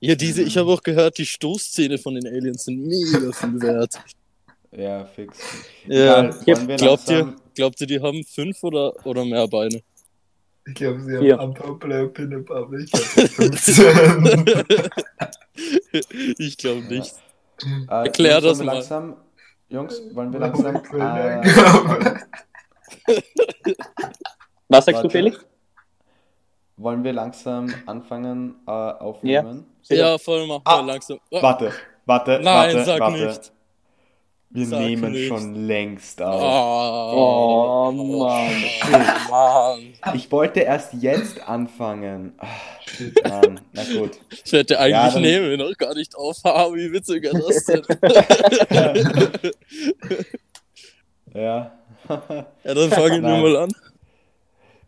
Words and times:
Ja, 0.00 0.14
diese, 0.14 0.42
ich 0.42 0.56
habe 0.56 0.70
auch 0.70 0.82
gehört, 0.82 1.18
die 1.18 1.26
Stoßzähne 1.26 1.98
von 1.98 2.14
den 2.14 2.26
Aliens 2.26 2.64
sind 2.64 2.86
mega 2.86 3.32
viel 3.32 3.60
wert. 3.60 3.98
Ja, 4.70 5.04
fix. 5.06 5.38
Ja, 5.86 6.30
Egal, 6.46 6.76
glaubt 6.76 7.08
ihr, 7.08 7.34
glaubt 7.54 7.80
ihr, 7.80 7.86
die 7.86 8.00
haben 8.00 8.22
fünf 8.24 8.62
oder, 8.62 8.94
oder 9.04 9.24
mehr 9.24 9.48
Beine? 9.48 9.82
Ich 10.66 10.74
glaube, 10.74 11.00
sie 11.00 11.16
haben 11.16 11.24
Vier. 11.24 11.40
unpopular 11.40 12.04
opinion, 12.04 12.44
aber 12.50 12.76
ich 12.78 12.90
glaube 12.90 13.28
15. 13.28 14.44
ich 16.38 16.58
glaube 16.58 16.82
nicht. 16.82 17.14
Äh, 17.88 18.04
Erklär 18.04 18.40
Jungs, 18.40 18.58
das 18.58 18.58
wollen 18.58 18.60
wir 18.60 18.64
mal. 18.66 18.74
Langsam, 18.74 19.16
Jungs, 19.70 20.02
wollen 20.12 20.32
wir 20.32 20.40
langsam. 20.40 20.76
Äh. 20.76 21.42
Was 24.68 24.84
sagst 24.84 25.00
du, 25.00 25.04
Warte. 25.04 25.10
Felix? 25.10 25.38
Wollen 26.78 27.04
wir 27.04 27.12
langsam 27.12 27.72
anfangen 27.86 28.54
äh, 28.66 28.70
aufnehmen? 28.70 29.66
Ja, 29.90 30.16
voll, 30.18 30.46
machen 30.46 30.62
wir 30.64 30.70
Ah, 30.72 30.80
langsam. 30.80 31.18
Oh, 31.30 31.42
Warte, 31.42 31.72
warte, 32.06 32.40
Nein, 32.42 32.44
warte, 32.74 32.84
sag 32.84 33.00
warte. 33.00 33.26
nicht. 33.26 33.52
Wir 34.50 34.64
Sag 34.66 34.78
nehmen 34.80 35.12
nicht. 35.12 35.28
schon 35.28 35.66
längst 35.66 36.22
auf. 36.22 36.40
Oh, 36.42 37.88
Oh, 37.88 37.92
Mann. 37.92 38.64
Mann. 39.28 40.14
Ich 40.14 40.32
wollte 40.32 40.60
erst 40.60 40.94
jetzt 40.94 41.46
anfangen. 41.46 42.32
Ah, 42.38 42.46
Shit. 42.86 43.28
Mann, 43.28 43.60
na 43.74 43.82
gut. 43.84 44.12
Ich 44.44 44.50
wette, 44.52 44.78
eigentlich 44.78 44.92
Ja, 44.94 45.10
dann- 45.10 45.20
nehmen 45.22 45.50
wir 45.50 45.58
noch 45.58 45.76
gar 45.76 45.94
nicht 45.94 46.16
auf. 46.16 46.38
Ha, 46.44 46.72
wie 46.72 46.90
witzig 46.90 47.24
wäre 47.24 47.38
das 47.38 47.64
denn? 47.66 47.82
Ja. 51.34 51.72
ja, 52.08 52.74
dann 52.74 52.90
fangen 52.90 53.22
wir 53.22 53.28
Nein. 53.30 53.42
mal 53.42 53.56
an. 53.56 53.70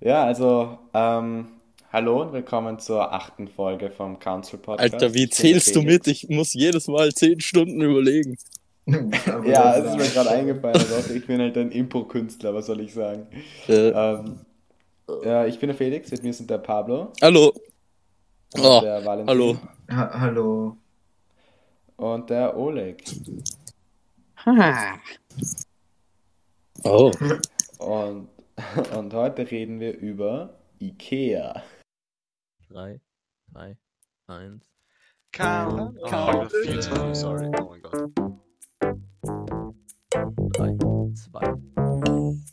Ja, 0.00 0.24
also, 0.24 0.78
ähm, 0.94 1.48
hallo 1.92 2.22
und 2.22 2.32
willkommen 2.32 2.78
zur 2.78 3.12
achten 3.12 3.48
Folge 3.48 3.90
vom 3.90 4.18
Council 4.18 4.58
Podcast. 4.58 4.94
Alter, 4.94 5.14
wie 5.14 5.28
zählst 5.28 5.74
du 5.74 5.82
mit? 5.82 6.06
Ich 6.06 6.28
muss 6.28 6.54
jedes 6.54 6.88
Mal 6.88 7.12
zehn 7.12 7.40
Stunden 7.40 7.80
überlegen. 7.80 8.36
Ja, 8.86 9.76
es 9.76 9.86
ist 9.90 9.96
mir 9.96 10.08
gerade 10.08 10.30
eingefallen. 10.38 10.84
Doch, 10.88 11.10
ich 11.14 11.26
bin 11.26 11.40
halt 11.40 11.56
ein 11.56 11.70
Impro-Künstler, 11.70 12.54
was 12.54 12.66
soll 12.66 12.80
ich 12.80 12.92
sagen? 12.94 13.26
Äh, 13.68 13.88
Ähm, 13.90 14.40
ja, 15.24 15.46
ich 15.46 15.58
bin 15.58 15.68
der 15.68 15.76
Felix, 15.76 16.10
mit 16.10 16.22
mir 16.22 16.32
sind 16.32 16.48
der 16.50 16.58
Pablo, 16.58 17.12
hallo. 17.20 17.48
und 18.54 18.60
Oh, 18.64 18.80
der 18.80 19.04
Valentin 19.04 19.28
hallo. 19.28 19.56
Ha 19.90 20.20
hallo. 20.20 20.76
und 21.96 22.30
der 22.30 22.56
Oleg. 22.56 23.02
Oh. 26.84 27.10
Und, 27.78 28.28
und 28.96 29.14
heute 29.14 29.50
reden 29.50 29.80
wir 29.80 29.96
über 29.98 30.54
Ikea. 30.80 31.62
3, 32.70 33.00
2, 33.52 33.76
1. 34.28 34.64
Count, 35.32 35.98
Oh, 36.02 36.08
count. 36.08 36.52
I 36.54 36.76
got 36.76 36.84
few 36.84 37.14
sorry. 37.14 37.50
Oh 37.58 37.70
my 37.70 37.80
god. 37.80 38.12
3, 40.54 40.76
2. 41.14 42.50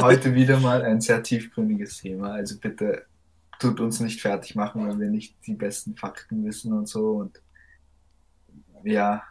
Heute 0.00 0.34
wieder 0.34 0.58
mal 0.60 0.82
ein 0.82 1.00
sehr 1.00 1.22
tiefgründiges 1.22 1.98
Thema. 1.98 2.32
Also 2.32 2.58
bitte 2.58 3.06
tut 3.58 3.80
uns 3.80 4.00
nicht 4.00 4.20
fertig 4.20 4.54
machen, 4.54 4.88
wenn 4.88 4.98
wir 4.98 5.08
nicht 5.08 5.36
die 5.46 5.54
besten 5.54 5.94
Fakten 5.96 6.44
wissen 6.44 6.72
und 6.72 6.88
so. 6.88 7.10
Und 7.18 7.40
ja, 8.84 9.22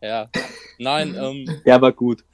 Ja. 0.00 0.28
Nein, 0.78 1.14
ähm, 1.14 1.62
Der 1.64 1.80
war 1.80 1.92
gut. 1.92 2.24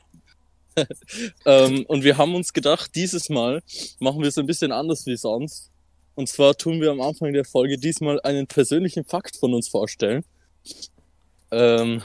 ähm, 1.46 1.84
und 1.86 2.04
wir 2.04 2.16
haben 2.18 2.34
uns 2.34 2.52
gedacht, 2.52 2.94
dieses 2.94 3.28
Mal 3.28 3.62
machen 3.98 4.20
wir 4.20 4.28
es 4.28 4.38
ein 4.38 4.46
bisschen 4.46 4.72
anders 4.72 5.06
wie 5.06 5.16
sonst. 5.16 5.70
Und 6.14 6.28
zwar 6.28 6.56
tun 6.56 6.80
wir 6.80 6.90
am 6.90 7.00
Anfang 7.00 7.32
der 7.32 7.44
Folge 7.44 7.78
diesmal 7.78 8.20
einen 8.22 8.46
persönlichen 8.46 9.04
Fakt 9.04 9.36
von 9.36 9.54
uns 9.54 9.68
vorstellen. 9.68 10.24
Ähm, 11.50 12.02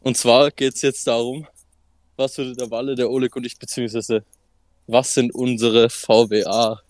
und 0.00 0.16
zwar 0.16 0.50
geht's 0.50 0.82
jetzt 0.82 1.06
darum, 1.06 1.46
was 2.16 2.36
würde 2.38 2.54
der 2.54 2.70
Walle, 2.70 2.94
der 2.94 3.10
Oleg 3.10 3.36
und 3.36 3.46
ich, 3.46 3.58
beziehungsweise 3.58 4.24
was 4.86 5.14
sind 5.14 5.34
unsere 5.34 5.90
VWA-Themen? 5.90 6.84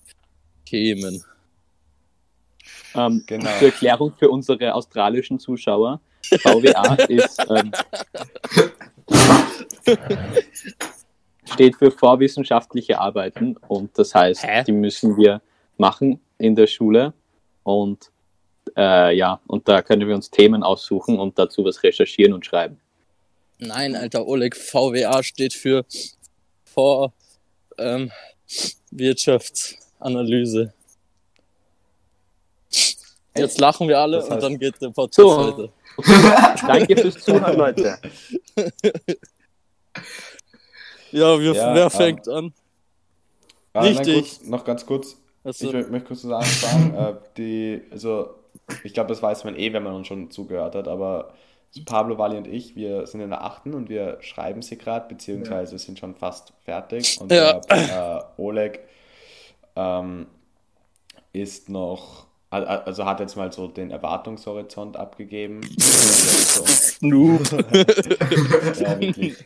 Ähm, 2.94 3.22
Genau. 3.26 3.50
Zur 3.58 3.68
Erklärung 3.68 4.14
für 4.18 4.30
unsere 4.30 4.74
australischen 4.74 5.38
Zuschauer. 5.38 6.00
VWA 6.22 6.94
ist, 7.08 7.44
ähm, 7.48 7.72
steht 11.52 11.76
für 11.76 11.90
vorwissenschaftliche 11.90 12.98
Arbeiten 13.00 13.56
und 13.68 13.96
das 13.98 14.14
heißt, 14.14 14.42
Hä? 14.46 14.64
die 14.66 14.72
müssen 14.72 15.16
wir 15.16 15.40
machen 15.76 16.20
in 16.38 16.54
der 16.56 16.66
Schule 16.66 17.12
und 17.62 18.10
äh, 18.76 19.16
ja, 19.16 19.40
und 19.46 19.68
da 19.68 19.82
können 19.82 20.06
wir 20.08 20.14
uns 20.14 20.30
Themen 20.30 20.62
aussuchen 20.62 21.18
und 21.18 21.38
dazu 21.38 21.64
was 21.64 21.82
recherchieren 21.82 22.32
und 22.32 22.44
schreiben. 22.44 22.78
Nein, 23.58 23.94
alter 23.96 24.26
Oleg, 24.26 24.56
VWA 24.56 25.22
steht 25.22 25.54
für 25.54 25.84
vor 26.64 27.12
ähm, 27.78 28.10
Wirtschaftsanalyse. 28.90 30.72
Jetzt 33.36 33.58
lachen 33.60 33.88
wir 33.88 33.98
alle 33.98 34.18
Das 34.18 34.28
heißt- 34.30 34.34
und 34.34 34.42
dann 34.42 34.58
geht 34.58 34.80
der 34.80 34.90
Podcast 34.90 35.14
So. 35.14 35.38
weiter. 35.38 35.72
Danke 36.66 36.96
fürs 36.96 37.18
Zuhören, 37.22 37.56
Leute. 37.56 37.98
Ja, 41.12 41.38
wir, 41.40 41.52
Ja, 41.54 41.74
wer 41.74 41.84
ähm, 41.84 41.90
fängt 41.90 42.28
an? 42.28 42.52
Ah, 43.72 43.84
Nicht 43.84 44.06
ich. 44.06 44.42
noch 44.44 44.64
ganz 44.64 44.86
kurz, 44.86 45.16
Also, 45.44 45.66
ich 45.68 45.74
mö- 45.74 45.88
möchte 45.90 46.08
kurz 46.08 46.24
was 46.24 46.60
sagen. 46.60 46.94
äh, 46.94 47.14
die, 47.36 47.82
also, 47.90 48.30
ich 48.84 48.94
glaube, 48.94 49.08
das 49.08 49.22
weiß 49.22 49.44
man 49.44 49.56
eh, 49.56 49.72
wenn 49.72 49.82
man 49.82 49.94
uns 49.94 50.06
schon 50.06 50.30
zugehört 50.30 50.74
hat, 50.74 50.88
aber 50.88 51.32
Pablo, 51.84 52.16
Wally 52.16 52.38
und 52.38 52.46
ich, 52.46 52.74
wir 52.74 53.06
sind 53.06 53.20
in 53.20 53.28
der 53.30 53.44
achten 53.44 53.74
und 53.74 53.90
wir 53.90 54.16
schreiben 54.20 54.62
sie 54.62 54.78
gerade, 54.78 55.08
beziehungsweise 55.08 55.78
sind 55.78 55.98
schon 55.98 56.14
fast 56.14 56.54
fertig. 56.64 57.20
Und 57.20 57.30
Ja. 57.30 57.60
der 57.60 58.24
äh, 58.38 58.40
Oleg 58.40 58.80
ähm, 59.74 60.26
ist 61.34 61.68
noch, 61.68 62.26
al- 62.48 62.66
al- 62.66 62.82
also 62.84 63.04
hat 63.04 63.20
jetzt 63.20 63.36
mal 63.36 63.52
so 63.52 63.68
den 63.68 63.90
Erwartungshorizont 63.90 64.96
abgegeben. 64.96 65.60
so, 65.78 66.64
Noob. 67.06 67.42
ja, 68.80 68.98
wirklich. 68.98 69.36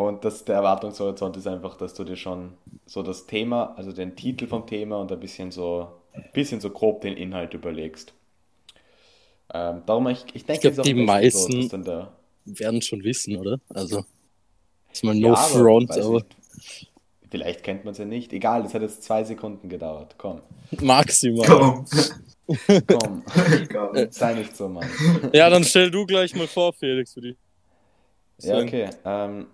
Und 0.00 0.24
das, 0.24 0.46
der 0.46 0.54
Erwartungshorizont 0.54 1.36
ist 1.36 1.46
einfach, 1.46 1.76
dass 1.76 1.92
du 1.92 2.04
dir 2.04 2.16
schon 2.16 2.54
so 2.86 3.02
das 3.02 3.26
Thema, 3.26 3.74
also 3.76 3.92
den 3.92 4.16
Titel 4.16 4.46
vom 4.46 4.66
Thema 4.66 4.98
und 4.98 5.12
ein 5.12 5.20
bisschen 5.20 5.50
so, 5.50 5.88
ein 6.14 6.24
bisschen 6.32 6.58
so 6.58 6.70
grob 6.70 7.02
den 7.02 7.18
Inhalt 7.18 7.52
überlegst. 7.52 8.14
Ähm, 9.52 9.82
darum, 9.84 10.08
ich, 10.08 10.24
ich 10.32 10.46
denke, 10.46 10.52
Ich 10.52 10.60
glaub, 10.60 10.72
es 10.72 10.78
ist 10.78 10.80
auch 10.80 10.84
die 10.84 10.94
meisten- 10.94 11.68
So, 11.68 11.76
der, 11.76 12.12
Werden 12.46 12.80
schon 12.80 13.04
wissen, 13.04 13.36
oder? 13.36 13.60
Also, 13.68 14.06
ist 14.90 15.04
mal 15.04 15.14
no 15.14 15.28
Ja, 15.28 15.34
aber 15.34 15.58
front, 15.58 15.90
aber 15.90 16.14
nicht. 16.14 16.86
Vielleicht 17.30 17.62
kennt 17.62 17.84
man 17.84 17.92
es 17.92 17.98
ja 17.98 18.06
nicht. 18.06 18.32
Egal, 18.32 18.62
das 18.62 18.72
hat 18.72 18.80
jetzt 18.80 19.02
zwei 19.02 19.22
Sekunden 19.22 19.68
gedauert. 19.68 20.14
Komm, 20.16 20.40
maximal. 20.80 21.46
komm. 21.46 21.84
komm, 22.86 23.22
komm. 23.70 24.10
sei 24.10 24.32
nicht 24.32 24.56
so, 24.56 24.66
Mann. 24.66 24.88
Ja, 25.34 25.50
dann 25.50 25.62
stell 25.62 25.90
du 25.90 26.06
gleich 26.06 26.34
mal 26.34 26.46
vor, 26.46 26.72
Felix, 26.72 27.12
für 27.12 27.20
die. 27.20 27.36
Ja, 28.38 28.60
okay. 28.60 28.88
Ähm, 29.04 29.46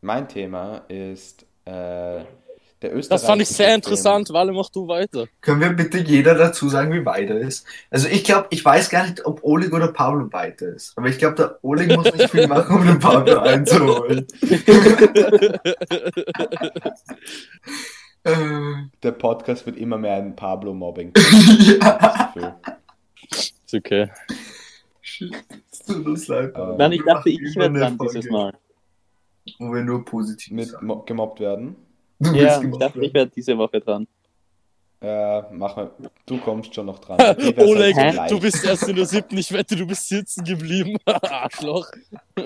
mein 0.00 0.28
Thema 0.28 0.78
ist 0.88 1.42
äh, 1.64 1.70
der 2.80 2.94
österreichische 2.94 3.08
Das 3.08 3.24
fand 3.24 3.42
ich 3.42 3.48
sehr 3.48 3.74
interessant. 3.74 4.30
Walle, 4.30 4.52
mach 4.52 4.70
du 4.70 4.86
weiter. 4.86 5.26
Können 5.40 5.60
wir 5.60 5.70
bitte 5.70 5.98
jeder 5.98 6.34
dazu 6.36 6.68
sagen, 6.68 6.92
wie 6.92 7.04
weit 7.04 7.28
er 7.28 7.38
ist? 7.40 7.66
Also 7.90 8.06
ich 8.06 8.22
glaube, 8.22 8.46
ich 8.50 8.64
weiß 8.64 8.88
gar 8.90 9.04
nicht, 9.06 9.26
ob 9.26 9.42
Oleg 9.42 9.72
oder 9.72 9.88
Pablo 9.88 10.32
weiter 10.32 10.68
ist. 10.68 10.96
Aber 10.96 11.08
ich 11.08 11.18
glaube, 11.18 11.34
der 11.34 11.58
Oleg 11.62 11.94
muss 11.96 12.12
nicht 12.14 12.30
viel 12.30 12.46
machen, 12.46 12.76
um 12.76 12.86
den 12.86 12.98
Pablo 13.00 13.38
einzuholen. 13.40 14.26
äh, 18.22 18.32
Der 19.02 19.12
Podcast 19.12 19.66
wird 19.66 19.76
immer 19.76 19.98
mehr 19.98 20.14
ein 20.14 20.36
Pablo-Mobbing. 20.36 21.12
ja. 21.80 22.32
Ist 23.30 23.74
okay. 23.74 24.08
Tut 25.86 26.06
uns 26.06 26.28
leid. 26.28 26.54
Nein, 26.78 26.92
ich 26.92 27.02
dachte, 27.04 27.28
ich 27.28 27.56
werde 27.56 27.78
dran 27.80 27.98
dieses 27.98 28.30
Mal. 28.30 28.52
Wo 29.58 29.72
wir 29.74 29.82
nur 29.82 30.04
positiv 30.04 30.52
Mit 30.52 30.68
sagen. 30.68 30.86
mo- 30.86 31.02
gemobbt 31.06 31.40
werden. 31.40 31.76
Du 32.18 32.32
Ja, 32.34 32.60
ich 32.62 32.76
dachte, 32.78 33.00
ich 33.00 33.14
werde 33.14 33.30
diese 33.34 33.56
Woche 33.56 33.80
dran. 33.80 34.06
Äh, 35.00 35.42
mach 35.52 35.76
mal. 35.76 35.90
Du 36.26 36.38
kommst 36.38 36.74
schon 36.74 36.86
noch 36.86 36.98
dran. 36.98 37.18
Oleg, 37.58 37.94
halt 37.96 38.28
so 38.28 38.34
du 38.36 38.42
bist 38.42 38.64
erst 38.64 38.88
in 38.88 38.96
der 38.96 39.06
siebten. 39.06 39.38
Ich 39.38 39.52
wette, 39.52 39.76
du 39.76 39.86
bist 39.86 40.08
sitzen 40.08 40.42
geblieben. 40.42 40.96
Arschloch. 41.06 41.86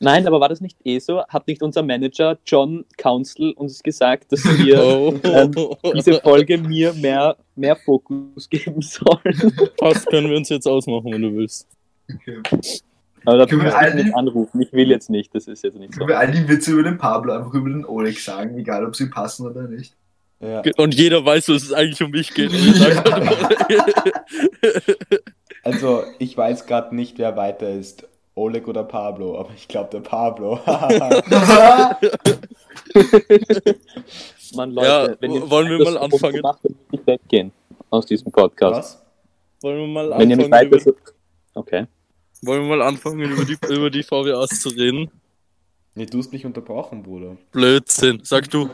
Nein, 0.00 0.26
aber 0.26 0.40
war 0.40 0.48
das 0.48 0.60
nicht 0.60 0.76
eh 0.84 0.98
so? 0.98 1.24
Hat 1.28 1.46
nicht 1.46 1.62
unser 1.62 1.82
Manager 1.82 2.38
John 2.44 2.84
Council 2.98 3.52
uns 3.52 3.82
gesagt, 3.82 4.32
dass 4.32 4.44
wir 4.44 4.82
Oh. 4.82 5.14
ähm, 5.22 5.54
diese 5.94 6.20
Folge 6.20 6.58
mir 6.58 6.92
mehr, 6.94 7.36
mehr 7.54 7.76
Fokus 7.76 8.48
geben 8.50 8.82
sollen? 8.82 9.52
Passt, 9.78 10.06
können 10.08 10.28
wir 10.28 10.36
uns 10.36 10.48
jetzt 10.48 10.66
ausmachen, 10.66 11.12
wenn 11.12 11.22
du 11.22 11.34
willst. 11.34 11.68
Okay. 12.12 12.42
Aber 13.24 13.38
da 13.38 13.46
Können 13.46 13.62
wir 13.62 13.94
nicht 13.94 14.14
anrufen. 14.14 14.60
Ich 14.60 14.72
will 14.72 14.90
jetzt 14.90 15.10
nicht, 15.10 15.34
das 15.34 15.46
ist 15.46 15.64
jetzt 15.64 15.76
nicht 15.76 15.94
so. 15.94 15.98
Können 15.98 16.10
wir 16.10 16.18
all 16.18 16.30
die 16.30 16.48
Witze 16.48 16.72
über 16.72 16.82
den 16.82 16.98
Pablo 16.98 17.32
einfach 17.32 17.54
über 17.54 17.70
den 17.70 17.84
Oleg 17.84 18.20
sagen, 18.20 18.58
egal 18.58 18.84
ob 18.84 18.94
sie 18.96 19.06
passen 19.06 19.46
oder 19.46 19.62
nicht. 19.62 19.94
Ja. 20.40 20.62
Und 20.76 20.94
jeder 20.94 21.24
weiß, 21.24 21.46
dass 21.46 21.62
es 21.62 21.72
eigentlich 21.72 22.02
um 22.02 22.10
mich 22.10 22.34
geht. 22.34 22.50
Also, 25.64 26.04
ich 26.18 26.36
weiß 26.36 26.66
gerade 26.66 26.94
nicht, 26.94 27.16
wer 27.18 27.36
weiter 27.38 27.70
ist. 27.70 28.06
Oleg 28.34 28.68
oder 28.68 28.84
Pablo, 28.84 29.38
aber 29.38 29.48
ich 29.56 29.66
glaube 29.66 29.88
der 29.90 30.00
Pablo. 30.00 30.60
Mann, 34.54 34.72
Leute, 34.72 34.86
Ja, 34.86 35.16
wenn 35.20 35.32
ihr 35.32 35.48
wollen 35.48 35.70
wir 35.70 35.78
mal 35.84 35.92
so 35.92 36.00
anfangen? 36.00 36.40
Macht, 36.42 36.60
ich 36.90 37.06
weggehen 37.06 37.52
aus 37.90 38.04
diesem 38.06 38.30
Podcast. 38.30 38.76
Was? 38.76 39.02
Wollen 39.62 39.78
wir 39.78 39.86
mal 39.86 40.10
Wenn 40.18 40.30
ihr 40.30 40.36
nicht 40.36 40.52
anfangen, 40.52 40.72
weiter 40.72 40.76
über, 40.76 40.80
so... 40.80 40.96
Okay. 41.54 41.86
Wollen 42.46 42.62
wir 42.68 42.76
mal 42.76 42.82
anfangen 42.82 43.20
über 43.30 43.44
die, 43.44 43.58
über 43.72 43.90
die 43.90 44.02
VWAs 44.02 44.60
zu 44.60 44.68
reden? 44.70 45.10
Nee, 45.94 46.06
du 46.06 46.18
hast 46.18 46.32
mich 46.32 46.44
unterbrochen, 46.44 47.02
Bruder. 47.02 47.36
Blödsinn, 47.52 48.20
sag 48.24 48.50
du. 48.50 48.68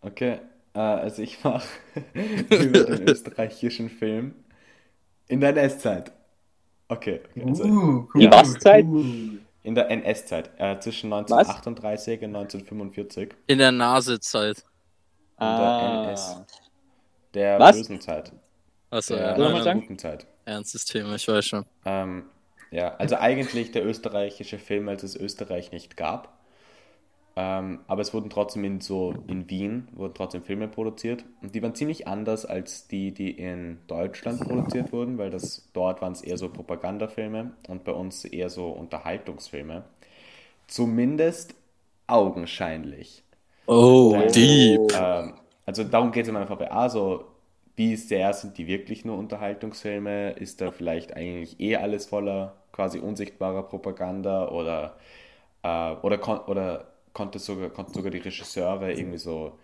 Okay, 0.00 0.40
äh, 0.74 0.78
also 0.78 1.22
ich 1.22 1.42
mache 1.44 1.66
über 2.50 2.84
den 2.84 3.02
österreichischen 3.08 3.90
Film 3.90 4.34
in 5.28 5.40
der 5.40 5.50
NS-Zeit. 5.56 6.12
Okay, 6.88 7.20
okay 7.30 7.44
also 7.46 7.64
Uh, 7.64 8.08
Die 8.18 8.30
was-Zeit? 8.30 8.84
Cool. 8.86 9.40
in 9.62 9.74
der 9.74 9.90
NS-Zeit, 9.90 10.50
äh, 10.58 10.78
zwischen 10.80 11.12
1938 11.12 12.22
und 12.22 12.36
1945. 12.36 13.34
In 13.48 13.58
der 13.58 13.72
Nasezeit. 13.72 14.64
Ah. 15.36 16.10
NS. 16.12 16.36
Der 17.34 17.58
Was? 17.58 17.76
bösen 17.76 18.00
Zeit. 18.00 18.32
Achso, 18.90 19.16
Der 19.16 19.26
ja, 19.26 19.36
Soll 19.36 19.50
man 19.52 19.62
nein, 19.62 19.62
sagen? 19.62 19.80
guten 19.82 19.98
Zeit. 19.98 20.26
Ernstes 20.46 20.84
Thema, 20.86 21.14
ich 21.14 21.28
weiß 21.28 21.44
schon. 21.44 21.64
Ähm, 21.84 22.24
ja, 22.70 22.94
also 22.96 23.16
eigentlich 23.16 23.72
der 23.72 23.84
österreichische 23.84 24.58
Film, 24.58 24.88
als 24.88 25.02
es 25.02 25.14
Österreich 25.16 25.72
nicht 25.72 25.96
gab. 25.96 26.36
Ähm, 27.38 27.80
aber 27.86 28.00
es 28.00 28.14
wurden 28.14 28.30
trotzdem 28.30 28.64
in 28.64 28.80
so 28.80 29.12
in 29.28 29.50
Wien 29.50 29.88
wurden 29.92 30.14
trotzdem 30.14 30.42
Filme 30.42 30.68
produziert 30.68 31.22
und 31.42 31.54
die 31.54 31.62
waren 31.62 31.74
ziemlich 31.74 32.08
anders 32.08 32.46
als 32.46 32.88
die, 32.88 33.12
die 33.12 33.30
in 33.30 33.78
Deutschland 33.88 34.40
produziert 34.40 34.90
wurden, 34.90 35.18
weil 35.18 35.28
das 35.28 35.68
dort 35.74 36.00
waren 36.00 36.12
es 36.12 36.22
eher 36.22 36.38
so 36.38 36.48
Propagandafilme 36.48 37.52
und 37.68 37.84
bei 37.84 37.92
uns 37.92 38.24
eher 38.24 38.48
so 38.48 38.68
Unterhaltungsfilme. 38.70 39.84
Zumindest 40.66 41.54
augenscheinlich. 42.06 43.22
Oh, 43.66 44.14
Weil- 44.14 44.30
deep. 44.30 44.92
Ähm, 44.98 45.34
also 45.66 45.84
darum 45.84 46.12
geht 46.12 46.22
es 46.22 46.28
in 46.28 46.34
meiner 46.34 46.46
VBA 46.46 46.88
so, 46.88 47.24
wie 47.76 47.96
sehr 47.96 48.32
sind 48.32 48.58
die 48.58 48.66
wirklich 48.66 49.04
nur 49.04 49.18
Unterhaltungsfilme? 49.18 50.32
Ist 50.32 50.60
da 50.60 50.70
vielleicht 50.72 51.14
eigentlich 51.14 51.60
eh 51.60 51.76
alles 51.76 52.06
voller 52.06 52.56
quasi 52.72 52.98
unsichtbarer 52.98 53.62
Propaganda 53.64 54.48
oder, 54.48 54.96
äh, 55.62 55.92
oder, 56.02 56.18
kon 56.18 56.38
oder 56.40 56.92
konnte 57.12 57.38
sogar, 57.38 57.70
konnten 57.70 57.94
sogar 57.94 58.10
die 58.10 58.18
Regisseure 58.18 58.92
irgendwie 58.92 59.18
so 59.18 59.58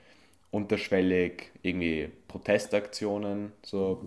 unterschwellig 0.50 1.53
irgendwie 1.62 2.11
Protestaktionen 2.29 3.53
so 3.62 4.05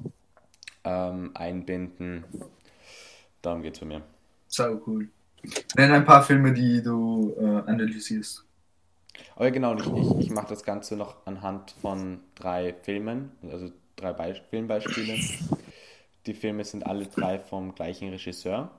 ähm, 0.84 1.31
einbinden? 1.34 2.25
Darum 3.42 3.63
geht 3.63 3.74
es 3.74 3.80
bei 3.80 3.86
mir. 3.88 4.02
Sau 4.48 4.81
cool. 4.88 5.10
Nenn 5.78 5.92
ein 5.92 6.06
paar 6.06 6.24
Filme, 6.24 6.54
die 6.54 6.81
du 6.81 7.36
äh, 7.40 7.69
analysierst. 7.69 8.44
Aber 9.36 9.52
genau, 9.52 9.75
ich, 9.75 9.88
ich, 9.88 10.19
ich 10.28 10.31
mache 10.31 10.48
das 10.48 10.63
Ganze 10.63 10.96
noch 10.96 11.25
anhand 11.25 11.72
von 11.81 12.19
drei 12.36 12.74
Filmen, 12.74 13.31
also 13.44 13.72
drei 13.95 14.13
Beis 14.13 14.38
Filmbeispiele. 14.50 15.18
Die 16.25 16.33
Filme 16.33 16.63
sind 16.63 16.86
alle 16.86 17.06
drei 17.06 17.39
vom 17.39 17.75
gleichen 17.75 18.09
Regisseur, 18.09 18.71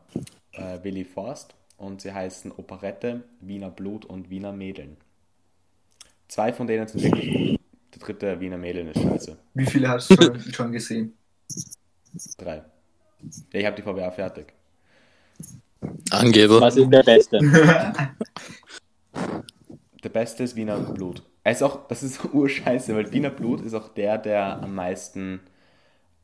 äh, 0.52 0.78
Willy 0.82 1.04
Forst, 1.04 1.54
und 1.76 2.00
sie 2.00 2.12
heißen 2.12 2.52
Operette, 2.56 3.22
Wiener 3.40 3.70
Blut 3.70 4.04
und 4.04 4.30
Wiener 4.30 4.52
Mädeln. 4.52 4.96
Zwei 6.28 6.52
von 6.52 6.66
denen 6.66 6.88
sind 6.88 7.02
wirklich 7.02 7.50
gut. 7.50 7.60
Der 7.94 8.00
dritte 8.00 8.40
Wiener 8.40 8.58
Mädeln 8.58 8.88
ist 8.88 9.00
scheiße. 9.00 9.36
Wie 9.54 9.66
viele 9.66 9.88
hast 9.88 10.10
du 10.10 10.16
schon, 10.16 10.40
schon 10.52 10.72
gesehen? 10.72 11.14
Drei. 12.36 12.62
Ja, 13.52 13.60
ich 13.60 13.66
habe 13.66 13.76
die 13.76 13.82
VWA 13.82 14.10
fertig. 14.10 14.52
Angeber. 16.10 16.60
Was 16.60 16.76
ist 16.76 16.90
der 16.90 17.02
Beste? 17.02 17.38
Der 20.02 20.10
beste 20.10 20.44
ist 20.44 20.54
Wiener 20.54 20.78
Blut. 20.78 21.22
Ist 21.52 21.62
auch, 21.62 21.86
das 21.88 22.02
ist 22.02 22.24
urscheiße, 22.34 22.94
weil 22.96 23.12
Wiener 23.12 23.30
Blut 23.30 23.60
ist 23.62 23.74
auch 23.74 23.88
der, 23.88 24.18
der 24.18 24.62
am 24.62 24.74
meisten 24.74 25.40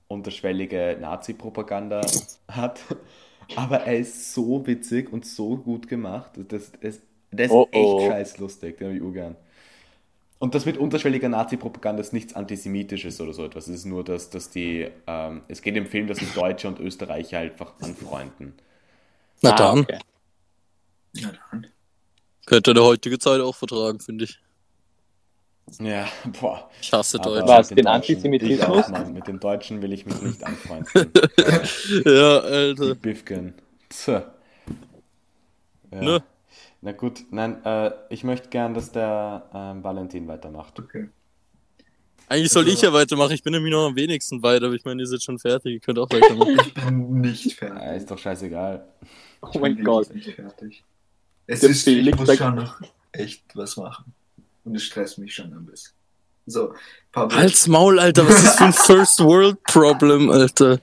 unterschwellige 0.09 0.99
Nazi-Propaganda 1.01 2.21
hat. 2.49 2.81
Aber 3.57 3.83
er 3.83 3.99
ist 3.99 4.35
so 4.35 4.67
witzig 4.67 5.13
und 5.13 5.27
so 5.27 5.57
gut 5.59 5.89
gemacht. 5.89 6.33
Das, 6.49 6.73
das, 6.81 7.01
der 7.33 7.47
ist 7.47 7.53
Oh, 7.53 7.69
echt 7.71 7.73
oh. 7.85 8.01
scheiß 8.07 8.39
lustig, 8.39 8.79
den 8.79 8.89
habe 8.89 8.97
ich 8.97 9.03
urgern. 9.03 9.37
Und 10.39 10.55
das 10.55 10.67
mit 10.67 10.77
unterschwelliger 10.77 11.29
Nazi-Propaganda 11.29 12.01
ist 12.01 12.13
nichts 12.13 12.35
Antisemitisches 12.35 13.21
oder 13.21 13.33
so 13.33 13.45
etwas. 13.45 13.69
Es 13.69 13.77
ist 13.77 13.85
nur, 13.87 14.05
dass, 14.05 14.31
dass 14.31 14.51
die, 14.51 14.91
ähm, 15.07 15.43
es 15.49 15.63
geht 15.63 15.77
im 15.77 15.87
Film, 15.87 16.09
dass 16.09 16.19
sich 16.21 16.33
Deutsche 16.33 16.69
und 16.69 16.81
Österreicher 16.81 17.39
einfach 17.39 17.75
anfreunden. 17.81 18.55
Na 19.43 19.53
Ah, 19.53 19.55
dann, 19.55 19.81
okay. 19.81 19.99
Ja, 21.15 21.33
dann. 21.51 21.67
könnte 22.47 22.75
der 22.75 22.85
heutige 22.85 23.19
Zeit 23.19 23.41
auch 23.41 23.57
vertragen, 23.57 24.01
finde 24.01 24.25
ich. 24.27 24.39
Ja, 25.81 26.07
boah. 26.41 26.71
Ich 26.81 26.93
hasse 26.93 27.19
Aber 27.21 27.41
Deutsch. 27.41 27.49
Was, 27.49 27.71
mit 27.71 27.79
den 27.79 27.85
Deutschen- 27.87 27.95
Antisemitismus? 27.95 28.89
Ich 28.89 28.95
auch. 28.95 29.09
Mit 29.09 29.27
den 29.27 29.41
Deutschen 29.41 29.83
will 29.83 29.93
ich 29.93 30.07
mich 30.07 30.21
nicht 30.23 30.45
anfreunden. 30.45 30.91
Ja, 32.05 32.41
Die 32.41 32.47
Alter. 32.47 32.95
Bifken. 32.95 33.55
Tja. 33.89 34.33
Ja. 35.91 36.01
Ne? 36.03 36.23
Na 36.81 36.93
gut, 36.93 37.21
nein, 37.31 37.65
äh, 37.65 37.91
ich 38.11 38.25
möchte 38.25 38.49
gern, 38.49 38.75
dass 38.75 38.91
der 38.91 39.49
ähm, 39.55 39.85
Valentin 39.85 40.27
weitermacht. 40.27 40.79
Okay. 40.81 41.09
Eigentlich 42.29 42.51
soll 42.51 42.67
ich 42.69 42.81
ja 42.83 42.93
weitermachen. 42.93 43.33
Ich 43.33 43.43
bin 43.43 43.53
nämlich 43.53 43.73
noch 43.73 43.87
am 43.87 43.95
wenigsten 43.95 44.43
weiter, 44.43 44.67
aber 44.67 44.75
ich 44.75 44.85
meine, 44.85 45.03
ihr 45.03 45.07
seid 45.07 45.23
schon 45.23 45.39
fertig. 45.39 45.75
Ihr 45.75 45.81
könnt 45.81 45.99
auch 45.99 46.09
weitermachen. 46.11 46.59
Ich 46.67 46.75
bin 46.75 47.21
nicht 47.21 47.61
Ja, 47.61 47.69
fertig. 47.69 47.97
ist 47.99 48.11
doch 48.11 48.19
scheißegal. 48.19 48.85
Oh 49.43 49.49
Ich 49.53 49.61
mein 49.61 49.77
bin 49.77 49.85
Gott. 49.85 50.09
wirklich 50.09 50.27
Nicht 50.27 50.37
fertig. 50.37 50.85
Es 51.47 51.61
Der 51.61 51.71
ist, 51.71 51.87
ich 51.87 51.95
Felix 51.97 52.19
muss 52.19 52.27
sagt- 52.27 52.39
schon 52.39 52.55
noch 52.55 52.81
echt 53.13 53.45
was 53.55 53.77
machen. 53.77 54.15
Und 54.65 54.75
es 54.77 54.85
stresst 54.85 55.19
mich 55.19 55.35
schon 55.35 55.53
ein 55.53 55.67
bisschen. 55.67 55.93
So, 56.47 56.75
Pablo. 57.13 57.37
Halt's 57.37 57.67
Maul, 57.69 57.99
Alter. 58.01 58.29
Was 58.29 58.37
ist 58.37 58.45
das 58.47 58.57
für 58.57 58.65
ein 58.65 58.73
First 58.99 59.21
World 59.21 59.63
Problem, 59.65 60.31
Alter? 60.31 60.81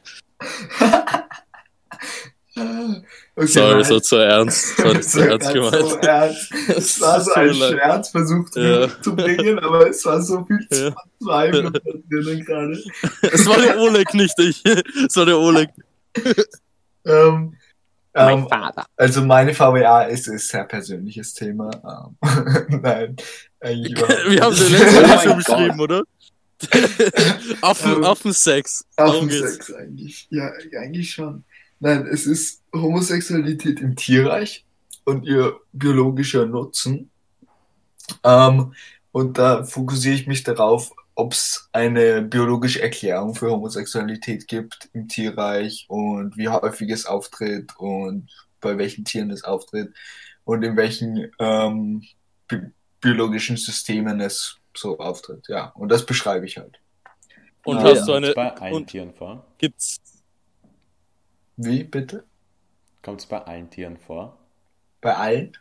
Okay, 3.36 3.48
Sorry, 3.48 3.90
war 3.90 4.02
zu 4.02 4.16
ernst. 4.18 4.78
Das 4.84 4.86
war 4.86 4.94
Das 4.94 5.16
ernst 5.16 5.54
gemeint. 5.54 5.90
So 5.90 5.98
ernst. 5.98 6.54
Es 6.68 7.02
war 7.02 7.22
so 7.22 7.34
ein. 7.34 7.54
Scherz 7.54 8.10
versucht 8.10 8.56
Ja. 8.58 9.02
zu 9.02 9.16
bringen, 9.16 9.60
aber 9.60 9.90
es 9.90 10.06
war 10.06 10.22
so 10.22 10.44
viel 10.46 10.68
Ja. 10.72 10.94
Zweifel 11.24 11.72
drinnen 12.10 12.44
gerade. 12.46 12.84
Es 13.22 13.46
war 13.46 13.62
der 13.62 13.80
Oleg, 13.80 14.14
nicht 14.14 14.38
ich. 14.40 14.62
Es 14.66 15.16
war 15.16 15.26
der 15.26 15.40
Oleg. 15.40 15.70
Ähm, 17.06 17.56
Mein 18.14 18.40
ähm, 18.40 18.48
Vater. 18.50 18.86
also 18.98 19.22
meine 19.24 19.54
VWA 19.54 20.04
ist 20.04 20.28
ein 20.30 20.38
sehr 20.40 20.66
persönliches 20.66 21.34
Thema. 21.34 21.70
Ähm, 22.22 22.82
Nein, 22.82 23.16
Wir 23.62 24.42
haben 24.42 24.56
den 24.56 24.72
letzten 24.72 25.04
Oh 25.04 25.08
Mal 25.08 25.20
schon 25.20 25.38
beschrieben, 25.38 25.80
oder? 25.80 26.04
Affen, 27.62 27.92
Ähm, 27.98 28.04
Affensex. 28.04 28.86
Darum 28.96 29.28
geht's. 29.28 29.44
Affensex 29.44 29.74
eigentlich. 29.74 30.28
Ja, 30.32 30.52
eigentlich 30.80 31.12
schon. 31.12 31.44
Nein, 31.80 32.08
es 32.08 32.26
ist 32.26 32.62
Homosexualität 32.74 33.80
im 33.80 33.96
Tierreich 33.96 34.66
und 35.06 35.26
ihr 35.26 35.58
biologischer 35.72 36.46
Nutzen. 36.46 37.10
Ähm, 38.24 38.74
und 39.12 39.38
da 39.38 39.64
fokussiere 39.64 40.16
ich 40.16 40.28
mich 40.28 40.44
darauf, 40.44 40.92
ob 41.20 41.34
es 41.34 41.68
eine 41.74 42.22
biologische 42.22 42.82
Erklärung 42.82 43.36
für 43.36 43.52
Homosexualität 43.52 44.48
gibt 44.48 44.90
im 44.94 45.10
Tierreich 45.10 45.86
und 45.90 46.38
wie 46.38 46.48
häufig 46.48 46.90
es 46.92 47.06
auftritt 47.06 47.74
und 47.78 48.30
bei 48.62 48.78
welchen 48.78 49.04
Tieren 49.04 49.30
es 49.30 49.44
auftritt 49.44 49.94
und 50.46 50.64
in 50.64 50.78
welchen 50.78 51.30
ähm, 51.40 52.04
bi 52.48 52.58
biologischen 53.02 53.58
Systemen 53.58 54.20
es 54.22 54.58
so 54.76 54.98
auftritt. 55.00 55.46
Ja, 55.50 55.68
und 55.76 55.90
das 55.90 56.06
beschreibe 56.06 56.46
ich 56.46 56.58
halt. 56.58 56.80
Und 57.66 57.78
Ja. 57.78 57.84
hast 57.84 58.08
du 58.08 58.14
eine. 58.14 58.34
bei 58.34 58.54
allen 58.56 58.74
Und 58.74 58.88
Tieren 58.88 59.14
vor? 59.14 59.46
gibt's. 59.58 59.98
Wie 61.58 61.84
bitte? 61.84 62.24
Kommt 63.02 63.20
es 63.22 63.26
bei 63.26 63.42
allen 63.42 63.70
Tieren 63.70 63.98
vor? 63.98 64.38
Bei 65.02 65.16
allen? 65.16 65.58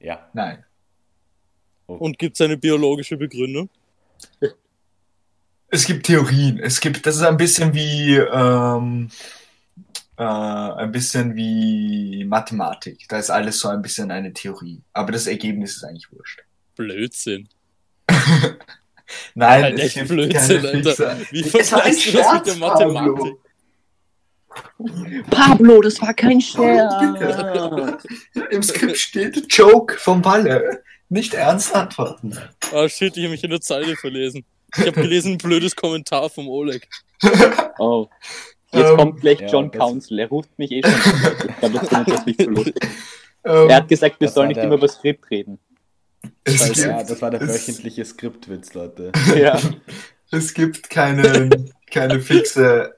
Ja. 0.00 0.28
Nein. 0.34 0.64
Oh. 1.86 1.94
Und 1.94 2.18
gibt's 2.18 2.40
eine 2.42 2.58
biologische 2.58 3.16
Begründung? 3.16 3.70
Es 5.70 5.84
gibt 5.84 6.06
Theorien. 6.06 6.58
Es 6.58 6.80
gibt, 6.80 7.04
das 7.06 7.16
ist 7.16 7.22
ein 7.22 7.36
bisschen 7.36 7.74
wie, 7.74 8.16
ähm, 8.16 9.10
äh, 10.16 10.22
ein 10.22 10.90
bisschen 10.90 11.36
wie 11.36 12.24
Mathematik. 12.24 13.06
Da 13.08 13.18
ist 13.18 13.30
alles 13.30 13.60
so 13.60 13.68
ein 13.68 13.82
bisschen 13.82 14.10
eine 14.10 14.32
Theorie. 14.32 14.82
Aber 14.92 15.12
das 15.12 15.26
Ergebnis 15.26 15.76
ist 15.76 15.84
eigentlich 15.84 16.10
wurscht. 16.10 16.42
Blödsinn. 16.74 17.48
Nein, 19.34 19.62
Halt 19.62 19.78
es 19.78 19.84
echt 19.84 19.94
gibt 19.94 20.08
Blödsinn, 20.08 20.66
Alter. 20.66 21.18
Wie 21.30 21.42
vergleichst 21.42 22.06
du 22.06 22.12
das 22.12 22.32
mit 22.32 22.46
der 22.46 22.52
Scherz, 22.52 22.58
Pablo. 22.58 23.14
Mathematik? 23.14 23.36
Pablo, 25.30 25.80
das 25.82 26.00
war 26.00 26.14
kein 26.14 26.40
Scherz. 26.40 26.94
Im 28.50 28.62
Skript 28.62 28.96
steht 28.96 29.52
Joke 29.52 29.98
vom 29.98 30.24
Walle. 30.24 30.82
Nicht 31.08 31.34
ernst 31.34 31.74
antworten. 31.74 32.36
Ah, 32.72 32.88
shit, 32.88 33.16
ich 33.16 33.22
habe 33.24 33.32
mich 33.32 33.44
in 33.44 33.50
der 33.50 33.60
Zeile 33.60 33.96
verlesen. 33.96 34.44
Ich 34.76 34.80
habe 34.86 34.92
gelesen, 35.00 35.32
ein 35.32 35.38
blödes 35.38 35.74
Kommentar 35.74 36.28
vom 36.30 36.48
Oleg. 36.48 36.88
Oh. 37.80 38.08
Jetzt 38.72 38.90
Ähm, 38.90 38.96
kommt 38.96 39.20
gleich 39.20 39.40
ja, 39.40 39.46
John 39.46 39.70
das- 39.70 39.78
Council. 39.80 40.18
Er 40.18 40.28
ruft 40.28 40.58
mich 40.58 40.72
eh 40.72 40.82
schon. 40.82 40.92
Ich 41.48 41.56
glaube, 41.58 41.78
das 41.78 41.88
findet 41.88 42.08
das 42.14 42.26
nicht 42.26 42.42
so 42.42 42.50
lustig. 42.50 42.74
Ähm, 43.44 43.68
Er 43.70 43.76
hat 43.76 43.88
gesagt, 43.88 44.20
wir 44.20 44.26
Das 44.26 44.34
sollen 44.34 44.48
nicht 44.48 44.56
der- 44.56 44.64
immer 44.64 44.74
über 44.74 44.86
das 44.88 44.96
Skript 44.96 45.30
reden. 45.30 45.58
es, 46.44 46.58
Scheiße, 46.58 46.72
gibt, 46.74 46.86
Ja, 46.86 47.02
das 47.04 47.22
war 47.22 47.30
der 47.30 47.40
es- 47.42 47.48
wöchentliche 47.54 48.04
Skriptwitz, 48.04 48.74
Leute. 48.74 49.12
Ja. 49.36 49.58
es 50.32 50.52
gibt 50.54 50.90
keine, 50.90 51.48
keine 51.90 52.20
fixe 52.20 52.97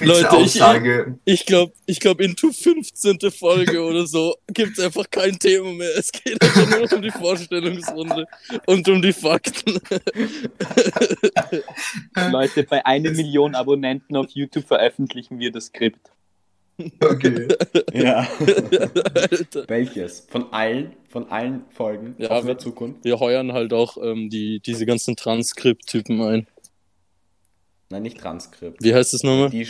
Leute, 0.00 0.20
ich- 0.20 0.26
Aussage. 0.28 1.18
Ich 1.24 1.44
glaube, 1.46 1.72
ich 1.86 2.00
glaub, 2.00 2.20
into 2.20 2.50
15. 2.52 3.18
Folge 3.30 3.82
oder 3.82 4.06
so 4.06 4.34
gibt's 4.48 4.80
einfach 4.80 5.08
kein 5.10 5.38
Thema 5.38 5.72
mehr. 5.72 5.90
Es 5.96 6.10
geht 6.10 6.40
einfach 6.42 6.70
nur 6.78 6.92
um 6.92 7.02
die 7.02 7.10
Vorstellungsrunde 7.10 8.26
und 8.66 8.88
um 8.88 9.02
die 9.02 9.12
Fakten. 9.12 9.78
Leute, 12.30 12.62
bei 12.64 12.84
einer 12.86 13.10
Million 13.10 13.54
Abonnenten 13.54 14.16
auf 14.16 14.30
YouTube 14.30 14.66
veröffentlichen 14.66 15.38
wir 15.38 15.52
das 15.52 15.66
Skript. 15.66 16.10
Okay. 17.00 17.48
Ja. 17.92 18.26
Alter. 19.14 19.64
Welches? 19.68 20.26
Von 20.30 20.52
allen, 20.52 20.94
von 21.10 21.28
allen 21.30 21.64
Folgen 21.70 22.14
Ja, 22.18 22.30
auf 22.30 22.40
in 22.40 22.46
wir- 22.46 22.54
der 22.54 22.58
Zukunft? 22.58 23.04
Wir 23.04 23.20
heuern 23.20 23.52
halt 23.52 23.72
auch 23.74 23.96
ähm, 24.02 24.30
die, 24.30 24.60
diese 24.60 24.86
ganzen 24.86 25.14
Transkript-Typen 25.14 26.20
ein. 26.22 26.46
Nein, 27.92 28.04
nicht 28.04 28.18
Transkript. 28.18 28.82
Wie 28.82 28.94
heißt 28.94 29.12
das 29.12 29.22
nochmal? 29.22 29.50
Die, 29.50 29.68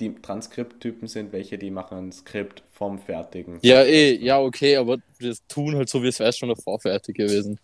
die 0.00 0.14
Transkripttypen 0.14 1.06
sind 1.06 1.34
welche, 1.34 1.58
die 1.58 1.70
machen 1.70 1.98
ein 1.98 2.12
Skript 2.12 2.62
vom 2.72 2.98
fertigen. 2.98 3.58
Ja, 3.60 3.82
eh, 3.82 4.16
ja, 4.16 4.40
okay, 4.40 4.76
aber 4.76 4.96
wir 5.18 5.36
tun 5.48 5.76
halt 5.76 5.90
so, 5.90 6.02
wie 6.02 6.08
es 6.08 6.18
wäre 6.18 6.32
schon 6.32 6.48
davor 6.48 6.80
fertig 6.80 7.18
gewesen. 7.18 7.60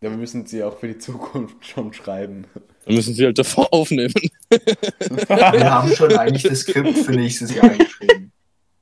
Ja, 0.00 0.10
wir 0.10 0.16
müssen 0.16 0.46
sie 0.46 0.62
auch 0.62 0.78
für 0.78 0.86
die 0.86 0.98
Zukunft 0.98 1.66
schon 1.66 1.92
schreiben. 1.92 2.46
Dann 2.84 2.94
müssen 2.94 3.12
sie 3.12 3.24
halt 3.24 3.36
davor 3.36 3.66
aufnehmen. 3.72 4.14
Wir 4.50 5.68
haben 5.68 5.92
schon 5.96 6.16
eigentlich 6.16 6.44
das 6.44 6.60
Skript 6.60 6.96
für 6.96 7.10
nächstes 7.10 7.52
Jahr 7.52 7.68
geschrieben. 7.76 8.30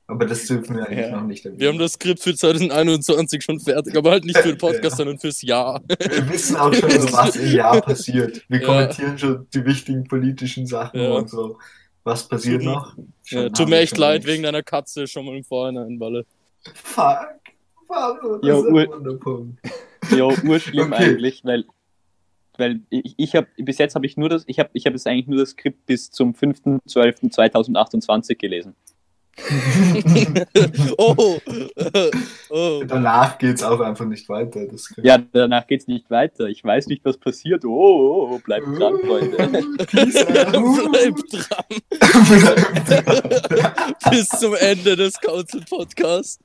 Aber 0.09 0.25
das 0.25 0.45
dürfen 0.47 0.77
wir 0.77 0.87
eigentlich 0.87 1.05
Ja. 1.07 1.17
noch 1.19 1.27
nicht 1.27 1.43
erwähnen. 1.45 1.59
Wir 1.59 1.67
haben 1.67 1.77
das 1.79 1.93
Skript 1.93 2.21
für 2.21 2.33
2021 2.33 3.43
schon 3.43 3.59
fertig, 3.59 3.95
aber 3.97 4.11
halt 4.11 4.23
nicht 4.23 4.37
für 4.37 4.47
den 4.49 4.57
Podcast, 4.57 4.83
Ja. 4.83 4.89
sondern 4.95 5.19
fürs 5.19 5.41
Jahr. 5.41 5.81
Wir 5.87 6.29
wissen 6.29 6.55
auch 6.55 6.73
schon, 6.73 6.89
so, 6.89 6.99
was 7.13 7.35
im 7.35 7.51
Jahr 7.51 7.81
passiert. 7.81 8.41
Wir 8.47 8.61
Ja. 8.61 8.65
kommentieren 8.65 9.17
schon 9.17 9.47
die 9.53 9.65
wichtigen 9.65 10.05
politischen 10.05 10.65
Sachen 10.65 11.01
Ja. 11.01 11.09
und 11.11 11.29
so. 11.29 11.57
Was 12.05 12.25
passiert 12.27 12.61
Mhm. 12.61 12.67
noch? 12.69 12.95
Tut 13.53 13.67
mir 13.67 13.79
echt 13.79 13.97
leid 13.97 14.23
längst. 14.23 14.27
wegen 14.29 14.43
deiner 14.43 14.63
Katze 14.63 15.07
schon 15.07 15.25
mal 15.25 15.35
im 15.35 15.43
Vorhinein, 15.43 15.99
Walle. 15.99 16.25
Fuck. 16.73 17.27
Pablo, 17.89 18.37
das 18.37 18.47
Ja, 18.47 18.57
ist 18.59 18.65
ein 18.65 18.73
Ur- 18.73 18.87
Wunderpunkt. 18.87 19.59
Ja, 20.11 20.23
urschlimm 20.49 20.87
Okay. 20.93 21.03
eigentlich, 21.03 21.41
weil, 21.43 21.65
weil 22.57 22.79
ich, 22.89 23.13
ich 23.17 23.35
habe 23.35 23.47
bis 23.57 23.77
jetzt 23.77 23.95
habe 23.95 24.05
ich 24.05 24.15
nur 24.17 24.29
das, 24.29 24.43
ich 24.47 24.59
habe 24.59 24.69
ich 24.73 24.85
habe 24.85 24.95
jetzt 24.95 25.05
eigentlich 25.07 25.27
nur 25.27 25.39
das 25.39 25.49
Skript 25.51 25.85
bis 25.85 26.11
zum 26.11 26.33
5.12.2028 26.33 28.35
gelesen. 28.37 28.73
Oh! 30.97 31.39
oh. 32.49 32.83
Danach 32.85 33.37
geht's 33.37 33.61
auch 33.63 33.79
einfach 33.79 34.05
nicht 34.05 34.27
weiter. 34.29 34.61
Ja, 34.97 35.17
danach 35.17 35.67
geht's 35.67 35.87
nicht 35.87 36.09
weiter. 36.09 36.47
Ich 36.47 36.63
weiß 36.63 36.87
nicht, 36.87 37.05
was 37.05 37.17
passiert. 37.17 37.63
Oh, 37.65 37.69
oh, 37.69 38.29
oh 38.33 38.39
bleibt 38.43 38.65
dran, 38.65 38.97
Freunde. 39.05 39.37
Bleib 39.37 41.15
dran 41.27 41.65
bis 44.09 44.29
zum 44.29 44.55
Ende 44.55 44.95
des 44.95 45.19
Council 45.19 45.61
Podcasts. 45.69 46.39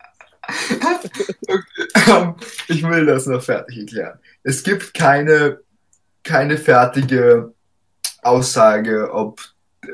Ähm, 2.09 2.35
ich 2.69 2.83
will 2.83 3.07
das 3.07 3.27
noch 3.27 3.43
fertig 3.43 3.79
erklären. 3.79 4.19
Es 4.43 4.63
gibt 4.63 4.93
keine, 4.93 5.61
keine 6.25 6.59
fertige 6.59 7.55
Aussage, 8.23 9.13
ob 9.13 9.41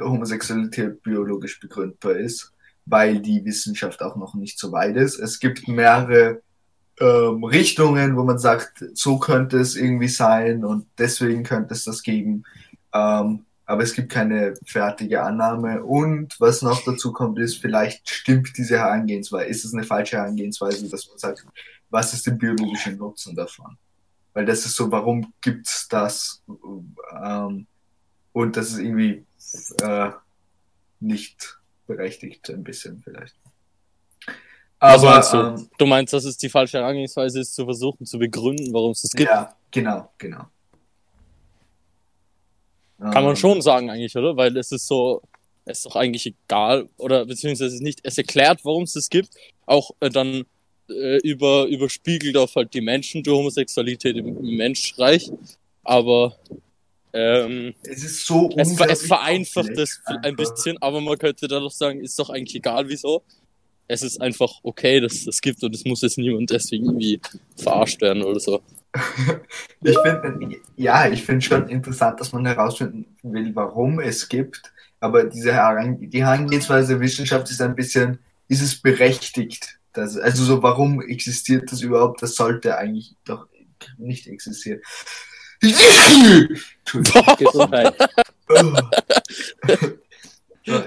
Homosexualität 0.00 1.02
biologisch 1.02 1.61
begründbar 1.61 2.17
ist, 2.17 2.52
weil 2.88 3.21
die 3.21 3.45
Wissenschaft 3.45 4.02
auch 4.02 4.16
noch 4.16 4.35
nicht 4.35 4.59
so 4.59 4.73
weit 4.73 4.97
ist. 4.97 5.18
Es 5.18 5.40
gibt 5.40 5.68
mehrere 5.68 6.42
ähm, 7.00 7.45
Richtungen, 7.45 8.16
wo 8.16 8.25
man 8.25 8.38
sagt, 8.38 8.85
so 8.95 9.18
könnte 9.18 9.59
es 9.59 9.76
irgendwie 9.76 10.09
sein 10.09 10.64
und 10.64 10.87
deswegen 10.99 11.42
könnte 11.42 11.75
es 11.75 11.85
das 11.85 12.02
geben. 12.02 12.45
Ähm, 12.92 13.45
aber 13.66 13.83
es 13.83 13.92
gibt 13.92 14.11
keine 14.11 14.54
fertige 14.64 15.23
Annahme. 15.23 15.85
Und 15.85 16.40
was 16.40 16.62
noch 16.62 16.83
dazu 16.85 17.12
kommt, 17.12 17.38
ist, 17.38 17.59
vielleicht 17.59 18.09
stimmt 18.09 18.57
diese 18.57 18.78
Herangehensweise. 18.78 19.50
Ist 19.50 19.64
es 19.66 19.75
eine 19.75 19.85
falsche 19.85 20.16
Herangehensweise, 20.16 20.88
dass 20.88 21.07
man 21.07 21.18
sagt, 21.18 21.45
was 21.90 22.14
ist 22.14 22.26
der 22.26 22.33
biologische 22.33 22.92
Nutzen 22.92 23.37
davon? 23.37 23.76
Weil 24.33 24.47
das 24.47 24.64
ist 24.64 24.75
so, 24.75 24.90
warum 24.90 25.35
gibt's 25.42 25.87
das? 25.88 26.42
Ähm, 27.23 27.66
und 28.33 28.57
das 28.57 28.71
ist 28.71 28.78
irgendwie 28.78 29.26
äh, 29.83 30.11
nicht 31.00 31.59
berechtigt, 31.88 32.50
ein 32.50 32.64
bisschen 32.64 33.02
vielleicht. 33.02 33.37
Aber 34.80 35.11
meinst 35.11 35.35
du? 35.35 35.38
ähm, 35.38 35.71
Du 35.78 35.87
meinst, 35.87 36.12
dass 36.12 36.25
es 36.25 36.38
die 36.38 36.50
falsche 36.50 36.78
Herangehensweise 36.78 37.40
ist, 37.40 37.54
zu 37.54 37.64
versuchen 37.66 38.07
zu 38.07 38.18
begründen, 38.18 38.73
warum 38.73 38.92
es 38.92 39.02
das 39.02 39.16
gibt? 39.16 39.28
ja, 39.30 39.57
genau, 39.73 40.12
genau. 40.18 40.47
Kann 43.11 43.25
man 43.25 43.37
Ähm, 43.37 43.37
schon 43.37 43.62
sagen 43.62 43.90
eigentlich, 43.90 44.16
oder? 44.16 44.37
Weil 44.37 44.57
es 44.57 44.73
ist 44.73 44.87
so, 44.87 45.23
es 45.64 45.78
ist 45.78 45.87
doch 45.87 45.97
eigentlich 45.97 46.26
egal, 46.26 46.88
oder 46.99 47.26
beziehungsweise 47.26 47.66
es 47.68 47.75
ist 47.75 47.83
nicht, 47.83 48.00
es 48.04 48.18
erklärt, 48.18 48.64
warum 48.64 48.85
es 48.85 48.95
das 48.95 49.09
gibt, 49.09 49.30
auch 49.66 49.92
äh, 50.00 50.11
dann 50.11 50.45
äh, 50.90 51.18
über, 51.18 51.66
überspiegelt 51.66 52.37
auf 52.37 52.54
halt 52.57 52.75
die 52.75 52.80
Menschen, 52.80 53.23
die 53.23 53.30
Homosexualität 53.30 54.16
im, 54.16 54.28
im 54.38 54.57
Menschreich, 54.57 55.30
aber 55.85 56.37
ähm, 57.12 57.75
Es 57.83 58.05
ist 58.05 58.27
so 58.27 58.50
es, 58.57 58.79
es 58.79 59.07
vereinfacht 59.07 59.71
das 59.77 60.00
ein 60.23 60.37
bisschen, 60.37 60.79
aber 60.81 61.00
man 61.00 61.19
könnte 61.19 61.49
dann 61.49 61.62
doch 61.62 61.73
sagen, 61.73 62.00
ist 62.00 62.19
doch 62.19 62.31
eigentlich 62.31 62.57
egal, 62.57 62.88
wieso. 62.88 63.23
Es 63.87 64.03
ist 64.03 64.21
einfach 64.21 64.53
okay, 64.62 65.00
dass 65.00 65.15
es 65.15 65.25
das 65.25 65.41
gibt 65.41 65.62
und 65.62 65.75
es 65.75 65.85
muss 65.85 66.03
jetzt 66.03 66.19
niemand 66.19 66.50
deswegen 66.50 66.87
irgendwie 66.87 67.21
verarscht 67.57 68.00
werden 68.03 68.23
oder 68.23 68.41
so. 68.41 68.61
Ich 69.83 69.97
finde, 69.99 70.57
ja, 70.77 71.09
ich 71.09 71.23
finde 71.23 71.45
schon 71.45 71.69
interessant, 71.69 72.21
dass 72.21 72.33
man 72.33 72.45
herausfinden 72.47 73.07
will, 73.23 73.55
warum 73.55 74.00
es 74.00 74.29
gibt. 74.29 74.73
Aber 75.00 75.25
diese 75.25 75.53
Herang 75.53 76.11
die 76.11 76.25
Herangehensweise 76.25 76.95
der 76.95 77.00
Wissenschaft 77.00 77.50
ist 77.50 77.61
ein 77.61 77.77
bisschen, 77.77 78.19
ist 78.49 78.62
es 78.62 78.81
berechtigt? 78.81 79.79
Dass, 79.93 80.17
also 80.17 80.45
so, 80.45 80.62
warum 80.62 81.00
existiert 81.00 81.71
das 81.71 81.83
überhaupt? 81.83 82.23
Das 82.23 82.35
sollte 82.35 82.77
eigentlich 82.77 83.15
doch 83.25 83.47
nicht 83.97 84.27
existieren. 84.27 84.81
Entschuldigung. 86.95 87.37
Gesundheit. 87.38 87.95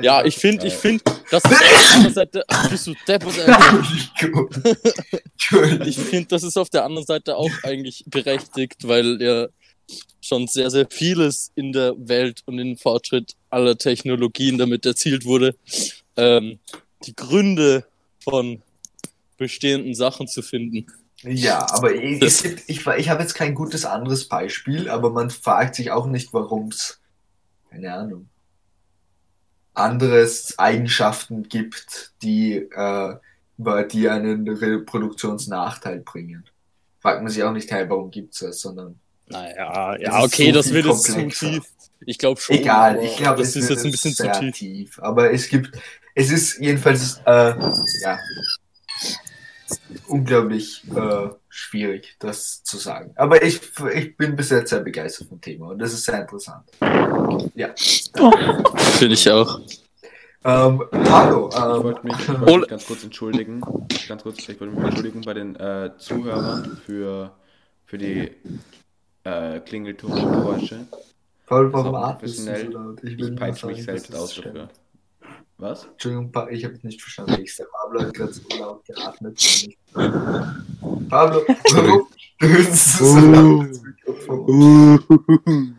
Ja, 0.01 0.23
ich 0.23 0.35
finde, 0.35 0.67
ich 0.67 0.73
finde, 0.73 1.03
das 1.29 1.43
ist 1.43 1.51
auf 1.51 1.59
der 1.59 1.95
anderen 1.95 2.13
Seite, 2.13 2.43
Ach, 2.47 2.69
bist 2.69 2.87
du 2.87 2.93
deppert. 3.07 3.33
Ich 5.85 5.97
finde, 5.97 6.27
das 6.27 6.43
ist 6.43 6.57
auf 6.57 6.69
der 6.69 6.85
anderen 6.85 7.05
Seite 7.05 7.35
auch 7.35 7.51
eigentlich 7.63 8.05
berechtigt, 8.07 8.87
weil 8.87 9.21
ja 9.21 9.47
schon 10.21 10.47
sehr, 10.47 10.69
sehr 10.69 10.87
vieles 10.89 11.51
in 11.55 11.73
der 11.73 11.93
Welt 11.97 12.41
und 12.45 12.59
im 12.59 12.77
Fortschritt 12.77 13.35
aller 13.49 13.77
Technologien 13.77 14.57
damit 14.57 14.85
erzielt 14.85 15.25
wurde, 15.25 15.55
ähm, 16.15 16.59
die 17.05 17.15
Gründe 17.15 17.85
von 18.23 18.61
bestehenden 19.37 19.95
Sachen 19.95 20.27
zu 20.27 20.41
finden. 20.41 20.85
Ja, 21.23 21.67
aber 21.71 21.93
ich, 21.93 22.21
es 22.21 22.41
gibt, 22.41 22.63
ich, 22.67 22.85
ich 22.87 23.09
habe 23.09 23.21
jetzt 23.21 23.35
kein 23.35 23.53
gutes 23.53 23.85
anderes 23.85 24.27
Beispiel, 24.27 24.89
aber 24.89 25.11
man 25.11 25.29
fragt 25.29 25.75
sich 25.75 25.91
auch 25.91 26.07
nicht, 26.07 26.33
warum 26.33 26.69
es, 26.69 26.99
keine 27.69 27.93
Ahnung, 27.93 28.29
anderes 29.73 30.57
Eigenschaften 30.57 31.43
gibt, 31.43 32.13
die, 32.21 32.55
äh, 32.55 33.15
die 33.57 34.09
einen 34.09 34.47
Reproduktionsnachteil 34.47 35.99
bringen. 35.99 36.45
Fragt 36.99 37.21
man 37.21 37.31
sich 37.31 37.43
auch 37.43 37.53
nicht, 37.53 37.71
hey, 37.71 37.89
warum 37.89 38.11
gibt's 38.11 38.39
das, 38.39 38.61
sondern 38.61 38.99
Naja, 39.27 39.95
Es 39.95 40.01
ja, 40.01 40.23
okay, 40.23 40.51
das 40.51 40.71
wird 40.73 40.85
jetzt 40.85 41.03
zu 41.03 41.27
tief. 41.27 41.63
Ich 42.05 42.17
glaube 42.17 42.41
schon. 42.41 42.55
egal, 42.55 43.03
ich 43.03 43.15
glaube, 43.17 43.39
das 43.39 43.49
es 43.49 43.55
ist 43.57 43.69
jetzt 43.69 43.85
ein 43.85 43.91
bisschen 43.91 44.13
zu 44.13 44.31
tief. 44.31 44.55
tief. 44.55 44.99
Aber 44.99 45.31
es 45.31 45.47
gibt, 45.47 45.77
es 46.15 46.31
ist 46.31 46.59
jedenfalls, 46.59 47.21
äh, 47.25 47.53
ja, 48.01 48.19
unglaublich 50.07 50.83
äh, 50.95 51.29
schwierig, 51.49 52.15
das 52.19 52.63
zu 52.63 52.77
sagen. 52.77 53.11
Aber 53.15 53.43
ich, 53.43 53.59
ich 53.93 54.17
bin 54.17 54.35
bis 54.35 54.49
jetzt 54.49 54.69
sehr 54.69 54.81
begeistert 54.81 55.29
vom 55.29 55.41
Thema 55.41 55.69
und 55.69 55.79
das 55.79 55.93
ist 55.93 56.05
sehr 56.05 56.21
interessant. 56.21 56.63
Ja. 57.55 57.69
Finde 58.97 59.13
ich 59.13 59.29
auch. 59.29 59.59
Ähm, 60.43 60.83
hallo. 60.93 61.49
Ich 61.51 61.57
Ähm, 61.57 61.83
wollte 61.83 62.05
mich, 62.05 62.15
ich 62.19 62.29
wollte 62.29 62.59
mich 62.59 62.67
ganz 62.67 62.87
kurz 62.87 63.03
entschuldigen. 63.03 63.61
Ganz 64.07 64.23
kurz, 64.23 64.49
ich 64.49 64.59
wollte 64.59 64.75
mich 64.75 64.83
entschuldigen 64.83 65.21
bei 65.21 65.33
den 65.33 65.55
äh, 65.55 65.91
Zuhörern 65.97 66.81
für, 66.85 67.31
für 67.85 67.97
die 67.97 68.31
äh, 69.23 69.59
Klingeltongeräusche. 69.59 70.87
Professionell. 71.45 72.71
laut? 72.71 73.03
will 73.03 73.11
Ich 73.11 73.17
nur 73.19 73.35
peitsche 73.35 73.67
mich 73.67 73.83
selbst 73.83 74.15
aus 74.15 74.31
stimmt. 74.31 74.55
dafür. 74.55 74.69
Was? 75.61 75.85
Entschuldigung, 75.85 76.31
Pa- 76.31 76.49
ich 76.49 76.65
habe 76.65 76.73
es 76.73 76.83
nicht 76.83 76.99
verstanden. 76.99 77.39
Ich 77.39 77.55
der 77.55 77.65
Pablo 77.65 78.01
hat 78.01 78.13
gerade 78.15 78.33
so 78.33 78.41
laut 78.59 78.83
geatmet. 78.83 79.69
Pablo, 81.07 81.45
du 82.39 82.63
so 82.73 83.19
laut 83.19 83.67
ins 83.67 83.83
Mikrofon? 83.83 85.75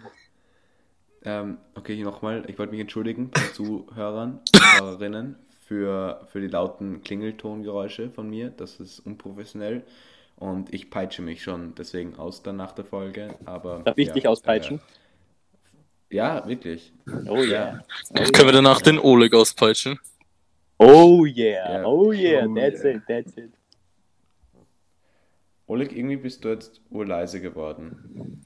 Ähm, 1.25 1.59
okay, 1.75 1.97
hier 1.97 2.05
nochmal. 2.05 2.45
Ich 2.47 2.61
wollte 2.61 2.71
mich 2.71 2.81
entschuldigen 2.81 3.31
bei 3.31 3.41
Zuhörern 3.55 4.39
und 4.55 4.81
Hörerinnen 4.81 5.35
für, 5.67 6.29
für 6.31 6.41
die 6.41 6.47
lauten 6.47 7.03
Klingeltongeräusche 7.03 8.11
von 8.11 8.31
mir. 8.31 8.51
Das 8.51 8.79
ist 8.79 9.01
unprofessionell. 9.01 9.83
Und 10.37 10.73
ich 10.73 10.91
peitsche 10.91 11.23
mich 11.23 11.43
schon 11.43 11.75
deswegen 11.75 12.15
aus 12.17 12.45
dann 12.45 12.57
nach 12.57 12.71
der 12.71 12.85
Folge. 12.85 13.35
Aber, 13.47 13.81
Darf 13.81 13.99
ich 13.99 14.09
ja, 14.09 14.15
dich 14.15 14.29
auspeitschen? 14.29 14.79
Äh, 14.79 15.02
ja, 16.13 16.47
wirklich. 16.47 16.93
Oh 17.29 17.43
yeah. 17.43 17.83
Können 18.15 18.47
wir 18.47 18.53
danach 18.53 18.81
den 18.83 18.99
Oleg 18.99 19.35
auspeitschen? 19.35 19.99
Oh 20.79 21.25
yeah. 21.25 21.81
Ja. 21.81 21.85
Oh 21.85 22.13
yeah. 22.13 22.47
Oh 22.47 22.55
That's 22.55 22.85
yeah. 22.85 22.97
it. 22.97 23.03
That's 23.09 23.37
it. 23.37 23.51
Oleg, 25.67 25.97
irgendwie 25.97 26.17
bist 26.17 26.45
du 26.45 26.51
jetzt 26.51 26.81
urleise 26.91 27.41
geworden. 27.41 28.45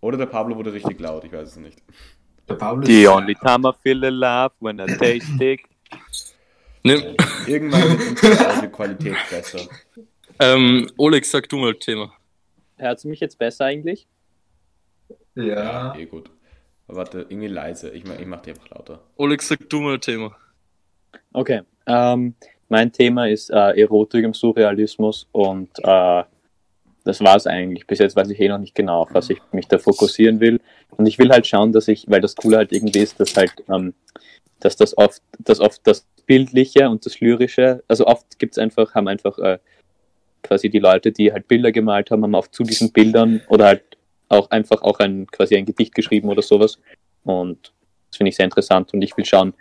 Oder 0.00 0.18
der 0.18 0.26
Pablo 0.26 0.56
wurde 0.56 0.72
richtig 0.72 1.00
laut, 1.00 1.24
ich 1.24 1.32
weiß 1.32 1.48
es 1.50 1.56
nicht. 1.56 1.78
Der 2.48 2.54
Pablo 2.54 2.84
The 2.84 3.08
only 3.08 3.34
time 3.34 3.68
I 3.68 3.72
feel 3.82 4.04
alive 4.04 4.52
when 4.60 4.78
I 4.80 4.86
taste 4.86 5.42
it. 5.42 5.60
Nimm, 6.82 7.14
Irgendwann 7.46 7.82
wird 7.82 8.10
unsere 8.10 8.56
Audioqualität 8.56 9.16
besser. 9.30 9.60
ähm, 10.40 10.90
Oleg, 10.96 11.24
sag 11.24 11.48
du 11.48 11.56
mal 11.56 11.74
Thema. 11.74 12.12
Hört 12.76 13.04
mich 13.04 13.20
jetzt 13.20 13.38
besser 13.38 13.66
eigentlich? 13.66 14.08
Ja, 15.34 15.94
Eh 15.96 16.06
gut. 16.06 16.30
Aber 16.88 16.98
warte, 16.98 17.26
irgendwie 17.28 17.48
leise. 17.48 17.90
Ich 17.90 18.04
mach, 18.04 18.18
ich 18.18 18.26
mach 18.26 18.42
die 18.42 18.50
einfach 18.50 18.68
lauter. 18.70 19.00
Oleg, 19.16 19.42
sag 19.42 19.68
du 19.70 19.80
mal 19.80 19.98
Thema. 19.98 20.36
Okay. 21.32 21.62
Ähm, 21.86 22.34
mein 22.68 22.92
Thema 22.92 23.28
ist 23.28 23.50
äh, 23.50 23.80
Erotik 23.80 24.24
im 24.24 24.34
Surrealismus 24.34 25.28
und 25.32 25.70
äh, 25.78 26.22
das 27.04 27.20
war 27.20 27.36
es 27.36 27.46
eigentlich. 27.46 27.86
Bis 27.86 27.98
jetzt 27.98 28.16
weiß 28.16 28.30
ich 28.30 28.40
eh 28.40 28.48
noch 28.48 28.58
nicht 28.58 28.74
genau, 28.74 29.02
auf 29.02 29.14
was 29.14 29.30
ich 29.30 29.40
mich 29.52 29.66
da 29.66 29.78
fokussieren 29.78 30.40
will. 30.40 30.60
Und 30.90 31.06
ich 31.06 31.18
will 31.18 31.30
halt 31.30 31.46
schauen, 31.46 31.72
dass 31.72 31.88
ich, 31.88 32.04
weil 32.08 32.20
das 32.20 32.36
Coole 32.36 32.58
halt 32.58 32.72
irgendwie 32.72 33.00
ist, 33.00 33.18
dass 33.18 33.36
halt, 33.36 33.52
ähm, 33.68 33.94
dass 34.60 34.76
das 34.76 34.96
oft, 34.96 35.22
dass 35.38 35.60
oft 35.60 35.80
das 35.84 36.06
Bildliche 36.26 36.88
und 36.88 37.04
das 37.04 37.20
Lyrische, 37.20 37.82
also 37.88 38.06
oft 38.06 38.38
gibt's 38.38 38.58
einfach, 38.58 38.94
haben 38.94 39.08
einfach 39.08 39.38
äh, 39.38 39.58
quasi 40.42 40.70
die 40.70 40.78
Leute, 40.78 41.10
die 41.10 41.32
halt 41.32 41.48
Bilder 41.48 41.72
gemalt 41.72 42.10
haben, 42.10 42.22
haben 42.22 42.34
auch 42.34 42.46
zu 42.46 42.62
diesen 42.62 42.92
Bildern 42.92 43.42
oder 43.48 43.66
halt 43.66 43.91
auch 44.32 44.50
einfach 44.50 44.82
auch 44.82 44.98
ein 44.98 45.26
quasi 45.26 45.56
ein 45.56 45.66
Gedicht 45.66 45.94
geschrieben 45.94 46.28
oder 46.28 46.42
sowas. 46.42 46.78
Und 47.24 47.72
das 48.08 48.16
finde 48.16 48.30
ich 48.30 48.36
sehr 48.36 48.44
interessant 48.44 48.92
und 48.92 49.02
ich 49.02 49.16
will 49.16 49.24
schauen, 49.24 49.54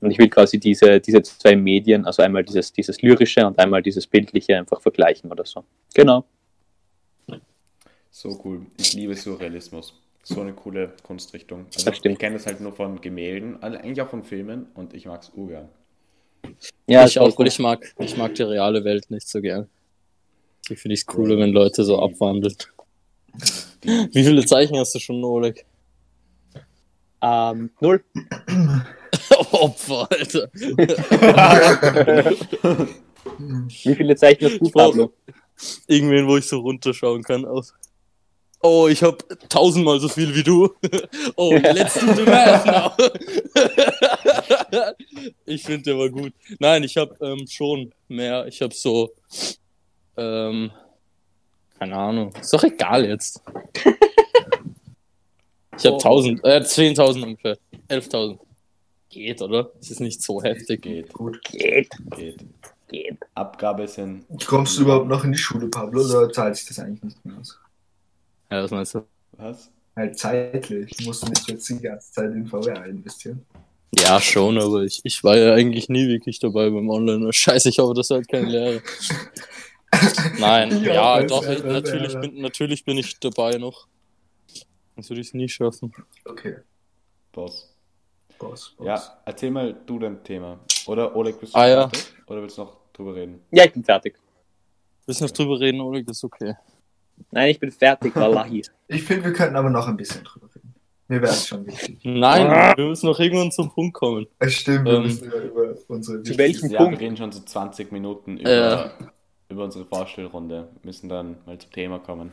und 0.00 0.10
ich 0.10 0.18
will 0.18 0.28
quasi 0.28 0.58
diese, 0.58 1.00
diese 1.00 1.22
zwei 1.22 1.56
Medien, 1.56 2.04
also 2.06 2.22
einmal 2.22 2.44
dieses, 2.44 2.72
dieses 2.72 3.02
lyrische 3.02 3.44
und 3.46 3.58
einmal 3.58 3.82
dieses 3.82 4.06
bildliche 4.06 4.56
einfach 4.56 4.80
vergleichen 4.80 5.30
oder 5.30 5.44
so. 5.44 5.64
Genau. 5.94 6.24
So 8.10 8.40
cool. 8.44 8.66
Ich 8.78 8.94
liebe 8.94 9.14
Surrealismus. 9.14 9.94
So 10.22 10.40
eine 10.40 10.52
coole 10.52 10.92
Kunstrichtung. 11.02 11.66
Also 11.74 11.86
Das 11.86 11.96
stimmt. 11.96 12.14
Ich 12.14 12.18
kenne 12.18 12.36
das 12.36 12.46
halt 12.46 12.60
nur 12.60 12.72
von 12.72 13.00
Gemälden, 13.00 13.62
also 13.62 13.78
eigentlich 13.78 14.00
auch 14.02 14.10
von 14.10 14.22
Filmen 14.24 14.66
und 14.74 14.92
ich 14.94 15.06
mag's 15.06 15.32
urgern. 15.34 15.68
Ja, 16.86 17.04
ich 17.04 17.18
auch, 17.18 17.34
voll 17.34 17.46
ich 17.46 17.58
mag, 17.58 17.94
ich 17.98 18.16
mag 18.16 18.34
die 18.34 18.42
reale 18.42 18.84
Welt 18.84 19.10
nicht 19.10 19.28
so 19.28 19.40
gern. 19.40 19.68
Ich 20.68 20.78
finde 20.78 20.94
es 20.94 21.06
cooler, 21.06 21.38
wenn 21.38 21.50
Leute 21.50 21.82
so 21.82 22.00
abwandeln. 22.00 22.54
Die, 23.84 23.88
Wie 24.12 24.24
viele 24.24 24.44
Zeichen 24.44 24.76
hast 24.76 24.94
du 24.94 24.98
schon, 24.98 25.22
Oleg? 25.24 25.64
Ähm, 27.20 27.70
null. 27.80 28.04
Opfer, 29.52 30.08
Alter. 30.10 30.48
Wie 33.38 33.94
viele 33.94 34.16
Zeichen 34.16 34.44
hast 34.46 34.60
du, 34.60 34.70
Pablo? 34.70 35.12
Irgendwen, 35.86 36.28
wo 36.28 36.36
ich 36.36 36.46
so 36.46 36.60
runterschauen 36.60 37.22
kann 37.22 37.44
auf. 37.44 37.72
Oh, 38.60 38.88
ich 38.88 39.02
hab 39.02 39.22
tausendmal 39.48 40.00
so 40.00 40.08
viel 40.08 40.34
wie 40.34 40.42
du. 40.42 40.68
Oh, 41.36 41.52
let's 41.54 41.94
do 41.94 42.12
the 42.12 42.24
math 42.24 42.66
now. 42.66 42.90
Ich 45.46 45.62
finde, 45.62 45.82
der 45.82 45.98
war 45.98 46.08
gut. 46.10 46.32
Nein, 46.58 46.82
ich 46.82 46.96
hab 46.96 47.20
ähm, 47.22 47.46
schon 47.48 47.92
mehr. 48.08 48.46
Ich 48.48 48.60
hab 48.60 48.74
so, 48.74 49.12
ähm, 50.16 50.72
keine 51.78 51.96
Ahnung. 51.96 52.32
Ist 52.40 52.52
doch 52.52 52.64
egal 52.64 53.04
jetzt. 53.06 53.42
Ich 55.76 55.86
hab 55.86 55.94
Oh. 55.94 55.98
1000, 55.98 56.44
äh, 56.44 56.60
10.000 56.62 57.22
ungefähr. 57.22 57.56
11.000. 57.88 58.38
Geht, 59.10 59.40
oder? 59.40 59.70
Das 59.78 59.90
ist 59.90 60.00
nicht 60.00 60.22
so 60.22 60.42
heftig. 60.42 60.82
geht, 60.82 61.12
gut. 61.12 61.42
Geht, 61.44 61.88
geht. 62.16 62.44
geht. 62.88 63.16
Abgabe 63.34 63.86
sind. 63.88 64.24
Kommst 64.46 64.76
du 64.76 64.82
überhaupt 64.82 65.08
noch 65.08 65.24
in 65.24 65.32
die 65.32 65.38
Schule, 65.38 65.68
Pablo, 65.68 66.02
oder 66.02 66.30
zahlt 66.30 66.56
sich 66.56 66.66
das 66.66 66.78
eigentlich 66.80 67.02
nicht 67.04 67.24
mehr 67.24 67.38
aus? 67.38 67.58
Ja, 68.50 68.62
was 68.62 68.70
meinst 68.70 68.94
du? 68.94 69.04
Was? 69.32 69.70
Halt 69.96 70.18
zeitlich. 70.18 70.92
Musst 71.04 71.22
du 71.22 71.28
nicht 71.28 71.48
jetzt 71.48 71.68
die 71.68 71.80
ganze 71.80 72.12
Zeit 72.12 72.32
in 72.32 72.46
VR 72.46 72.84
investieren. 72.86 73.44
Ja, 73.98 74.20
schon, 74.20 74.58
aber 74.58 74.82
ich, 74.82 75.00
ich 75.04 75.24
war 75.24 75.36
ja 75.36 75.54
eigentlich 75.54 75.88
nie 75.88 76.06
wirklich 76.08 76.38
dabei 76.38 76.68
beim 76.68 76.90
Online. 76.90 77.32
Scheiße, 77.32 77.70
ich 77.70 77.78
hoffe, 77.78 77.94
das 77.94 78.10
halt 78.10 78.28
keine 78.28 78.48
Lehre. 78.48 78.82
Nein, 80.38 80.82
Ja, 80.84 81.20
ja, 81.20 81.26
doch, 81.26 81.44
ja, 81.44 81.52
ich, 81.52 81.64
natürlich, 81.64 82.12
ja. 82.12 82.20
bin, 82.20 82.40
natürlich 82.40 82.84
bin 82.84 82.98
ich 82.98 83.18
dabei 83.20 83.56
noch. 83.58 83.86
Sonst 84.94 85.10
würde 85.10 85.20
ich 85.20 85.28
es 85.28 85.34
nie 85.34 85.48
schaffen. 85.48 85.92
Okay, 86.24 86.56
Boss. 87.32 87.74
Boss, 88.38 88.74
Boss. 88.76 88.86
Ja, 88.86 89.20
erzähl 89.24 89.50
mal 89.50 89.74
du 89.86 89.98
dein 89.98 90.22
Thema. 90.22 90.58
Oder 90.86 91.14
Oleg, 91.16 91.40
bist 91.40 91.54
du 91.54 91.58
Ah, 91.58 91.66
ja. 91.68 91.88
fertig? 91.88 92.14
Oder 92.26 92.42
willst 92.42 92.58
du 92.58 92.62
noch 92.62 92.76
drüber 92.92 93.14
reden? 93.14 93.40
Ja, 93.50 93.64
ich 93.64 93.72
bin 93.72 93.82
fertig. 93.84 94.18
Willst 95.06 95.20
du 95.20 95.24
noch 95.24 95.30
drüber 95.32 95.58
reden, 95.60 95.80
Oleg? 95.80 96.06
Das 96.06 96.18
ist 96.18 96.24
okay. 96.24 96.54
Nein, 97.30 97.50
ich 97.50 97.58
bin 97.58 97.70
fertig, 97.72 98.14
Wallahi. 98.14 98.62
Ich 98.88 99.02
finde, 99.02 99.24
wir 99.26 99.32
könnten 99.32 99.56
aber 99.56 99.70
noch 99.70 99.86
ein 99.88 99.96
bisschen 99.96 100.22
drüber 100.24 100.46
reden. 100.54 100.74
Mir 101.08 101.22
wäre 101.22 101.32
es 101.32 101.46
schon 101.48 101.66
wichtig. 101.66 101.98
Nein, 102.04 102.76
wir 102.76 102.86
müssen 102.86 103.06
noch 103.06 103.18
irgendwann 103.18 103.50
zum 103.50 103.70
Punkt 103.70 103.94
kommen. 103.94 104.26
Es 104.38 104.54
stimmt, 104.54 104.84
wir 104.84 104.92
Ähm, 104.94 105.02
müssen 105.04 105.30
ja 105.30 105.40
über 105.42 105.74
unsere 105.88 106.22
zu 106.22 106.36
welchem 106.38 106.70
Ja, 106.70 106.78
Punkt? 106.78 106.92
wir 106.92 107.00
reden 107.06 107.16
schon 107.16 107.32
so 107.32 107.40
20 107.40 107.90
Minuten 107.92 108.36
über, 108.36 108.50
Ja. 108.50 108.92
Über 109.48 109.64
unsere 109.64 109.84
Vorstellrunde. 109.84 110.68
Müssen 110.82 111.08
dann 111.08 111.36
mal 111.46 111.58
zum 111.58 111.72
Thema 111.72 111.98
kommen. 111.98 112.32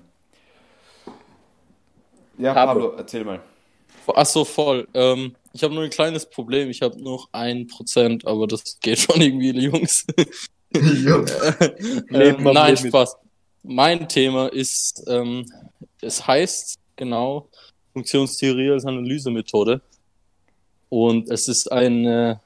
Ja, 2.38 2.54
Pablo. 2.54 2.88
Pablo, 2.88 2.98
erzähl 2.98 3.24
mal. 3.24 3.42
Ach 4.14 4.26
so, 4.26 4.44
voll. 4.46 4.88
Ähm, 4.94 5.36
ich 5.54 5.64
habe 5.64 5.74
nur 5.74 5.84
ein 5.84 5.90
kleines 5.90 6.26
Problem. 6.26 6.70
Ich 6.70 6.82
habe 6.82 7.02
noch 7.02 7.30
ein 7.32 7.68
Prozent, 7.68 8.28
aber 8.28 8.48
das 8.48 8.80
geht 8.82 9.00
schon 9.00 9.22
irgendwie, 9.22 9.52
Jungs. 9.52 10.06
Jungs. 10.74 11.34
Ähm, 12.12 12.44
nein. 12.44 12.78
Spaß. 12.78 13.16
Mein 13.64 14.08
Thema 14.08 14.48
ist, 14.48 15.04
ähm, 15.08 15.46
es 16.02 16.28
heißt 16.28 16.78
genau 16.96 17.50
Funktionstheorie 17.94 18.72
als 18.72 18.86
Analysemethode. 18.86 19.82
Und 20.90 21.30
es 21.32 21.48
ist 21.48 21.72
eine, 21.72 22.42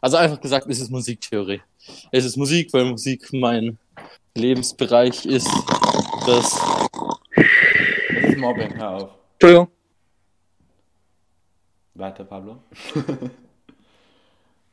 also 0.00 0.16
einfach 0.16 0.40
gesagt, 0.40 0.66
es 0.70 0.80
ist 0.80 0.90
Musiktheorie. 0.90 1.60
Es 2.12 2.24
ist 2.24 2.36
Musik, 2.36 2.72
weil 2.72 2.84
Musik 2.84 3.32
mein 3.32 3.78
Lebensbereich 4.38 5.26
ist. 5.26 5.48
Das, 6.26 6.58
Das 8.14 8.24
ist 8.30 8.38
Mobbing, 8.38 8.74
hör 8.76 8.90
auf. 8.90 9.10
Entschuldigung. 9.34 9.68
Weiter, 11.94 12.24
Pablo. 12.24 12.58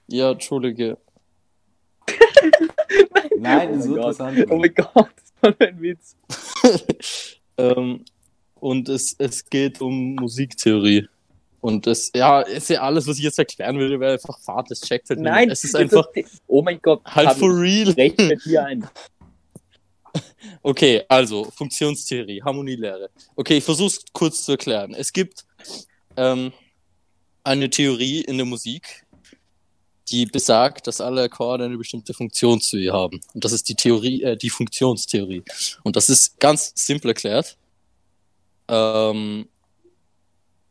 ja, 0.08 0.32
Entschuldige. 0.32 0.97
Nein, 3.38 3.69
Oh 3.69 3.75
das 3.75 3.86
ist 3.86 3.88
Gott. 3.89 3.97
interessant. 3.97 4.51
Oh 4.51 4.58
mein 4.58 4.73
Gott, 4.75 5.10
das 5.15 5.34
war 5.60 5.67
ein 5.67 5.82
Witz. 5.82 6.15
ähm, 7.58 8.06
und 8.60 8.89
es, 8.89 9.15
es 9.17 9.45
geht 9.49 9.82
um 9.82 10.15
Musiktheorie. 10.15 11.08
Und 11.62 11.88
das, 11.88 12.12
ja, 12.15 12.41
ist 12.41 12.69
ja 12.69 12.82
alles, 12.82 13.08
was 13.08 13.17
ich 13.17 13.23
jetzt 13.23 13.39
erklären 13.39 13.78
würde, 13.80 13.99
wäre 13.99 14.13
einfach 14.13 14.39
Fahrt, 14.39 14.69
das 14.69 14.82
checkt 14.82 15.10
halt 15.10 15.19
Nein, 15.19 15.34
niemand. 15.34 15.51
Es 15.54 15.63
ist 15.63 15.75
einfach 15.75 16.06
Oh 16.45 16.62
mein 16.62 16.80
Gott. 16.80 17.01
halt 17.06 17.32
for 17.39 17.49
real. 17.60 17.89
Recht 17.93 18.19
mit 18.19 18.45
dir 18.45 18.65
ein. 18.65 18.88
Okay, 20.62 21.04
also 21.08 21.45
Funktionstheorie, 21.51 22.41
Harmonielehre. 22.41 23.10
Okay, 23.36 23.58
ich 23.58 23.63
versuche 23.63 23.88
es 23.88 24.06
kurz 24.13 24.43
zu 24.43 24.54
erklären. 24.54 24.93
Es 24.93 25.13
gibt 25.13 25.45
ähm, 26.17 26.51
eine 27.43 27.69
Theorie 27.69 28.21
in 28.21 28.38
der 28.38 28.45
Musik, 28.45 29.06
die 30.10 30.25
besagt, 30.25 30.88
dass 30.88 31.01
alle 31.01 31.23
Akkorde 31.23 31.65
eine 31.65 31.78
bestimmte 31.78 32.13
Funktionstheorie 32.13 32.91
haben. 32.91 33.19
Und 33.34 33.43
das 33.43 33.51
ist 33.51 33.67
die 33.69 33.75
Theorie, 33.75 34.23
äh, 34.23 34.38
die 34.38 34.49
Funktionstheorie. 34.49 35.43
Und 35.84 35.95
das 35.95 36.10
ist 36.10 36.39
ganz 36.39 36.71
simpel 36.75 37.10
erklärt. 37.10 37.58
Ähm, 38.67 39.47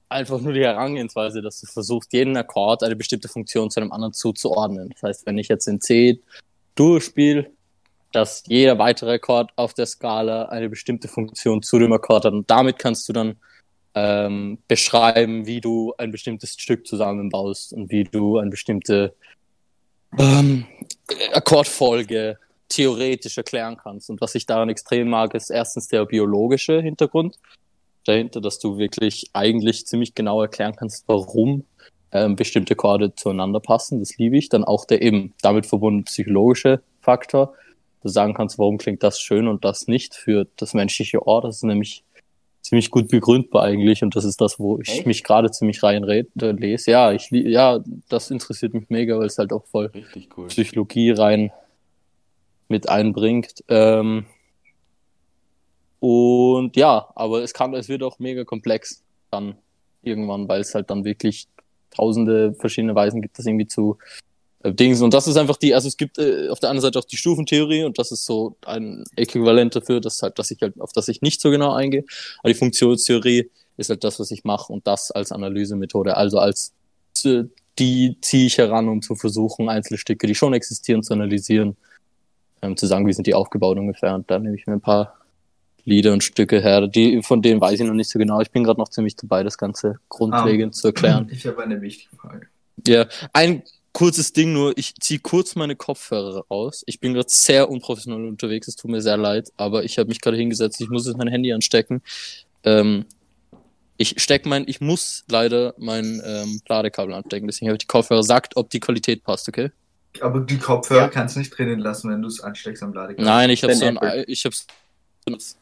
einfach 0.08 0.40
nur 0.40 0.52
die 0.52 0.60
Herangehensweise, 0.60 1.42
dass 1.42 1.60
du 1.60 1.66
versuchst, 1.66 2.12
jeden 2.12 2.36
Akkord 2.36 2.82
eine 2.82 2.96
bestimmte 2.96 3.28
Funktion 3.28 3.70
zu 3.70 3.80
einem 3.80 3.92
anderen 3.92 4.12
zuzuordnen. 4.12 4.90
Das 4.90 5.02
heißt, 5.02 5.26
wenn 5.26 5.38
ich 5.38 5.48
jetzt 5.48 5.66
in 5.66 5.80
C 5.80 6.20
Dur 6.76 7.00
spiele, 7.00 7.50
dass 8.14 8.44
jeder 8.46 8.78
weitere 8.78 9.14
Akkord 9.14 9.50
auf 9.56 9.74
der 9.74 9.86
Skala 9.86 10.44
eine 10.44 10.68
bestimmte 10.68 11.08
Funktion 11.08 11.62
zu 11.62 11.80
dem 11.80 11.92
Akkord 11.92 12.24
hat. 12.24 12.32
Und 12.32 12.48
damit 12.48 12.78
kannst 12.78 13.08
du 13.08 13.12
dann 13.12 13.36
ähm, 13.94 14.58
beschreiben, 14.68 15.46
wie 15.46 15.60
du 15.60 15.92
ein 15.98 16.12
bestimmtes 16.12 16.52
Stück 16.52 16.86
zusammenbaust 16.86 17.72
und 17.72 17.90
wie 17.90 18.04
du 18.04 18.38
eine 18.38 18.50
bestimmte 18.50 19.14
ähm, 20.16 20.64
Akkordfolge 21.32 22.38
theoretisch 22.68 23.36
erklären 23.36 23.76
kannst. 23.82 24.08
Und 24.10 24.20
was 24.20 24.36
ich 24.36 24.46
daran 24.46 24.68
extrem 24.68 25.08
mag, 25.08 25.34
ist 25.34 25.50
erstens 25.50 25.88
der 25.88 26.04
biologische 26.06 26.80
Hintergrund 26.80 27.38
dahinter, 28.04 28.40
dass 28.40 28.60
du 28.60 28.78
wirklich 28.78 29.28
eigentlich 29.32 29.86
ziemlich 29.86 30.14
genau 30.14 30.40
erklären 30.40 30.76
kannst, 30.76 31.04
warum 31.08 31.64
ähm, 32.12 32.36
bestimmte 32.36 32.76
Chorde 32.76 33.12
zueinander 33.16 33.58
passen. 33.58 33.98
Das 33.98 34.16
liebe 34.18 34.36
ich. 34.36 34.50
Dann 34.50 34.62
auch 34.62 34.84
der 34.84 35.02
eben 35.02 35.34
damit 35.42 35.66
verbundene 35.66 36.04
psychologische 36.04 36.80
Faktor. 37.00 37.54
Du 38.04 38.10
sagen 38.10 38.34
kannst, 38.34 38.58
warum 38.58 38.76
klingt 38.76 39.02
das 39.02 39.18
schön 39.18 39.48
und 39.48 39.64
das 39.64 39.88
nicht 39.88 40.14
für 40.14 40.46
das 40.56 40.74
menschliche 40.74 41.26
Ohr. 41.26 41.40
Das 41.40 41.56
ist 41.56 41.62
nämlich 41.62 42.04
ziemlich 42.60 42.90
gut 42.90 43.08
begründbar 43.08 43.62
eigentlich 43.62 44.02
und 44.02 44.14
das 44.14 44.26
ist 44.26 44.42
das, 44.42 44.60
wo 44.60 44.78
ich 44.78 44.90
Echt? 44.90 45.06
mich 45.06 45.24
gerade 45.24 45.50
ziemlich 45.50 45.82
reinlese. 45.82 46.28
lese. 46.34 46.90
Ja, 46.90 47.12
ich 47.12 47.30
ja, 47.30 47.80
das 48.10 48.30
interessiert 48.30 48.74
mich 48.74 48.90
mega, 48.90 49.18
weil 49.18 49.26
es 49.26 49.38
halt 49.38 49.54
auch 49.54 49.64
voll 49.64 49.90
cool. 50.36 50.48
Psychologie 50.48 51.12
rein 51.12 51.50
mit 52.68 52.90
einbringt. 52.90 53.64
Ähm, 53.68 54.26
und 56.00 56.76
ja, 56.76 57.08
aber 57.14 57.42
es 57.42 57.54
kann, 57.54 57.72
es 57.72 57.88
wird 57.88 58.02
auch 58.02 58.18
mega 58.18 58.44
komplex 58.44 59.02
dann 59.30 59.56
irgendwann, 60.02 60.46
weil 60.46 60.60
es 60.60 60.74
halt 60.74 60.90
dann 60.90 61.06
wirklich 61.06 61.48
tausende 61.90 62.52
verschiedene 62.52 62.94
Weisen 62.94 63.22
gibt, 63.22 63.38
das 63.38 63.46
irgendwie 63.46 63.66
zu 63.66 63.96
Dings. 64.72 65.02
Und 65.02 65.12
das 65.12 65.26
ist 65.26 65.36
einfach 65.36 65.56
die, 65.56 65.74
also 65.74 65.88
es 65.88 65.96
gibt 65.96 66.18
äh, 66.18 66.48
auf 66.48 66.58
der 66.58 66.70
anderen 66.70 66.82
Seite 66.88 66.98
auch 66.98 67.04
die 67.04 67.16
Stufentheorie 67.16 67.84
und 67.84 67.98
das 67.98 68.12
ist 68.12 68.24
so 68.24 68.56
ein 68.64 69.04
Äquivalent 69.16 69.76
dafür, 69.76 70.00
dass 70.00 70.22
halt, 70.22 70.38
dass 70.38 70.50
ich 70.50 70.60
halt, 70.62 70.80
auf 70.80 70.92
das 70.92 71.08
ich 71.08 71.22
nicht 71.22 71.40
so 71.40 71.50
genau 71.50 71.72
eingehe. 71.72 72.04
Aber 72.40 72.48
die 72.48 72.58
Funktionstheorie 72.58 73.50
ist 73.76 73.90
halt 73.90 74.04
das, 74.04 74.18
was 74.20 74.30
ich 74.30 74.44
mache 74.44 74.72
und 74.72 74.86
das 74.86 75.10
als 75.10 75.32
Analysemethode, 75.32 76.16
also 76.16 76.38
als 76.38 76.72
äh, 77.24 77.44
die 77.78 78.16
ziehe 78.20 78.46
ich 78.46 78.58
heran, 78.58 78.88
um 78.88 79.02
zu 79.02 79.14
versuchen, 79.14 79.68
Einzelstücke, 79.68 80.26
die 80.26 80.34
schon 80.34 80.54
existieren, 80.54 81.02
zu 81.02 81.12
analysieren, 81.12 81.76
ähm, 82.62 82.76
zu 82.76 82.86
sagen, 82.86 83.06
wie 83.06 83.12
sind 83.12 83.26
die 83.26 83.34
aufgebaut 83.34 83.78
ungefähr. 83.78 84.14
Und 84.14 84.30
dann 84.30 84.42
nehme 84.42 84.56
ich 84.56 84.66
mir 84.66 84.74
ein 84.74 84.80
paar 84.80 85.18
Lieder 85.84 86.12
und 86.12 86.22
Stücke 86.22 86.60
her. 86.60 86.86
Die, 86.86 87.22
von 87.22 87.42
denen 87.42 87.60
weiß 87.60 87.80
ich 87.80 87.86
noch 87.86 87.94
nicht 87.94 88.10
so 88.10 88.18
genau. 88.18 88.40
Ich 88.40 88.50
bin 88.50 88.64
gerade 88.64 88.80
noch 88.80 88.88
ziemlich 88.88 89.16
dabei, 89.16 89.42
das 89.42 89.58
Ganze 89.58 89.98
grundlegend 90.08 90.74
zu 90.74 90.88
erklären. 90.88 91.28
Ich 91.30 91.46
habe 91.46 91.62
eine 91.62 91.80
wichtige 91.82 92.16
Frage. 92.16 92.46
Ja, 92.86 93.06
ein 93.32 93.62
kurzes 93.94 94.34
Ding 94.34 94.52
nur. 94.52 94.76
Ich 94.76 94.94
ziehe 95.00 95.20
kurz 95.20 95.54
meine 95.56 95.74
Kopfhörer 95.76 96.44
raus. 96.50 96.82
Ich 96.86 97.00
bin 97.00 97.14
gerade 97.14 97.30
sehr 97.30 97.70
unprofessionell 97.70 98.28
unterwegs. 98.28 98.68
Es 98.68 98.76
tut 98.76 98.90
mir 98.90 99.00
sehr 99.00 99.16
leid, 99.16 99.50
aber 99.56 99.84
ich 99.84 99.98
habe 99.98 100.08
mich 100.10 100.20
gerade 100.20 100.36
hingesetzt. 100.36 100.78
Ich 100.82 100.90
muss 100.90 101.06
jetzt 101.06 101.16
mein 101.16 101.28
Handy 101.28 101.52
anstecken. 101.54 102.02
Ähm, 102.64 103.06
ich 103.96 104.20
steck 104.20 104.44
mein, 104.44 104.64
ich 104.68 104.82
muss 104.82 105.24
leider 105.30 105.72
mein 105.78 106.20
ähm, 106.26 106.60
Ladekabel 106.68 107.14
anstecken. 107.14 107.46
Deswegen 107.46 107.68
habe 107.68 107.76
ich 107.76 107.82
die 107.82 107.86
Kopfhörer. 107.86 108.22
Sagt, 108.22 108.56
ob 108.56 108.68
die 108.68 108.80
Qualität 108.80 109.24
passt, 109.24 109.48
okay? 109.48 109.70
Aber 110.20 110.40
die 110.40 110.58
Kopfhörer 110.58 111.02
Ja. 111.02 111.08
kannst 111.08 111.36
du 111.36 111.38
nicht 111.40 111.56
drinnen 111.56 111.78
lassen, 111.80 112.10
wenn 112.10 112.20
du 112.20 112.28
es 112.28 112.40
ansteckst 112.40 112.82
am 112.82 112.92
Ladekabel. 112.92 113.24
Nein, 113.24 113.50
ich 113.50 113.62
habe 113.62 113.74
so 113.74 113.86
ein, 113.86 113.98
ich 114.26 114.44
habe 114.44 114.54
benutzt. 115.24 115.58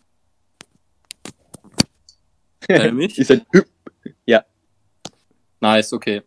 Hör 2.68 2.92
mich? 2.92 3.18
Ist 3.18 3.30
ein 3.30 3.46
Hüp. 3.52 3.68
Nice, 5.60 5.92
okay. 5.92 6.22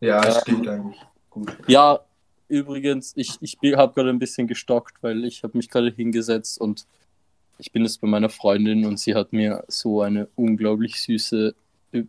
Ja, 0.00 0.24
Ja. 0.24 0.40
steht 0.40 0.66
eigentlich. 0.66 0.96
Gut. 1.46 1.56
Ja, 1.66 2.00
übrigens, 2.48 3.12
ich, 3.16 3.38
ich 3.40 3.58
habe 3.76 3.94
gerade 3.94 4.10
ein 4.10 4.18
bisschen 4.18 4.46
gestockt, 4.46 4.94
weil 5.02 5.24
ich 5.24 5.42
habe 5.42 5.56
mich 5.56 5.68
gerade 5.68 5.90
hingesetzt 5.90 6.60
und 6.60 6.86
ich 7.58 7.72
bin 7.72 7.82
jetzt 7.82 8.00
bei 8.00 8.06
meiner 8.08 8.28
Freundin 8.30 8.84
und 8.86 8.98
sie 9.00 9.14
hat 9.14 9.32
mir 9.32 9.64
so 9.68 10.00
eine 10.02 10.28
unglaublich 10.36 11.00
süße, 11.02 11.54
äh, 11.92 12.02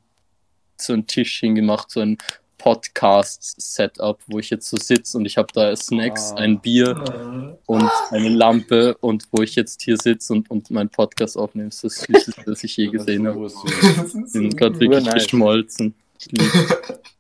so 0.78 0.94
einen 0.94 1.08
Tisch 1.08 1.40
hingemacht, 1.40 1.90
so 1.90 2.00
ein 2.02 2.18
Podcast-Setup, 2.60 4.20
wo 4.28 4.40
ich 4.40 4.50
jetzt 4.50 4.70
so 4.70 4.78
sitze 4.78 5.18
und 5.18 5.26
ich 5.26 5.38
habe 5.38 5.48
da 5.54 5.76
Snacks, 5.76 6.34
Ah. 6.34 6.40
ein 6.40 6.60
Bier 6.60 7.58
und 7.66 7.90
eine 8.12 8.30
Lampe 8.30 8.96
und 8.98 9.24
wo 9.32 9.42
ich 9.42 9.56
jetzt 9.56 9.82
hier 9.82 9.98
sitze 9.98 10.34
und, 10.34 10.52
und 10.52 10.70
meinen 10.70 10.90
Podcast 10.90 11.38
aufnehme. 11.38 11.70
Das 11.70 11.84
ist 11.84 12.02
das 12.02 12.08
Süßeste, 12.08 12.44
was 12.52 12.64
ich 12.64 12.76
je 12.78 12.88
gesehen 12.88 13.28
habe. 13.28 13.50
Sind 13.50 14.52
so 14.52 14.58
gerade 14.58 14.80
wirklich 14.80 15.06
nice. 15.06 15.14
geschmolzen. 15.24 15.96
Ich 16.20 16.32
lieb's. 16.32 16.54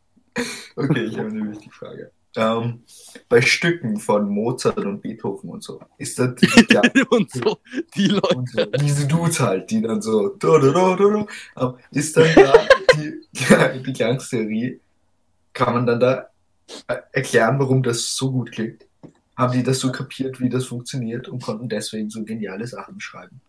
Okay, 0.75 1.03
ich 1.05 1.17
habe 1.17 1.29
eine 1.29 1.51
wichtige 1.51 1.73
Frage. 1.73 2.11
Ähm, 2.35 2.83
bei 3.27 3.41
Stücken 3.41 3.97
von 3.97 4.29
Mozart 4.29 4.77
und 4.77 5.01
Beethoven 5.01 5.49
und 5.49 5.63
so, 5.63 5.81
ist 5.97 6.19
das 6.19 6.35
ja, 6.69 6.81
und 7.09 7.31
so, 7.31 7.57
die 7.95 8.07
Leute. 8.07 8.37
und 8.37 8.49
so, 8.49 8.65
diese 8.65 9.07
Dudes 9.07 9.39
halt, 9.39 9.69
die 9.71 9.81
dann 9.81 10.01
so 10.01 10.29
da, 10.29 10.59
da, 10.59 10.95
da, 10.95 11.27
ähm, 11.57 11.75
ist 11.91 12.15
dann 12.15 12.27
da 12.35 12.53
die, 12.95 13.21
die, 13.33 13.83
die 13.83 13.93
Klangtheorie, 13.93 14.79
kann 15.53 15.73
man 15.73 15.87
dann 15.87 15.99
da 15.99 16.29
äh, 16.87 16.97
erklären, 17.13 17.59
warum 17.59 17.81
das 17.81 18.15
so 18.15 18.31
gut 18.31 18.51
klingt? 18.51 18.85
Haben 19.35 19.53
die 19.53 19.63
das 19.63 19.79
so 19.79 19.91
kapiert, 19.91 20.39
wie 20.39 20.49
das 20.49 20.65
funktioniert 20.65 21.29
und 21.29 21.41
konnten 21.41 21.67
deswegen 21.67 22.09
so 22.09 22.23
geniale 22.23 22.67
Sachen 22.67 22.99
schreiben? 22.99 23.41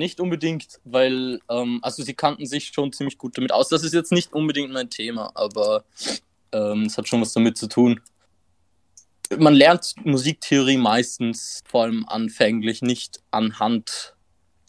Nicht 0.00 0.18
unbedingt, 0.18 0.80
weil, 0.84 1.40
ähm, 1.50 1.78
also 1.82 2.02
sie 2.02 2.14
kannten 2.14 2.46
sich 2.46 2.68
schon 2.68 2.90
ziemlich 2.90 3.18
gut 3.18 3.36
damit 3.36 3.52
aus. 3.52 3.68
Das 3.68 3.84
ist 3.84 3.92
jetzt 3.92 4.12
nicht 4.12 4.32
unbedingt 4.32 4.72
mein 4.72 4.88
Thema, 4.88 5.30
aber 5.34 5.84
ähm, 6.52 6.84
es 6.84 6.96
hat 6.96 7.06
schon 7.06 7.20
was 7.20 7.34
damit 7.34 7.58
zu 7.58 7.68
tun. 7.68 8.00
Man 9.36 9.52
lernt 9.52 9.92
Musiktheorie 10.02 10.78
meistens, 10.78 11.60
vor 11.66 11.82
allem 11.82 12.06
anfänglich, 12.08 12.80
nicht 12.80 13.20
anhand 13.30 14.14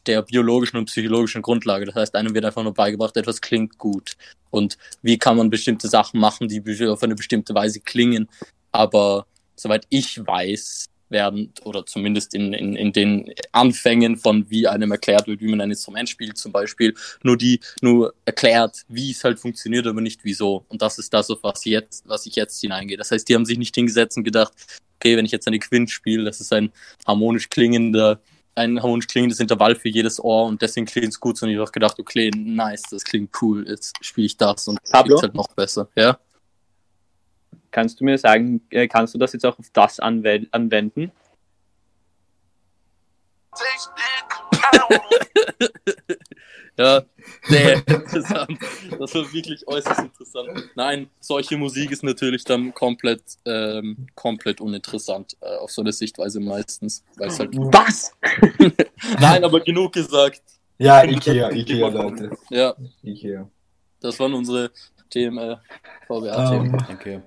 der 0.05 0.21
biologischen 0.21 0.75
und 0.75 0.87
psychologischen 0.87 1.41
Grundlage. 1.41 1.85
Das 1.85 1.95
heißt, 1.95 2.15
einem 2.15 2.35
wird 2.35 2.43
einfach 2.43 2.63
nur 2.63 2.73
beigebracht, 2.73 3.15
etwas 3.15 3.39
klingt 3.39 3.77
gut. 3.77 4.17
Und 4.49 4.77
wie 5.01 5.17
kann 5.17 5.37
man 5.37 5.49
bestimmte 5.49 5.87
Sachen 5.87 6.19
machen, 6.19 6.49
die 6.49 6.61
auf 6.89 7.03
eine 7.03 7.15
bestimmte 7.15 7.55
Weise 7.55 7.79
klingen. 7.79 8.27
Aber 8.73 9.27
soweit 9.55 9.85
ich 9.87 10.19
weiß, 10.27 10.87
werden, 11.11 11.53
oder 11.63 11.85
zumindest 11.85 12.33
in, 12.33 12.53
in, 12.53 12.75
in 12.75 12.93
den 12.93 13.33
Anfängen 13.51 14.17
von 14.17 14.49
wie 14.49 14.67
einem 14.67 14.91
erklärt 14.91 15.27
wird, 15.27 15.41
wie 15.41 15.49
man 15.49 15.61
ein 15.61 15.71
Instrument 15.71 16.09
spielt 16.09 16.37
zum 16.37 16.51
Beispiel, 16.51 16.95
nur 17.23 17.37
die, 17.37 17.59
nur 17.81 18.13
erklärt, 18.25 18.83
wie 18.87 19.11
es 19.11 19.23
halt 19.23 19.39
funktioniert, 19.39 19.87
aber 19.87 20.01
nicht 20.01 20.23
wieso. 20.23 20.65
Und 20.69 20.81
das 20.81 20.97
ist 20.97 21.13
das, 21.13 21.29
auf 21.29 21.39
was 21.43 21.65
jetzt, 21.65 22.07
was 22.07 22.25
ich 22.25 22.35
jetzt 22.35 22.59
hineingehe. 22.61 22.97
Das 22.97 23.11
heißt, 23.11 23.27
die 23.27 23.35
haben 23.35 23.45
sich 23.45 23.57
nicht 23.57 23.75
hingesetzt 23.75 24.17
und 24.17 24.23
gedacht, 24.23 24.53
okay, 24.97 25.17
wenn 25.17 25.25
ich 25.25 25.31
jetzt 25.31 25.47
eine 25.47 25.59
Quint 25.59 25.89
spiele, 25.89 26.23
das 26.23 26.41
ist 26.41 26.53
ein 26.53 26.71
harmonisch 27.07 27.49
klingender, 27.49 28.19
ein 28.55 28.81
harmonisch 28.81 29.07
klingendes 29.07 29.39
Intervall 29.39 29.75
für 29.75 29.89
jedes 29.89 30.23
Ohr 30.23 30.45
und 30.45 30.61
deswegen 30.61 30.85
klingt 30.85 31.09
es 31.09 31.19
gut, 31.19 31.37
sondern 31.37 31.55
ich 31.55 31.61
habe 31.61 31.71
gedacht, 31.71 31.99
okay, 31.99 32.31
nice, 32.35 32.83
das 32.91 33.03
klingt 33.03 33.31
cool, 33.41 33.67
jetzt 33.67 33.93
spiele 34.01 34.27
ich 34.27 34.37
das 34.37 34.67
und 34.67 34.79
Pablo? 34.91 35.15
klingt 35.15 35.23
halt 35.23 35.35
noch 35.35 35.47
besser, 35.49 35.89
ja? 35.95 36.19
Kannst 37.71 37.99
du 37.99 38.03
mir 38.03 38.17
sagen, 38.17 38.61
äh, 38.69 38.87
kannst 38.87 39.13
du 39.13 39.17
das 39.17 39.33
jetzt 39.33 39.45
auch 39.45 39.57
auf 39.57 39.69
das 39.73 39.99
anwenden? 39.99 41.11
Ja, 46.77 47.03
sehr 47.43 47.75
interessant. 47.87 48.57
Das 48.97 49.13
war 49.13 49.33
wirklich 49.33 49.67
äußerst 49.67 49.99
interessant. 49.99 50.69
Nein, 50.75 51.09
solche 51.19 51.57
Musik 51.57 51.91
ist 51.91 52.03
natürlich 52.03 52.43
dann 52.43 52.73
komplett, 52.73 53.21
ähm, 53.45 54.07
komplett 54.15 54.61
uninteressant 54.61 55.35
äh, 55.41 55.57
auf 55.57 55.71
so 55.71 55.81
eine 55.81 55.91
Sichtweise 55.91 56.39
meistens. 56.39 57.03
Weil 57.17 57.27
es 57.27 57.39
halt 57.39 57.55
Was? 57.55 58.15
Nein, 59.19 59.43
aber 59.43 59.59
genug 59.59 59.93
gesagt. 59.93 60.41
Ja, 60.77 61.03
Ikea, 61.03 61.51
Ikea, 61.51 61.87
Leute. 61.89 62.31
Ja, 62.49 62.75
Ikea. 63.03 63.47
das 63.99 64.19
waren 64.19 64.33
unsere 64.33 64.71
Themen, 65.09 65.37
äh, 65.37 65.57
VWA-Themen. 66.07 66.73
Ähm, 66.73 66.95
Okay. 66.95 67.21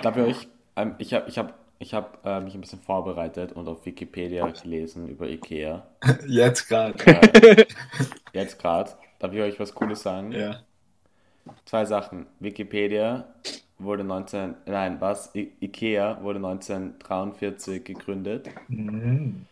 Darf 0.00 0.16
ich 0.16 0.22
euch, 0.22 0.48
ähm, 0.76 0.94
ich 0.98 1.12
habe 1.12 1.28
ich 1.28 1.38
hab, 1.38 1.58
ich 1.78 1.94
hab, 1.94 2.24
äh, 2.24 2.40
mich 2.40 2.54
ein 2.54 2.60
bisschen 2.60 2.80
vorbereitet 2.80 3.52
und 3.52 3.68
auf 3.68 3.84
Wikipedia 3.84 4.46
gelesen 4.48 5.08
über 5.08 5.28
Ikea. 5.28 5.86
jetzt 6.26 6.68
gerade. 6.68 6.94
Äh, 7.06 7.66
jetzt 8.32 8.58
gerade. 8.58 8.92
Darf 9.18 9.32
ich 9.32 9.40
euch 9.40 9.60
was 9.60 9.74
Cooles 9.74 10.02
sagen? 10.02 10.32
Ja. 10.32 10.60
Zwei 11.64 11.84
Sachen. 11.84 12.26
Wikipedia 12.40 13.26
wurde 13.78 14.04
19, 14.04 14.54
nein, 14.66 15.00
was? 15.00 15.34
I 15.34 15.52
Ikea 15.60 16.22
wurde 16.22 16.38
1943 16.38 17.84
gegründet. 17.84 18.48
Mhm. 18.68 19.46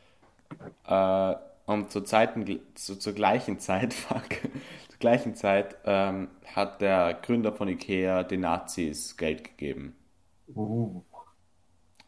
Äh, 0.87 1.35
und 1.67 1.91
zur, 1.91 2.05
Zeiten, 2.05 2.61
zu, 2.75 2.97
zur 2.97 3.13
gleichen 3.13 3.59
Zeit, 3.61 3.95
fuck, 3.95 4.29
zur 4.89 4.99
gleichen 4.99 5.35
Zeit 5.35 5.77
ähm, 5.85 6.29
hat 6.55 6.81
der 6.81 7.19
Gründer 7.23 7.53
von 7.53 7.69
Ikea 7.69 8.25
den 8.25 8.41
Nazis 8.41 9.17
Geld 9.17 9.45
gegeben. 9.45 9.95
Uh. 10.55 11.03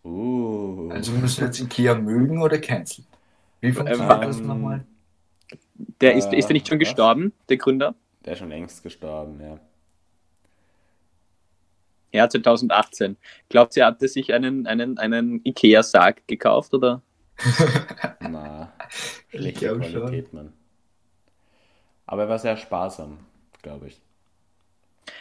Uh. 0.04 0.90
Also 0.90 1.12
müssen 1.12 1.40
wir 1.40 1.46
jetzt 1.46 1.60
Ikea 1.60 1.94
mögen 1.94 2.42
oder 2.42 2.58
canceln? 2.58 3.06
Wie 3.60 3.72
funktioniert 3.72 4.10
Ähm, 4.12 4.20
das 4.20 4.40
nochmal? 4.40 4.84
Der 6.00 6.14
ist, 6.14 6.32
Äh, 6.32 6.38
ist 6.38 6.46
der 6.48 6.54
nicht 6.54 6.66
schon 6.68 6.78
was? 6.80 6.88
gestorben, 6.88 7.32
der 7.48 7.56
Gründer? 7.56 7.94
Der 8.24 8.32
ist 8.34 8.38
schon 8.40 8.48
längst 8.48 8.82
gestorben, 8.82 9.40
ja. 9.40 9.58
Ja, 12.12 12.28
2018. 12.28 13.16
Glaubt 13.48 13.76
ihr, 13.76 13.86
hat 13.86 14.02
er 14.02 14.08
sich 14.08 14.34
einen, 14.34 14.66
einen, 14.66 14.98
einen 14.98 15.40
Ikea-Sarg 15.44 16.26
gekauft 16.26 16.74
oder? 16.74 17.00
Na, 18.20 18.72
Ich 19.30 19.38
schlechte 19.40 19.66
glaub 19.66 19.82
schon. 19.84 19.92
Qualität, 20.02 20.32
Mann. 20.32 20.52
Aber 22.06 22.22
er 22.24 22.28
war 22.28 22.38
sehr 22.38 22.56
sparsam. 22.56 23.18
glaube 23.62 23.86
ich. 23.88 24.00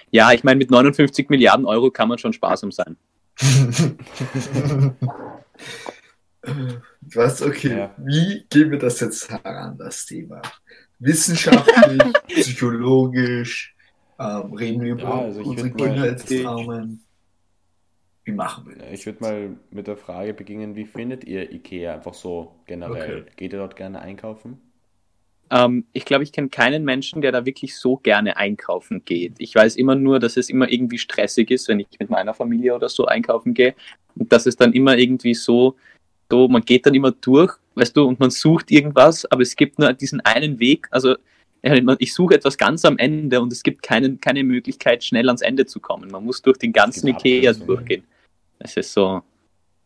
Ja, 0.09 0.31
ich 0.33 0.43
meine, 0.43 0.57
mit 0.57 0.69
59 0.69 1.29
Milliarden 1.29 1.65
Euro 1.65 1.89
kann 1.91 2.09
man 2.09 2.17
schon 2.17 2.33
sparsam 2.33 2.71
sein. 2.71 2.97
Was, 7.01 7.41
okay, 7.41 7.77
Ja. 7.77 7.95
wie 7.97 8.45
gehen 8.49 8.71
wir 8.71 8.79
das 8.79 8.99
jetzt 8.99 9.29
heran, 9.29 9.77
das 9.77 10.05
Thema? 10.05 10.41
Wissenschaftlich, 10.99 12.01
psychologisch, 12.27 13.75
ähm, 14.19 14.53
reden 14.53 14.81
wir 14.81 14.91
über 14.93 15.01
Ja, 15.03 15.21
also 15.21 15.41
ich 15.41 15.47
unsere 15.47 15.71
Kindheitstraumen? 15.71 17.03
Wie 18.23 18.31
machen 18.33 18.67
wir 18.67 18.75
das? 18.75 18.91
Ich 18.91 19.05
würde 19.05 19.19
mal 19.19 19.57
mit 19.71 19.87
der 19.87 19.97
Frage 19.97 20.33
beginnen, 20.33 20.75
wie 20.75 20.85
findet 20.85 21.23
ihr 21.23 21.51
Ikea 21.51 21.95
einfach 21.95 22.13
so 22.13 22.63
generell? 22.67 23.21
Okay. 23.23 23.31
Geht 23.35 23.53
ihr 23.53 23.59
dort 23.59 23.75
gerne 23.75 23.99
einkaufen? 23.99 24.70
Ähm, 25.51 25.85
ich 25.91 26.05
glaube, 26.05 26.23
ich 26.23 26.31
kenne 26.31 26.49
keinen 26.49 26.85
Menschen, 26.85 27.21
der 27.21 27.33
da 27.33 27.45
wirklich 27.45 27.75
so 27.75 27.97
gerne 27.97 28.37
einkaufen 28.37 29.03
geht. 29.03 29.33
Ich 29.37 29.53
weiß 29.53 29.75
immer 29.75 29.95
nur, 29.95 30.19
dass 30.19 30.37
es 30.37 30.49
immer 30.49 30.71
irgendwie 30.71 30.97
stressig 30.97 31.51
ist, 31.51 31.67
wenn 31.67 31.81
ich 31.81 31.87
mit 31.99 32.09
meiner 32.09 32.33
Familie 32.33 32.73
oder 32.73 32.89
so 32.89 33.05
einkaufen 33.05 33.53
gehe. 33.53 33.75
Und 34.15 34.31
dass 34.31 34.45
es 34.45 34.55
dann 34.55 34.71
immer 34.73 34.97
irgendwie 34.97 35.33
so, 35.33 35.75
so, 36.31 36.47
man 36.47 36.63
geht 36.63 36.85
dann 36.85 36.95
immer 36.95 37.11
durch, 37.11 37.53
weißt 37.75 37.95
du, 37.95 38.05
und 38.05 38.19
man 38.19 38.29
sucht 38.29 38.71
irgendwas, 38.71 39.25
aber 39.25 39.41
es 39.41 39.55
gibt 39.55 39.77
nur 39.77 39.91
diesen 39.93 40.21
einen 40.21 40.59
Weg. 40.59 40.87
Also 40.89 41.15
ich 41.99 42.13
suche 42.13 42.35
etwas 42.35 42.57
ganz 42.57 42.85
am 42.85 42.97
Ende 42.97 43.39
und 43.39 43.53
es 43.53 43.61
gibt 43.61 43.83
keinen, 43.83 44.19
keine 44.19 44.43
Möglichkeit, 44.43 45.03
schnell 45.03 45.27
ans 45.27 45.41
Ende 45.41 45.65
zu 45.65 45.79
kommen. 45.79 46.09
Man 46.09 46.23
muss 46.23 46.41
durch 46.41 46.57
den 46.57 46.73
ganzen 46.73 47.07
Ikea 47.07 47.53
durchgehen. 47.53 48.03
Es 48.57 48.77
ist 48.77 48.93
so 48.93 49.21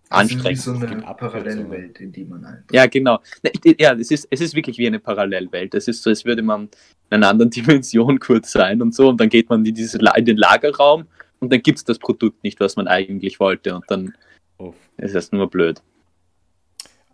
Das 0.09 0.23
ist 0.23 0.29
wie 0.29 0.35
anstrengend. 0.35 0.59
so 0.59 0.71
eine. 0.73 1.01
Parallelwelt, 1.01 1.99
in 1.99 2.11
die 2.11 2.25
man 2.25 2.45
ein. 2.45 2.63
Ja, 2.71 2.85
genau. 2.85 3.19
Ne, 3.43 3.51
Ja, 3.79 3.93
es 3.93 4.11
ist, 4.11 4.27
es 4.29 4.41
ist 4.41 4.55
wirklich 4.55 4.77
wie 4.77 4.87
eine 4.87 4.99
Parallelwelt. 4.99 5.73
Es 5.73 5.87
ist 5.87 6.03
so, 6.03 6.09
als 6.09 6.25
würde 6.25 6.43
man 6.43 6.63
in 6.63 6.69
einer 7.17 7.29
anderen 7.29 7.49
Dimension 7.51 8.19
kurz 8.19 8.51
sein 8.51 8.81
und 8.81 8.93
so. 8.93 9.09
Und 9.09 9.19
dann 9.19 9.29
geht 9.29 9.49
man 9.49 9.65
in, 9.65 9.73
dieses, 9.73 9.95
in 9.95 10.25
den 10.25 10.37
Lagerraum 10.37 11.05
und 11.39 11.51
dann 11.51 11.61
gibt 11.61 11.79
es 11.79 11.83
das 11.83 11.99
Produkt 11.99 12.43
nicht, 12.43 12.59
was 12.59 12.75
man 12.75 12.87
eigentlich 12.87 13.39
wollte. 13.39 13.75
Und 13.75 13.85
dann 13.87 14.13
Uff. 14.57 14.75
ist 14.97 15.15
es 15.15 15.31
nur 15.31 15.49
blöd. 15.49 15.81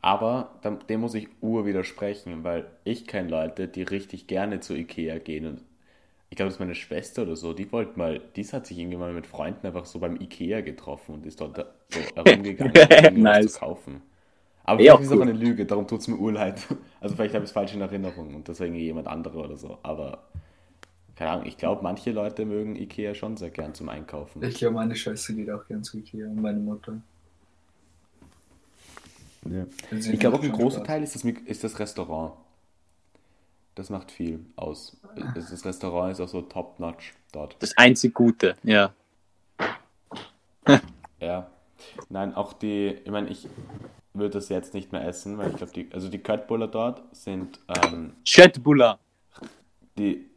Aber 0.01 0.59
dem, 0.63 0.79
dem 0.87 1.01
muss 1.01 1.13
ich 1.13 1.27
ur 1.41 1.65
widersprechen, 1.65 2.43
weil 2.43 2.65
ich 2.83 3.05
kenne 3.05 3.29
Leute, 3.29 3.67
die 3.67 3.83
richtig 3.83 4.27
gerne 4.27 4.59
zu 4.59 4.73
Ikea 4.73 5.19
gehen 5.19 5.45
und 5.45 5.61
ich 6.31 6.37
glaube, 6.37 6.47
das 6.47 6.55
ist 6.55 6.59
meine 6.61 6.75
Schwester 6.75 7.23
oder 7.23 7.35
so, 7.35 7.51
die 7.51 7.69
wollte 7.73 7.99
mal, 7.99 8.21
die 8.37 8.45
hat 8.45 8.65
sich 8.65 8.79
irgendwann 8.79 8.99
mal 9.01 9.13
mit 9.13 9.27
Freunden 9.27 9.67
einfach 9.67 9.85
so 9.85 9.99
beim 9.99 10.15
Ikea 10.15 10.61
getroffen 10.61 11.15
und 11.15 11.25
ist 11.25 11.41
dort 11.41 11.57
so 11.89 11.99
herumgegangen, 12.15 13.17
um 13.17 13.21
Nice. 13.21 13.53
zu 13.53 13.59
kaufen. 13.59 14.01
Aber 14.63 14.79
vielleicht 14.79 14.93
auch 14.95 15.01
ist 15.01 15.11
es 15.11 15.13
cool. 15.13 15.23
eine 15.23 15.33
Lüge, 15.33 15.65
darum 15.65 15.87
tut 15.87 15.99
es 15.99 16.07
mir 16.07 16.15
urleid. 16.17 16.65
Also 17.01 17.15
vielleicht 17.15 17.33
habe 17.35 17.43
ich 17.43 17.49
es 17.49 17.53
falsch 17.53 17.73
in 17.73 17.81
Erinnerung 17.81 18.33
und 18.33 18.47
das 18.47 18.61
irgendwie 18.61 18.83
jemand 18.83 19.07
anderer 19.07 19.43
oder 19.43 19.57
so. 19.57 19.77
Aber 19.83 20.23
keine 21.17 21.31
Ahnung, 21.31 21.45
ich 21.47 21.57
glaube, 21.57 21.83
manche 21.83 22.11
Leute 22.11 22.45
mögen 22.45 22.77
Ikea 22.77 23.13
schon 23.13 23.35
sehr 23.35 23.49
gern 23.49 23.73
zum 23.73 23.89
Einkaufen. 23.89 24.41
Ich 24.41 24.55
glaube, 24.55 24.75
meine 24.75 24.95
Schwester 24.95 25.33
geht 25.33 25.51
auch 25.51 25.67
gern 25.67 25.83
zu 25.83 25.97
Ikea 25.97 26.27
und 26.27 26.41
meine 26.41 26.59
Mutter. 26.59 27.01
Ja. 29.49 29.65
Ich 29.91 30.19
glaube 30.19 30.37
auch 30.37 30.43
ein 30.43 30.51
großer. 30.53 30.83
Teil 30.85 31.03
ist 31.03 31.13
das, 31.15 31.25
ist 31.25 31.63
das 31.65 31.77
Restaurant. 31.77 32.35
Das 33.75 33.89
macht 33.89 34.11
viel 34.11 34.45
aus. 34.55 34.97
Das, 35.33 35.49
das 35.49 35.65
Restaurant 35.65 36.11
ist 36.11 36.19
auch 36.19 36.27
so 36.27 36.41
top-notch 36.41 37.13
dort. 37.31 37.55
Das 37.59 37.77
einzig 37.77 38.13
Gute, 38.13 38.55
ja. 38.63 38.93
Ja. 41.19 41.49
Nein, 42.09 42.33
auch 42.33 42.53
die, 42.53 42.87
ich 43.03 43.11
meine, 43.11 43.29
ich 43.29 43.47
würde 44.13 44.31
das 44.31 44.49
jetzt 44.49 44.73
nicht 44.73 44.91
mehr 44.91 45.05
essen, 45.07 45.37
weil 45.37 45.51
ich 45.51 45.55
glaube, 45.57 45.71
die, 45.73 45.89
also 45.93 46.09
die 46.09 46.19
Köttbullar 46.19 46.67
dort 46.67 47.03
sind, 47.15 47.59
ähm, 47.67 48.13
Chatbulla. 48.27 48.99
die, 49.97 50.29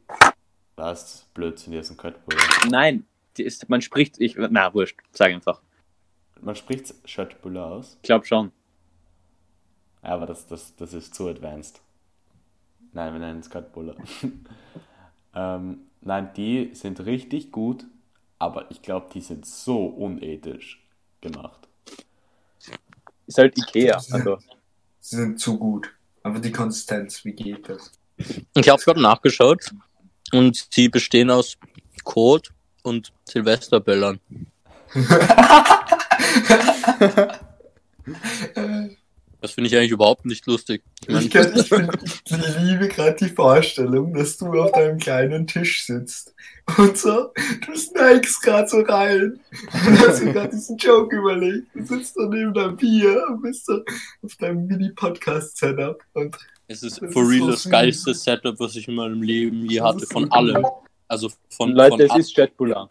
was, 0.77 1.27
Blödsinn, 1.35 1.73
die 1.73 1.79
essen 1.79 1.97
Köttbullar. 1.97 2.45
Nein, 2.71 3.07
die 3.37 3.45
ist, 3.45 3.69
man 3.69 3.81
spricht, 3.83 4.21
ich, 4.21 4.37
na, 4.37 4.73
wurscht, 4.75 5.01
sag 5.13 5.33
einfach. 5.33 5.61
Man 6.41 6.55
spricht 6.55 6.95
Schöttbullar 7.09 7.73
aus, 7.73 7.97
Ich 7.97 8.03
glaube 8.03 8.27
schon. 8.27 8.53
aber 10.03 10.27
das, 10.27 10.47
das, 10.47 10.77
das 10.77 10.93
ist 10.93 11.15
zu 11.15 11.29
advanced. 11.29 11.81
Nein, 12.95 13.13
wir 13.13 13.21
nennen 13.21 13.41
es 13.41 13.51
Köttbullar. 13.51 13.97
ähm, 15.35 15.81
nein, 16.01 16.31
die 16.37 16.71
sind 16.75 17.01
richtig 17.01 17.51
gut, 17.51 17.85
aber 18.39 18.71
ich 18.71 18.83
glaube, 18.83 19.09
die 19.13 19.21
sind 19.21 19.45
so 19.45 19.85
unethisch 19.85 20.81
gemacht. 21.21 21.69
Ist 23.27 23.39
halt 23.39 23.59
Ikea. 23.59 23.97
Also, 23.97 24.39
Sie 25.01 25.17
sind 25.17 25.41
zu 25.41 25.59
gut. 25.59 25.91
Aber 26.23 26.39
die 26.39 26.53
Konsistenz, 26.53 27.25
wie 27.25 27.33
geht 27.33 27.69
das? 27.69 27.91
Ich 28.55 28.69
habe 28.69 28.81
gerade 28.81 29.03
nachgeschaut 29.03 29.75
und 30.33 30.69
sie 30.71 30.89
bestehen 30.89 31.31
aus 31.31 31.59
Kot 32.05 32.53
und 32.83 33.13
Silvesterböllern. 33.25 34.21
Das 39.45 39.53
finde 39.53 39.69
ich 39.69 39.77
eigentlich 39.77 39.91
überhaupt 39.91 40.25
nicht 40.25 40.47
lustig. 40.47 40.83
Ich 41.03 41.09
mein, 41.11 41.23
Ich, 41.27 41.31
kann, 41.31 41.55
ich, 41.55 41.69
find, 41.69 41.95
ich 42.25 42.59
liebe 42.63 42.89
gerade 42.89 43.15
die 43.21 43.29
Vorstellung, 43.29 44.15
dass 44.15 44.39
du 44.39 44.47
auf 44.59 44.73
deinem 44.73 44.99
kleinen 44.99 45.47
Tisch 45.47 45.85
sitzt 45.85 46.35
und 46.79 46.97
so, 46.97 47.31
du 47.67 47.77
snakes 47.77 48.41
gerade 48.41 48.67
so 48.67 48.81
rein 48.81 49.39
und 49.87 49.99
hast 49.99 50.23
dir 50.23 50.33
gerade 50.33 50.49
diesen 50.49 50.79
Joke 50.79 51.15
überlegt. 51.15 51.67
Du 51.75 51.85
sitzt 51.85 52.17
da 52.17 52.27
neben 52.27 52.55
deinem 52.55 52.75
Bier 52.79 53.23
und 53.29 53.43
bist 53.43 53.67
so 53.67 53.83
auf 54.23 54.35
deinem 54.37 54.67
Mini-Podcast-Setup 54.67 56.03
und 56.15 56.35
es 56.69 56.83
ist 56.83 57.03
Das 57.03 57.13
for 57.13 57.25
ist 57.25 57.29
real 57.29 57.41
so 57.41 57.51
das 57.51 57.63
süß. 57.65 57.71
geilste 57.71 58.15
Setup, 58.15 58.59
was 58.59 58.77
ich 58.77 58.89
in 58.89 58.95
meinem 58.95 59.23
Leben 59.23 59.67
je 59.67 59.83
hatte, 59.83 60.07
von 60.07 60.25
so 60.25 60.31
allem. 60.31 60.67
Also 61.07 61.31
von, 61.51 61.73
Leute, 61.73 62.09
von 62.09 62.19
es 62.19 62.29
ist 62.29 62.35
Chatbulla. 62.35 62.89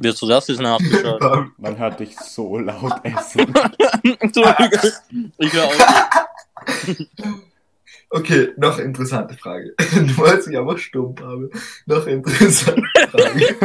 Wirst 0.00 0.20
du 0.20 0.26
das 0.26 0.48
jetzt 0.48 0.60
nachgeschaut? 0.60 1.50
Man 1.58 1.78
hört 1.78 2.00
dich 2.00 2.18
so 2.18 2.58
laut 2.58 3.00
essen. 3.02 3.46
Entschuldigung. 4.20 4.90
Ich 5.38 5.52
höre 5.52 5.64
auf. 5.64 5.76
Okay, 8.10 8.52
noch 8.56 8.78
interessante 8.78 9.36
Frage. 9.36 9.74
Du 9.92 10.16
wolltest 10.18 10.48
mich 10.48 10.56
aber 10.56 10.78
stumm 10.78 11.14
haben. 11.20 11.50
Noch 11.86 12.06
interessante 12.06 12.82
Frage. 13.10 13.56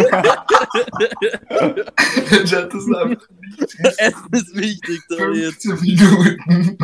Ich 2.44 2.56
hatte 2.56 2.78
es 2.78 2.96
einfach 2.96 3.30
nicht 3.30 4.00
Essen 4.00 4.30
ist 4.32 4.56
wichtig, 4.56 5.02
da 5.10 5.30
jetzt. 5.32 5.63
15 5.63 5.80
Minuten. 5.82 6.78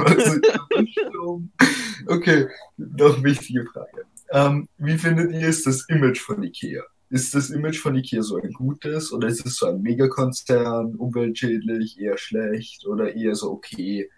Stumm. 0.91 1.51
Okay, 2.05 2.47
noch 2.77 3.23
wichtige 3.23 3.65
Frage. 3.65 4.05
Ähm, 4.31 4.67
wie 4.77 4.97
findet 4.97 5.31
ihr 5.31 5.47
ist 5.47 5.65
das 5.65 5.87
Image 5.89 6.19
von 6.19 6.43
Ikea? 6.43 6.83
Ist 7.09 7.33
das 7.33 7.49
Image 7.49 7.79
von 7.79 7.95
Ikea 7.95 8.21
so 8.21 8.35
ein 8.35 8.51
gutes 8.51 9.13
oder 9.13 9.27
ist 9.29 9.45
es 9.45 9.55
so 9.55 9.67
ein 9.67 9.81
Megakonzern, 9.81 10.95
umweltschädlich, 10.95 11.99
eher 11.99 12.17
schlecht 12.17 12.85
oder 12.85 13.15
eher 13.15 13.33
so 13.35 13.51
okay, 13.51 14.09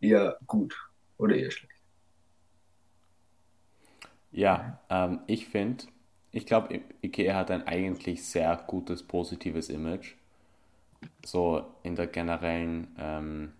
eher 0.00 0.38
gut 0.46 0.74
oder 1.18 1.36
eher 1.36 1.50
schlecht? 1.50 1.72
Ja, 4.32 4.80
ähm, 4.88 5.20
ich 5.26 5.46
finde, 5.46 5.84
ich 6.30 6.46
glaube, 6.46 6.80
Ikea 7.02 7.36
hat 7.36 7.50
ein 7.50 7.66
eigentlich 7.66 8.24
sehr 8.24 8.56
gutes, 8.66 9.02
positives 9.02 9.68
Image. 9.68 10.14
So 11.24 11.66
in 11.82 11.96
der 11.96 12.06
generellen 12.06 12.88
ähm, 12.98 13.52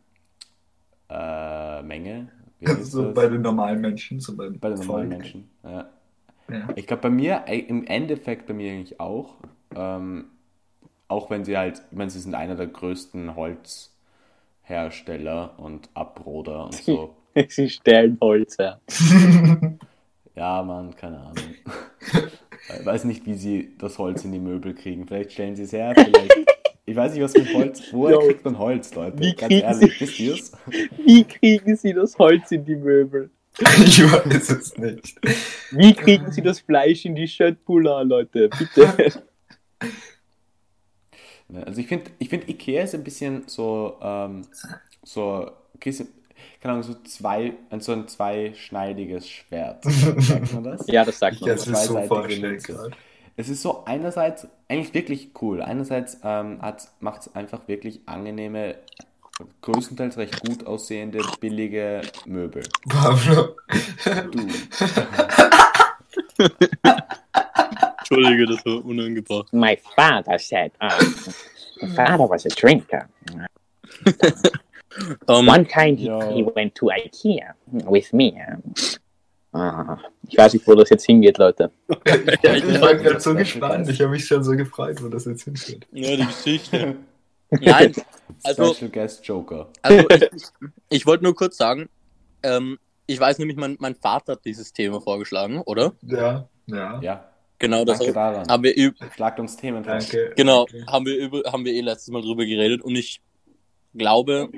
äh, 1.10 1.82
Menge. 1.82 2.28
So 2.82 3.06
das? 3.06 3.14
bei 3.14 3.26
den 3.26 3.42
normalen 3.42 3.80
Menschen, 3.80 4.20
so 4.20 4.36
Bei 4.36 4.48
den 4.48 4.60
normalen. 4.60 5.08
Menschen. 5.08 5.50
Ja. 5.64 5.90
Ja. 6.50 6.68
Ich 6.76 6.86
glaube, 6.86 7.02
bei 7.02 7.10
mir, 7.10 7.44
im 7.48 7.84
Endeffekt 7.86 8.46
bei 8.46 8.54
mir 8.54 8.72
eigentlich 8.72 9.00
auch. 9.00 9.34
Ähm, 9.74 10.26
auch 11.08 11.30
wenn 11.30 11.44
sie 11.44 11.56
halt, 11.56 11.80
ich 11.90 11.96
meine, 11.96 12.10
sie 12.10 12.20
sind 12.20 12.34
einer 12.34 12.54
der 12.54 12.66
größten 12.66 13.34
Holzhersteller 13.36 15.54
und 15.58 15.88
Abroder 15.94 16.66
und 16.66 16.74
so. 16.74 17.14
Sie 17.48 17.70
stellen 17.70 18.18
Holz 18.20 18.58
her. 18.58 18.80
Ja, 20.34 20.62
Mann, 20.62 20.96
keine 20.96 21.18
Ahnung. 21.20 21.44
Ich 22.80 22.86
weiß 22.86 23.04
nicht, 23.04 23.26
wie 23.26 23.34
sie 23.34 23.74
das 23.78 23.98
Holz 23.98 24.24
in 24.24 24.32
die 24.32 24.38
Möbel 24.38 24.72
kriegen. 24.74 25.06
Vielleicht 25.06 25.32
stellen 25.32 25.54
sie 25.56 25.64
es 25.64 25.72
her, 25.74 25.92
vielleicht. 25.94 26.34
Ich 26.86 26.96
weiß 26.96 27.12
nicht, 27.12 27.22
was 27.22 27.32
für 27.34 27.52
Holz. 27.52 27.82
Woher 27.92 28.18
kriegt 28.18 28.42
man 28.42 28.58
Holz, 28.58 28.94
Leute? 28.94 29.18
Wie 29.18 29.34
Ganz 29.34 29.52
ehrlich, 29.52 29.98
sie- 29.98 30.32
wisst? 30.32 30.56
Wie 31.04 31.24
kriegen 31.24 31.76
Sie 31.76 31.92
das 31.92 32.18
Holz 32.18 32.50
in 32.50 32.64
die 32.64 32.76
Möbel? 32.76 33.28
Ich 33.84 34.02
weiß 34.02 34.50
es 34.50 34.76
nicht. 34.76 35.20
Wie 35.70 35.94
kriegen 35.94 36.30
Sie 36.32 36.42
das 36.42 36.60
Fleisch 36.60 37.04
in 37.04 37.14
die 37.14 37.26
Chatbulla, 37.26 38.02
Leute? 38.02 38.48
Bitte. 38.48 39.22
Also 41.66 41.80
ich 41.80 41.86
finde, 41.86 42.10
ich 42.18 42.28
find, 42.28 42.48
Ikea 42.48 42.82
ist 42.84 42.94
ein 42.94 43.04
bisschen 43.04 43.42
so, 43.46 43.98
ähm, 44.00 44.46
so, 45.02 45.50
keine 45.80 46.06
Ahnung, 46.64 46.82
so 46.82 46.94
zwei, 47.04 47.54
ein- 47.70 47.80
so 47.80 47.92
ein 47.92 48.08
zweischneidiges 48.08 49.28
Schwert. 49.28 49.84
Sagt 50.18 50.54
man 50.54 50.64
das? 50.64 50.86
Ja, 50.86 51.04
das 51.04 51.18
sagt 51.18 51.34
Ich 51.36 51.40
man. 51.42 51.50
es 51.50 51.66
mir 51.66 51.76
so. 51.76 52.90
Es 53.36 53.48
ist 53.48 53.62
so 53.62 53.84
einerseits 53.86 54.46
eigentlich 54.68 54.94
wirklich 54.94 55.30
cool. 55.40 55.62
Einerseits 55.62 56.18
ähm, 56.22 56.58
macht 57.00 57.20
es 57.22 57.34
einfach 57.34 57.66
wirklich 57.66 58.00
angenehme, 58.06 58.76
größtenteils 59.62 60.16
recht 60.16 60.40
gut 60.46 60.64
aussehende, 60.66 61.20
billige 61.40 62.02
Möbel. 62.26 62.62
Pablo, 62.88 63.56
Du. 64.30 64.46
Entschuldige, 67.98 68.46
das 68.46 68.64
war 68.66 68.84
unangebracht. 68.84 69.52
My 69.52 69.76
father 69.94 70.38
said, 70.38 70.72
uh, 70.82 70.88
my 71.80 71.88
father 71.94 72.28
was 72.28 72.44
a 72.46 72.50
drinker. 72.50 73.08
Ähm, 75.26 75.26
One 75.48 75.66
time 75.66 75.96
he, 75.96 76.06
Ja. 76.06 76.30
he 76.30 76.44
went 76.54 76.74
to 76.74 76.90
IKEA 76.90 77.54
with 77.88 78.12
me. 78.12 78.32
Ah, 79.54 79.98
ich 80.28 80.36
weiß 80.38 80.54
nicht, 80.54 80.66
wo 80.66 80.74
das 80.74 80.88
jetzt 80.90 81.04
hingeht, 81.04 81.36
Leute. 81.38 81.70
Ja, 82.42 82.54
ich 82.54 82.80
war 82.80 82.94
gerade 82.94 83.20
so 83.20 83.34
gespannt. 83.34 83.88
Ich 83.88 84.00
habe 84.00 84.10
mich 84.10 84.26
schon 84.26 84.42
so 84.42 84.52
gefreut, 84.52 85.02
wo 85.02 85.08
das 85.08 85.24
jetzt 85.26 85.44
hinführt. 85.44 85.86
ja, 85.92 86.16
die 86.16 86.26
Geschichte. 86.26 86.96
Nein, 87.60 87.92
also, 88.44 88.74
Special 88.74 88.90
Guest 88.90 89.26
Joker. 89.26 89.68
also 89.82 90.08
ich, 90.10 90.44
ich 90.88 91.06
wollte 91.06 91.24
nur 91.24 91.34
kurz 91.34 91.56
sagen, 91.56 91.88
ähm, 92.42 92.78
ich 93.06 93.18
weiß 93.18 93.38
nämlich, 93.38 93.56
mein, 93.56 93.76
mein 93.80 93.94
Vater 93.94 94.32
hat 94.32 94.44
dieses 94.44 94.72
Thema 94.72 95.00
vorgeschlagen, 95.00 95.60
oder? 95.60 95.92
Ja, 96.02 96.48
ja. 96.66 97.00
Ja, 97.00 97.32
Genau, 97.62 97.84
das 97.84 97.98
danke 97.98 98.12
daran. 98.12 98.48
haben 98.48 98.64
wir, 98.64 98.92
Schlagt 99.14 99.38
uns 99.38 99.56
Themen 99.56 99.84
vor. 99.84 99.92
Danke. 99.92 100.32
genau, 100.34 100.66
danke. 100.66 100.90
haben 100.90 101.06
wir, 101.06 101.16
über, 101.16 101.42
haben 101.52 101.64
wir 101.64 101.72
eh 101.72 101.80
letztes 101.80 102.08
Mal 102.08 102.20
drüber 102.20 102.44
geredet 102.44 102.82
und 102.82 102.96
ich 102.96 103.20
glaube, 103.94 104.50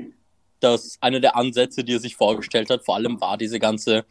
dass 0.61 0.97
einer 1.03 1.21
der 1.21 1.37
Ansätze, 1.37 1.85
die 1.85 1.97
er 1.97 2.01
sich 2.01 2.17
vorgestellt 2.17 2.71
hat, 2.71 2.83
vor 2.83 2.95
allem 2.95 3.21
war 3.21 3.37
diese 3.37 3.59
ganze 3.59 4.07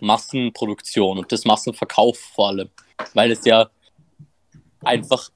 Massenproduktion 0.00 1.18
und 1.18 1.30
das 1.30 1.44
Massenverkauf 1.44 2.18
vor 2.18 2.48
allem, 2.48 2.70
weil 3.14 3.30
es 3.30 3.44
ja 3.44 3.70
einfach 4.80 5.30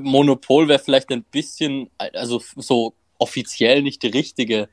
Monopol 0.00 0.68
wäre 0.68 0.78
vielleicht 0.78 1.10
ein 1.10 1.24
bisschen, 1.24 1.90
also 1.98 2.42
so 2.56 2.94
offiziell 3.18 3.82
nicht 3.82 4.02
die 4.02 4.08
richtige, 4.08 4.68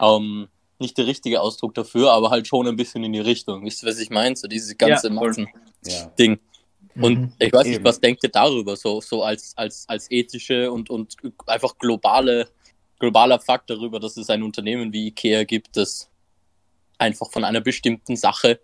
ähm, 0.00 0.48
nicht 0.78 0.96
der 0.98 1.06
richtige 1.06 1.40
Ausdruck 1.40 1.74
dafür, 1.74 2.12
aber 2.12 2.30
halt 2.30 2.46
schon 2.46 2.66
ein 2.68 2.76
bisschen 2.76 3.02
in 3.04 3.12
die 3.12 3.20
Richtung. 3.20 3.64
Wisst 3.64 3.82
ihr, 3.82 3.88
was 3.88 3.98
ich 3.98 4.10
meine? 4.10 4.36
So 4.36 4.46
dieses 4.48 4.76
ganze 4.76 5.08
Ja. 5.08 5.12
Massen-Ding. 5.14 6.32
Ja. 6.94 7.02
Und 7.02 7.18
Mhm. 7.20 7.32
ich 7.38 7.52
weiß 7.52 7.64
nicht, 7.66 7.76
Eben. 7.76 7.84
was 7.84 8.00
denkt 8.00 8.22
ihr 8.24 8.30
darüber, 8.30 8.76
so, 8.76 9.00
so 9.00 9.22
als, 9.22 9.56
als, 9.56 9.88
als 9.88 10.10
ethische 10.10 10.70
und, 10.72 10.90
und 10.90 11.16
einfach 11.46 11.78
globale, 11.78 12.48
globaler 12.98 13.38
Fakt 13.38 13.70
darüber, 13.70 14.00
dass 14.00 14.16
es 14.16 14.30
ein 14.30 14.42
Unternehmen 14.42 14.92
wie 14.92 15.08
IKEA 15.08 15.44
gibt, 15.44 15.76
das 15.76 16.10
einfach 16.98 17.30
von 17.30 17.44
einer 17.44 17.60
bestimmten 17.60 18.16
Sache 18.16 18.60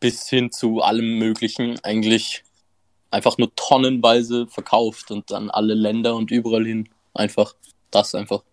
bis 0.00 0.28
hin 0.28 0.50
zu 0.50 0.80
allem 0.80 1.18
Möglichen 1.18 1.78
eigentlich 1.84 2.42
einfach 3.12 3.38
nur 3.38 3.54
tonnenweise 3.56 4.48
verkauft 4.48 5.10
und 5.12 5.30
dann 5.30 5.50
alle 5.50 5.74
Länder 5.74 6.16
und 6.16 6.32
überall 6.32 6.66
hin 6.66 6.88
einfach 7.14 7.54
das 7.92 8.14
einfach. 8.16 8.44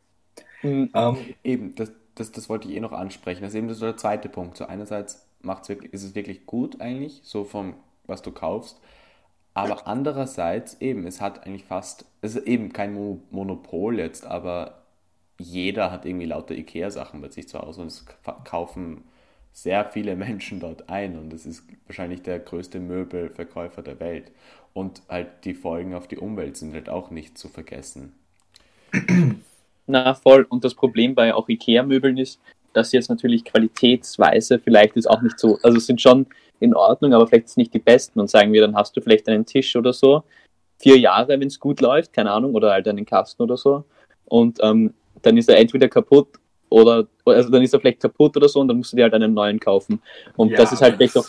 Hm, 0.62 0.90
Ähm, 0.94 1.36
Eben, 1.44 1.76
das, 1.76 1.92
das, 2.16 2.32
das 2.32 2.50
wollte 2.50 2.68
ich 2.68 2.76
eh 2.76 2.80
noch 2.80 2.92
ansprechen. 2.92 3.42
Das 3.42 3.52
ist 3.52 3.56
eben 3.58 3.74
so 3.74 3.86
der 3.86 3.98
zweite 3.98 4.30
Punkt. 4.30 4.58
So 4.58 4.66
einerseits 4.66 5.26
macht's 5.42 5.70
wirklich, 5.70 5.94
ist 5.94 6.04
es 6.04 6.16
wirklich 6.16 6.46
gut 6.46 6.82
eigentlich, 6.82 7.22
so 7.24 7.46
vom, 7.46 7.76
was 8.06 8.22
du 8.22 8.32
kaufst. 8.32 8.80
Aber 9.54 9.88
andererseits 9.88 10.82
eben, 10.82 11.08
es 11.08 11.22
hat 11.22 11.46
eigentlich 11.46 11.66
fast, 11.66 12.06
es 12.22 12.36
ist 12.36 12.48
eben 12.48 12.74
kein 12.74 12.94
Mo 12.94 13.22
Monopol 13.32 14.00
jetzt, 14.00 14.26
aber 14.26 14.84
jeder 15.40 15.92
hat 15.92 16.06
irgendwie 16.06 16.28
lauter 16.28 16.56
Ikea-Sachen 16.56 17.22
bei 17.22 17.30
sich 17.32 17.48
zu 17.50 17.60
Hause 17.60 17.82
und 17.84 17.88
es 17.88 18.06
ka- 18.06 18.42
kaufen 18.46 19.04
sehr 19.64 19.86
viele 19.86 20.16
Menschen 20.16 20.60
dort 20.60 20.90
ein 20.90 21.18
und 21.18 21.34
es 21.34 21.46
ist 21.46 21.64
wahrscheinlich 21.88 22.22
der 22.22 22.40
größte 22.40 22.80
Möbelverkäufer 22.80 23.82
der 23.82 24.00
Welt. 24.00 24.32
Und 24.74 25.02
halt 25.10 25.46
die 25.46 25.56
Folgen 25.56 25.96
auf 25.96 26.08
die 26.08 26.18
Umwelt 26.18 26.56
sind 26.56 26.74
halt 26.74 26.90
auch 26.90 27.10
nicht 27.10 27.38
zu 27.38 27.50
vergessen. 27.50 28.14
Na 29.88 30.14
voll. 30.14 30.46
Und 30.48 30.64
das 30.64 30.76
Problem 30.76 31.16
bei 31.16 31.34
auch 31.34 31.50
IKEA-Möbeln 31.50 32.18
ist, 32.18 32.40
dass 32.74 32.92
sie 32.92 32.98
jetzt 32.98 33.10
natürlich 33.10 33.44
qualitätsweise 33.44 34.60
vielleicht 34.60 34.96
ist 34.96 35.10
auch 35.10 35.22
nicht 35.24 35.40
so, 35.40 35.58
also 35.64 35.80
sind 35.80 36.00
schon 36.00 36.28
in 36.60 36.76
Ordnung, 36.76 37.14
aber 37.14 37.26
vielleicht 37.26 37.46
ist 37.48 37.58
nicht 37.58 37.74
die 37.74 37.80
besten. 37.80 38.20
Und 38.20 38.30
sagen 38.30 38.54
wir, 38.54 38.62
dann 38.62 38.76
hast 38.76 38.96
du 38.96 39.02
vielleicht 39.02 39.28
einen 39.28 39.46
Tisch 39.46 39.76
oder 39.76 39.92
so, 39.92 40.24
vier 40.78 40.98
Jahre, 40.98 41.40
wenn 41.40 41.48
es 41.48 41.60
gut 41.60 41.82
läuft, 41.82 42.14
keine 42.14 42.32
Ahnung, 42.32 42.54
oder 42.54 42.72
halt 42.72 42.88
einen 42.88 43.06
Kasten 43.06 43.42
oder 43.42 43.58
so. 43.58 43.84
Und 44.26 44.60
ähm, 44.62 44.94
dann 45.24 45.36
ist 45.36 45.50
er 45.50 45.58
entweder 45.58 45.90
kaputt 45.90 46.28
oder, 46.70 47.08
also 47.26 47.50
dann 47.50 47.62
ist 47.64 47.74
er 47.74 47.80
vielleicht 47.80 48.02
kaputt 48.02 48.36
oder 48.38 48.48
so 48.50 48.60
und 48.60 48.68
dann 48.68 48.78
musst 48.78 48.92
du 48.94 48.98
dir 48.98 49.04
halt 49.04 49.14
einen 49.14 49.34
neuen 49.34 49.60
kaufen. 49.60 50.02
Und 50.36 50.52
ja, 50.52 50.58
das 50.58 50.72
ist 50.72 50.82
halt 50.82 50.96
vielleicht 50.98 51.18
auch, 51.18 51.28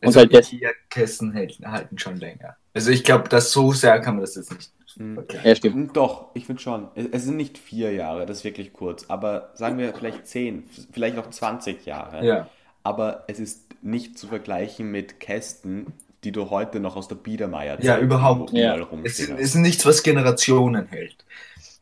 Also 0.00 0.20
halt 0.20 0.34
das- 0.34 0.52
Ikea-Kästen 0.52 1.34
halten, 1.34 1.70
halten 1.70 1.98
schon 1.98 2.16
länger. 2.16 2.56
Also 2.74 2.90
ich 2.90 3.02
glaube, 3.04 3.28
dass 3.28 3.50
so 3.52 3.72
sehr 3.72 3.98
kann 4.00 4.14
man 4.16 4.22
das 4.22 4.34
jetzt 4.36 4.52
nicht 4.52 4.70
Mhm. 4.98 5.14
vergleichen. 5.14 5.48
ja 5.48 5.56
stimmt. 5.56 5.74
Hm, 5.74 5.92
Doch, 5.92 6.28
ich 6.34 6.46
finde 6.46 6.62
schon. 6.62 6.88
Es 6.94 7.24
sind 7.24 7.36
nicht 7.36 7.58
vier 7.58 7.92
Jahre, 7.92 8.24
das 8.26 8.38
ist 8.38 8.44
wirklich 8.44 8.72
kurz. 8.72 9.04
Aber 9.08 9.50
sagen 9.54 9.78
wir 9.78 9.92
vielleicht 9.94 10.26
zehn, 10.26 10.64
vielleicht 10.92 11.18
auch 11.18 11.28
20 11.28 11.84
Jahre. 11.86 12.24
Ja. 12.24 12.48
Aber 12.82 13.24
es 13.26 13.38
ist 13.38 13.62
nicht 13.82 14.18
zu 14.18 14.26
vergleichen 14.26 14.90
mit 14.90 15.20
Kästen, 15.20 15.92
die 16.24 16.32
du 16.32 16.48
heute 16.50 16.80
noch 16.80 16.96
aus 16.96 17.08
der 17.08 17.16
Biedermeier 17.16 17.78
Ja, 17.82 17.98
überhaupt 17.98 18.52
nicht. 18.52 18.62
Ja. 18.62 18.76
Es 19.04 19.18
ist, 19.18 19.28
es 19.30 19.38
ist 19.40 19.54
nichts, 19.56 19.84
was 19.84 20.02
Generationen 20.02 20.86
hält. 20.86 21.16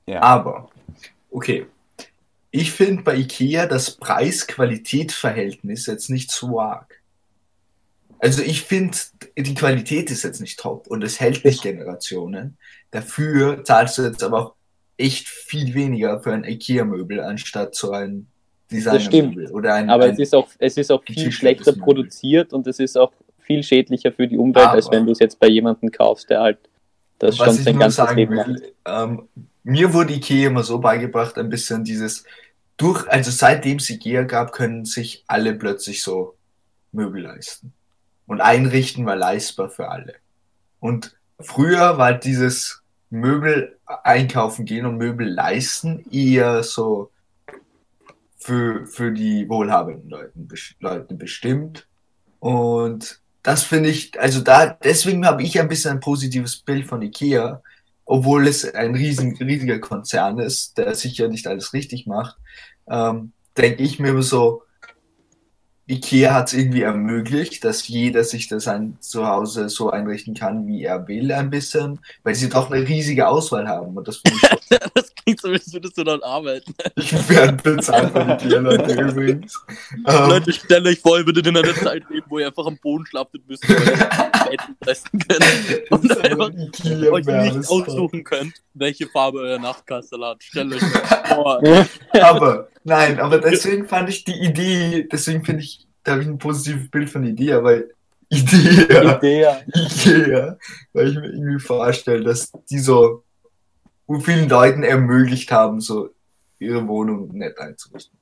Ja. 0.06 0.20
Aber, 0.22 0.70
okay. 1.30 1.66
Ich 2.56 2.70
finde 2.70 3.02
bei 3.02 3.16
IKEA 3.16 3.66
das 3.66 3.96
Preis-Qualität-Verhältnis 3.96 5.86
jetzt 5.86 6.08
nicht 6.08 6.30
so 6.30 6.60
arg. 6.60 7.02
Also 8.20 8.42
ich 8.42 8.62
finde, 8.62 8.96
die 9.36 9.54
Qualität 9.54 10.08
ist 10.08 10.22
jetzt 10.22 10.40
nicht 10.40 10.60
top 10.60 10.86
und 10.86 11.02
es 11.02 11.18
hält 11.18 11.44
nicht 11.44 11.64
Generationen. 11.64 12.56
Dafür 12.92 13.64
zahlst 13.64 13.98
du 13.98 14.02
jetzt 14.02 14.22
aber 14.22 14.38
auch 14.38 14.54
echt 14.96 15.26
viel 15.26 15.74
weniger 15.74 16.20
für 16.20 16.32
ein 16.32 16.44
IKEA-Möbel 16.44 17.18
anstatt 17.18 17.74
so 17.74 17.90
ein 17.90 18.28
Designer-Möbel 18.70 19.50
oder 19.50 19.74
ein, 19.74 19.90
Aber 19.90 20.04
ein 20.04 20.12
es 20.12 20.20
ist 20.20 20.32
auch, 20.32 20.48
es 20.60 20.76
ist 20.76 20.92
auch 20.92 21.02
viel 21.02 21.32
schlechter 21.32 21.72
Möbel. 21.72 21.82
produziert 21.82 22.52
und 22.52 22.68
es 22.68 22.78
ist 22.78 22.96
auch 22.96 23.12
viel 23.40 23.64
schädlicher 23.64 24.12
für 24.12 24.28
die 24.28 24.38
Umwelt, 24.38 24.68
als 24.68 24.86
Aber- 24.86 24.98
wenn 24.98 25.06
du 25.06 25.10
es 25.12 25.18
jetzt 25.18 25.40
bei 25.40 25.48
jemandem 25.48 25.90
kaufst, 25.90 26.30
der 26.30 26.40
halt 26.40 26.58
das 27.18 27.36
schon 27.36 27.52
sein 27.52 27.80
ganzes 27.80 28.14
Leben 28.14 28.36
will, 28.36 28.72
ähm, 28.86 29.28
mir 29.64 29.92
wurde 29.92 30.12
Ikea 30.12 30.48
immer 30.48 30.62
so 30.62 30.78
beigebracht, 30.78 31.36
ein 31.38 31.48
bisschen 31.48 31.84
dieses, 31.84 32.24
durch, 32.76 33.08
also 33.08 33.30
seitdem 33.30 33.78
es 33.78 33.90
Ikea 33.90 34.22
gab, 34.22 34.52
können 34.52 34.84
sich 34.84 35.24
alle 35.26 35.54
plötzlich 35.54 36.02
so 36.02 36.36
Möbel 36.92 37.22
leisten. 37.22 37.72
Und 38.26 38.40
einrichten 38.40 39.04
war 39.06 39.16
leistbar 39.16 39.70
für 39.70 39.88
alle. 39.88 40.14
Und 40.80 41.16
früher 41.40 41.98
war 41.98 42.14
dieses 42.14 42.82
Möbel 43.10 43.78
einkaufen 43.86 44.64
gehen 44.64 44.86
und 44.86 44.98
Möbel 44.98 45.28
leisten 45.28 46.04
eher 46.10 46.62
so 46.62 47.10
für, 48.36 48.86
für 48.86 49.12
die 49.12 49.48
wohlhabenden 49.48 50.10
Leuten, 50.10 50.48
Leute 50.80 51.14
bestimmt. 51.14 51.86
Und 52.40 53.20
das 53.42 53.62
finde 53.62 53.88
ich, 53.88 54.18
also 54.20 54.40
da, 54.40 54.66
deswegen 54.66 55.26
habe 55.26 55.42
ich 55.42 55.58
ein 55.58 55.68
bisschen 55.68 55.92
ein 55.92 56.00
positives 56.00 56.56
Bild 56.56 56.86
von 56.86 57.00
Ikea, 57.00 57.62
obwohl 58.04 58.46
es 58.46 58.74
ein 58.74 58.94
riesen, 58.94 59.36
riesiger 59.36 59.78
Konzern 59.78 60.38
ist, 60.38 60.78
der 60.78 60.94
sicher 60.94 61.28
nicht 61.28 61.46
alles 61.46 61.72
richtig 61.72 62.06
macht, 62.06 62.36
ähm, 62.88 63.32
denke 63.56 63.82
ich 63.82 63.98
mir 63.98 64.10
immer 64.10 64.22
so, 64.22 64.62
Ikea 65.86 66.32
hat 66.32 66.48
es 66.48 66.54
irgendwie 66.54 66.80
ermöglicht, 66.80 67.62
dass 67.62 67.86
jeder 67.88 68.24
sich 68.24 68.48
das 68.48 68.68
ein 68.68 68.96
Zuhause 69.00 69.68
so 69.68 69.90
einrichten 69.90 70.34
kann, 70.34 70.66
wie 70.66 70.82
er 70.82 71.06
will, 71.08 71.30
ein 71.30 71.50
bisschen, 71.50 72.00
weil 72.22 72.34
sie 72.34 72.48
doch 72.48 72.70
eine 72.70 72.88
riesige 72.88 73.28
Auswahl 73.28 73.68
haben. 73.68 73.96
Und 73.96 74.08
das 74.08 74.16
finde 74.26 74.38
ich. 74.40 74.78
Das 74.94 75.13
klingt 75.24 75.40
so, 75.40 75.48
als 75.48 75.72
würdest 75.72 75.96
du 75.96 76.04
dort 76.04 76.22
arbeiten. 76.22 76.74
Ich 76.96 77.28
werde 77.28 77.54
bezahlt 77.62 78.12
von 78.12 78.30
Ikea, 78.30 78.58
Leute, 78.58 78.92
übrigens. 78.92 79.64
Ähm, 80.06 80.28
Leute, 80.28 80.52
stellt 80.52 80.86
euch 80.86 81.00
vor, 81.00 81.18
ihr 81.18 81.26
würdet 81.26 81.46
in 81.46 81.56
einer 81.56 81.74
Zeit 81.74 82.02
leben, 82.10 82.26
wo 82.28 82.38
ihr 82.38 82.46
einfach 82.46 82.66
am 82.66 82.78
Boden 82.78 83.06
schlaftet 83.06 83.42
müsst, 83.48 83.68
weil 83.68 83.76
ihr 83.76 83.96
Betten 84.50 84.76
fressen 84.82 85.18
könnt 85.18 85.90
und 85.90 86.04
ist 86.04 86.24
einfach 86.24 86.50
ein 86.50 86.60
Ikea 86.60 87.10
euch 87.10 87.26
nicht 87.26 87.68
aussuchen 87.68 88.24
könnt, 88.24 88.54
welche 88.74 89.06
Farbe 89.08 89.40
euer 89.40 89.58
Nachtkastel 89.58 90.24
hat. 90.24 90.42
Stellt 90.42 90.74
euch 90.74 90.82
vor. 90.82 91.62
aber 92.20 92.68
nein, 92.84 93.18
aber 93.18 93.38
deswegen 93.38 93.88
fand 93.88 94.10
ich 94.10 94.24
die 94.24 94.40
Idee, 94.40 95.08
deswegen 95.10 95.44
finde 95.44 95.62
ich, 95.62 95.86
da 96.02 96.12
habe 96.12 96.22
ich 96.22 96.28
ein 96.28 96.38
positives 96.38 96.90
Bild 96.90 97.10
von 97.10 97.24
Idee, 97.24 97.62
weil 97.62 97.90
Idee, 98.28 98.84
Idee. 98.84 99.46
Ikea, 99.74 100.58
weil 100.92 101.08
ich 101.08 101.14
mir 101.16 101.28
irgendwie 101.28 101.60
vorstelle, 101.60 102.24
dass 102.24 102.52
die 102.70 102.78
so 102.78 103.23
vielen 104.20 104.48
Leuten 104.48 104.82
ermöglicht 104.82 105.50
haben, 105.50 105.80
so 105.80 106.10
ihre 106.58 106.86
Wohnung 106.86 107.28
nett 107.32 107.58
einzurichten. 107.58 108.18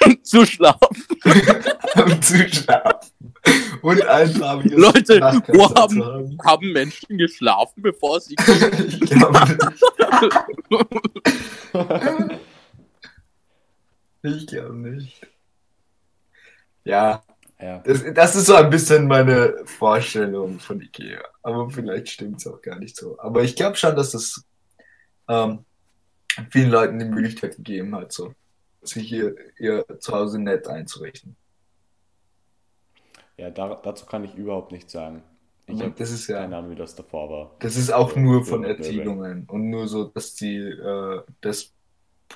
Zu 0.22 0.44
schlafen. 0.46 1.04
Und 1.96 2.24
zu 2.24 2.48
schlafen. 2.48 3.10
Und 3.82 4.06
ein 4.06 4.28
farbiges 4.30 4.78
Leute, 4.78 5.20
wo 5.48 5.74
haben, 5.74 6.38
haben 6.44 6.72
Menschen 6.72 7.16
geschlafen, 7.16 7.82
bevor 7.82 8.20
sie 8.20 8.34
Ich 8.38 9.00
glaube 9.00 9.56
nicht. 14.22 14.22
Ich 14.22 14.46
glaube 14.46 14.76
nicht. 14.76 15.20
Ja, 16.84 17.22
Ja. 17.60 17.78
das, 17.78 18.04
das 18.14 18.36
ist 18.36 18.46
so 18.46 18.54
ein 18.54 18.70
bisschen 18.70 19.06
meine 19.06 19.54
Vorstellung 19.64 20.58
von 20.58 20.80
Ikea. 20.80 21.22
Aber 21.42 21.70
vielleicht 21.70 22.10
stimmt 22.10 22.40
es 22.40 22.46
auch 22.46 22.60
gar 22.60 22.78
nicht 22.78 22.96
so. 22.96 23.18
Aber 23.20 23.42
ich 23.42 23.56
glaube 23.56 23.76
schon, 23.76 23.94
dass 23.96 24.14
es 24.14 24.44
ähm, 25.28 25.64
vielen 26.50 26.70
Leuten 26.70 26.98
die 26.98 27.04
Möglichkeit 27.04 27.56
gegeben 27.56 27.94
hat, 27.94 28.12
so 28.12 28.32
sich 28.82 29.10
ihr, 29.12 29.34
ihr 29.58 29.84
Zuhause 30.00 30.38
nett 30.40 30.68
einzurichten. 30.68 31.36
Ja, 33.36 33.50
da, 33.50 33.74
dazu 33.76 34.06
kann 34.06 34.24
ich 34.24 34.34
überhaupt 34.34 34.72
nichts 34.72 34.92
sagen. 34.92 35.22
Ich 35.66 35.74
Aber 35.74 35.90
habe 35.90 36.04
ja- 36.04 36.34
keine 36.36 36.56
Ahnung, 36.56 36.70
wie 36.70 36.74
das 36.76 36.94
davor 36.94 37.28
war. 37.30 37.56
Das 37.58 37.76
ist 37.76 37.92
auch 37.92 38.14
Ja, 38.14 38.22
nur 38.22 38.44
von. 38.44 38.64
Erzählungen 38.64 39.44
und 39.48 39.68
nur 39.68 39.88
so, 39.88 40.04
dass 40.04 40.34
die, 40.34 40.58
äh, 40.58 41.22
das, 41.40 41.72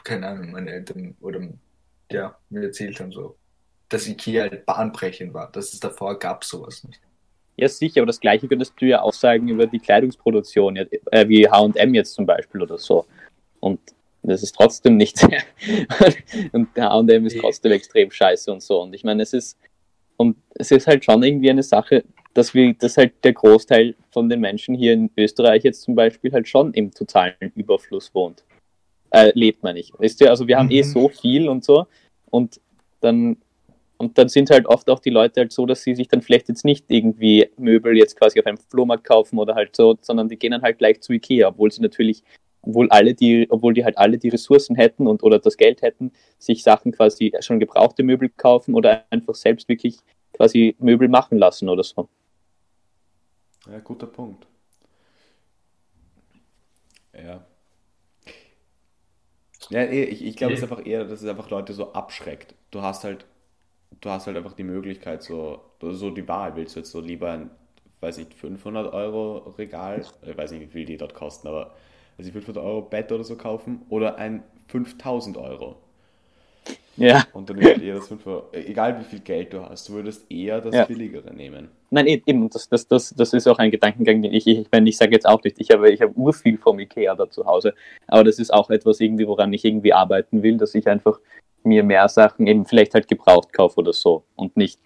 keine 0.05 0.27
Ahnung, 0.27 0.51
meine 0.51 0.73
Eltern 0.73 1.17
oder 1.21 1.41
ja, 2.11 2.37
mir 2.51 2.65
erzählt 2.65 2.99
haben 2.99 3.13
so, 3.13 3.37
dass 3.89 4.09
Ikea 4.09 4.43
halt 4.51 4.67
bahnbrechend 4.67 5.33
war. 5.33 5.51
Das 5.53 5.73
ist 5.73 5.85
davor 5.85 6.19
gab 6.19 6.43
sowas 6.45 6.83
nicht. 6.85 7.01
Ja, 7.61 7.69
sicher, 7.69 8.01
aber 8.01 8.07
das 8.07 8.21
Gleiche 8.21 8.49
könntest 8.49 8.75
du 8.81 8.87
ja 8.87 9.03
auch 9.03 9.13
sagen 9.13 9.49
über 9.49 9.67
die 9.67 9.79
Kleidungsproduktion, 9.79 10.77
äh, 10.77 11.29
wie 11.29 11.47
HM 11.47 11.95
jetzt 11.95 12.15
zum 12.15 12.27
Beispiel 12.27 12.63
oder 12.63 12.79
so. 12.79 13.05
Und 13.61 13.81
das 14.23 14.43
ist 14.43 14.55
trotzdem 14.55 14.97
nicht. 14.97 15.23
und 16.53 16.69
HM 16.75 17.27
ist 17.27 17.39
trotzdem 17.39 17.73
extrem 17.73 18.11
scheiße 18.11 18.51
und 18.53 18.63
so. 18.63 18.83
Und 18.83 18.95
ich 18.95 19.05
meine, 19.05 19.23
es 19.23 19.33
ist, 19.33 19.59
und 20.17 20.37
es 20.55 20.71
ist 20.71 20.87
halt 20.87 21.05
schon 21.05 21.23
irgendwie 21.23 21.51
eine 21.51 21.63
Sache, 21.63 22.05
dass 22.35 22.55
wir, 22.55 22.75
dass 22.75 22.97
halt 22.97 23.13
der 23.25 23.33
Großteil 23.33 23.95
von 24.11 24.29
den 24.29 24.41
Menschen 24.41 24.75
hier 24.75 24.93
in 24.93 25.11
Österreich 25.17 25.65
jetzt 25.65 25.83
zum 25.83 25.95
Beispiel 25.95 26.33
halt 26.33 26.49
schon 26.49 26.73
im 26.75 26.93
totalen 26.93 27.35
Überfluss 27.57 28.15
wohnt. 28.15 28.45
Äh, 29.11 29.33
lebt 29.35 29.63
man 29.63 29.75
nicht. 29.75 29.93
Wisst 29.99 30.21
ihr, 30.21 30.31
also 30.31 30.47
wir 30.47 30.57
haben 30.59 30.71
eh 30.71 30.83
Mhm. 30.83 30.87
so 30.87 31.09
viel 31.09 31.49
und 31.49 31.65
so. 31.65 31.87
Und 32.31 32.61
dann 33.01 33.37
und 34.01 34.17
dann 34.17 34.31
sind 34.31 34.49
halt 34.49 34.65
oft 34.65 34.89
auch 34.89 35.01
die 35.01 35.11
Leute 35.11 35.43
halt 35.43 35.53
so, 35.53 35.67
dass 35.67 35.83
sie 35.83 35.95
sich 35.95 36.09
dann 36.09 36.23
vielleicht 36.23 36.49
jetzt 36.49 36.65
nicht 36.65 36.87
irgendwie 36.89 37.51
Möbel 37.59 37.99
jetzt 37.99 38.17
quasi 38.19 38.41
auf 38.41 38.47
einem 38.47 38.57
Flohmarkt 38.57 39.05
kaufen 39.05 39.39
oder 39.39 39.55
halt 39.55 39.77
so, 39.77 39.99
sondern 40.01 40.31
die 40.31 40.39
gehen 40.39 40.53
dann 40.53 40.63
halt 40.63 40.79
gleich 40.79 41.03
zu 41.03 41.13
Ikea, 41.13 41.49
obwohl 41.49 41.71
sie 41.71 41.83
natürlich, 41.83 42.23
obwohl 42.63 42.89
alle 42.89 43.13
die, 43.13 43.47
obwohl 43.51 43.75
die 43.75 43.85
halt 43.85 43.99
alle 43.99 44.17
die 44.17 44.31
Ressourcen 44.31 44.75
hätten 44.75 45.07
und 45.07 45.23
oder 45.23 45.39
das 45.39 45.59
Geld 45.59 45.83
hätten, 45.83 46.13
sich 46.39 46.63
Sachen 46.63 46.93
quasi 46.93 47.35
schon 47.41 47.61
gebrauchte 47.61 48.03
Möbel 48.03 48.31
kaufen 48.31 48.75
oder 48.75 49.05
einfach 49.11 49.35
selbst 49.35 49.69
wirklich 49.69 49.99
quasi 50.33 50.77
Möbel 50.79 51.09
machen 51.09 51.37
lassen 51.37 51.69
oder 51.69 51.85
so. 51.85 52.09
Ja, 53.71 53.81
guter 53.81 54.07
Punkt. 54.07 54.47
Ja. 57.13 57.45
Ja, 59.69 59.83
eh, 59.83 60.05
ich, 60.05 60.25
ich 60.25 60.37
glaube, 60.37 60.55
es 60.55 60.63
ist 60.63 60.71
einfach 60.71 60.87
eher, 60.87 61.05
dass 61.05 61.21
es 61.21 61.29
einfach 61.29 61.51
Leute 61.51 61.75
so 61.75 61.93
abschreckt. 61.93 62.55
Du 62.71 62.81
hast 62.81 63.05
halt, 63.05 63.27
du 64.01 64.11
hast 64.11 64.27
halt 64.27 64.37
einfach 64.37 64.55
die 64.55 64.65
Möglichkeit, 64.65 65.23
so, 65.23 65.61
so 65.81 66.11
die 66.11 66.27
Wahl, 66.27 66.57
willst 66.57 66.77
du 66.77 66.81
jetzt 66.81 66.91
so 66.91 67.01
lieber 67.01 67.31
ein, 67.31 67.51
weiß 68.01 68.19
nicht, 68.19 68.35
500 68.35 68.93
Euro 68.93 69.55
Regal, 69.59 70.05
ich 70.27 70.37
weiß 70.37 70.53
nicht, 70.53 70.63
wie 70.63 70.67
viel 70.67 70.87
die 70.87 70.97
dort 70.97 71.15
kosten, 71.15 71.49
aber 71.49 71.75
weiß 72.17 72.27
ich, 72.27 72.33
500 72.33 72.63
Euro 72.63 72.83
Bett 72.83 73.13
oder 73.13 73.25
so 73.25 73.37
kaufen 73.37 73.83
oder 73.89 74.17
ein 74.17 74.43
5000 74.69 75.37
Euro. 75.37 75.77
Ja. 76.97 77.25
Und 77.33 77.49
dann 77.49 77.59
ist 77.59 77.81
eher 77.81 77.95
das 77.95 78.09
500, 78.09 78.55
egal 78.55 79.01
wie 79.01 79.05
viel 79.05 79.21
Geld 79.21 79.53
du 79.53 79.63
hast, 79.63 79.89
du 79.89 79.95
würdest 79.95 80.31
eher 80.31 80.61
das 80.61 80.75
Ja. 80.75 80.85
Billigere 80.85 81.33
nehmen. 81.33 81.69
Nein, 81.91 82.07
e- 82.07 82.23
eben, 82.27 82.49
das, 82.51 82.69
das, 82.69 82.87
das, 82.87 83.15
das 83.15 83.33
ist 83.33 83.49
auch 83.49 83.59
ein 83.59 83.71
Gedankengang, 83.71 84.23
den 84.23 84.33
ich, 84.33 84.47
ich, 84.47 84.59
ich 84.59 84.69
meine, 84.71 84.89
ich 84.89 84.97
sage 84.97 85.13
jetzt 85.13 85.27
auch 85.27 85.43
nicht, 85.43 85.59
ich 85.59 85.71
habe, 85.71 85.91
ich 85.91 86.03
habe 86.03 86.13
urviel 86.15 86.59
vom 86.59 86.79
Ikea 86.79 87.15
da 87.15 87.29
zu 87.29 87.47
Hause, 87.47 87.75
aber 88.07 88.25
das 88.25 88.39
ist 88.39 88.53
auch 88.53 88.71
etwas 88.71 89.01
irgendwie, 89.01 89.27
woran 89.27 89.53
ich 89.53 89.65
irgendwie 89.65 89.93
arbeiten 89.93 90.43
will, 90.43 90.59
dass 90.59 90.75
ich 90.75 90.87
einfach 90.89 91.19
mir 91.65 91.83
mehr 91.83 92.09
Sachen 92.09 92.47
eben 92.47 92.65
vielleicht 92.67 92.95
halt 92.95 93.09
gebraucht 93.09 93.53
kaufe 93.53 93.79
oder 93.79 93.93
so 93.93 94.25
und 94.37 94.57
nicht 94.57 94.79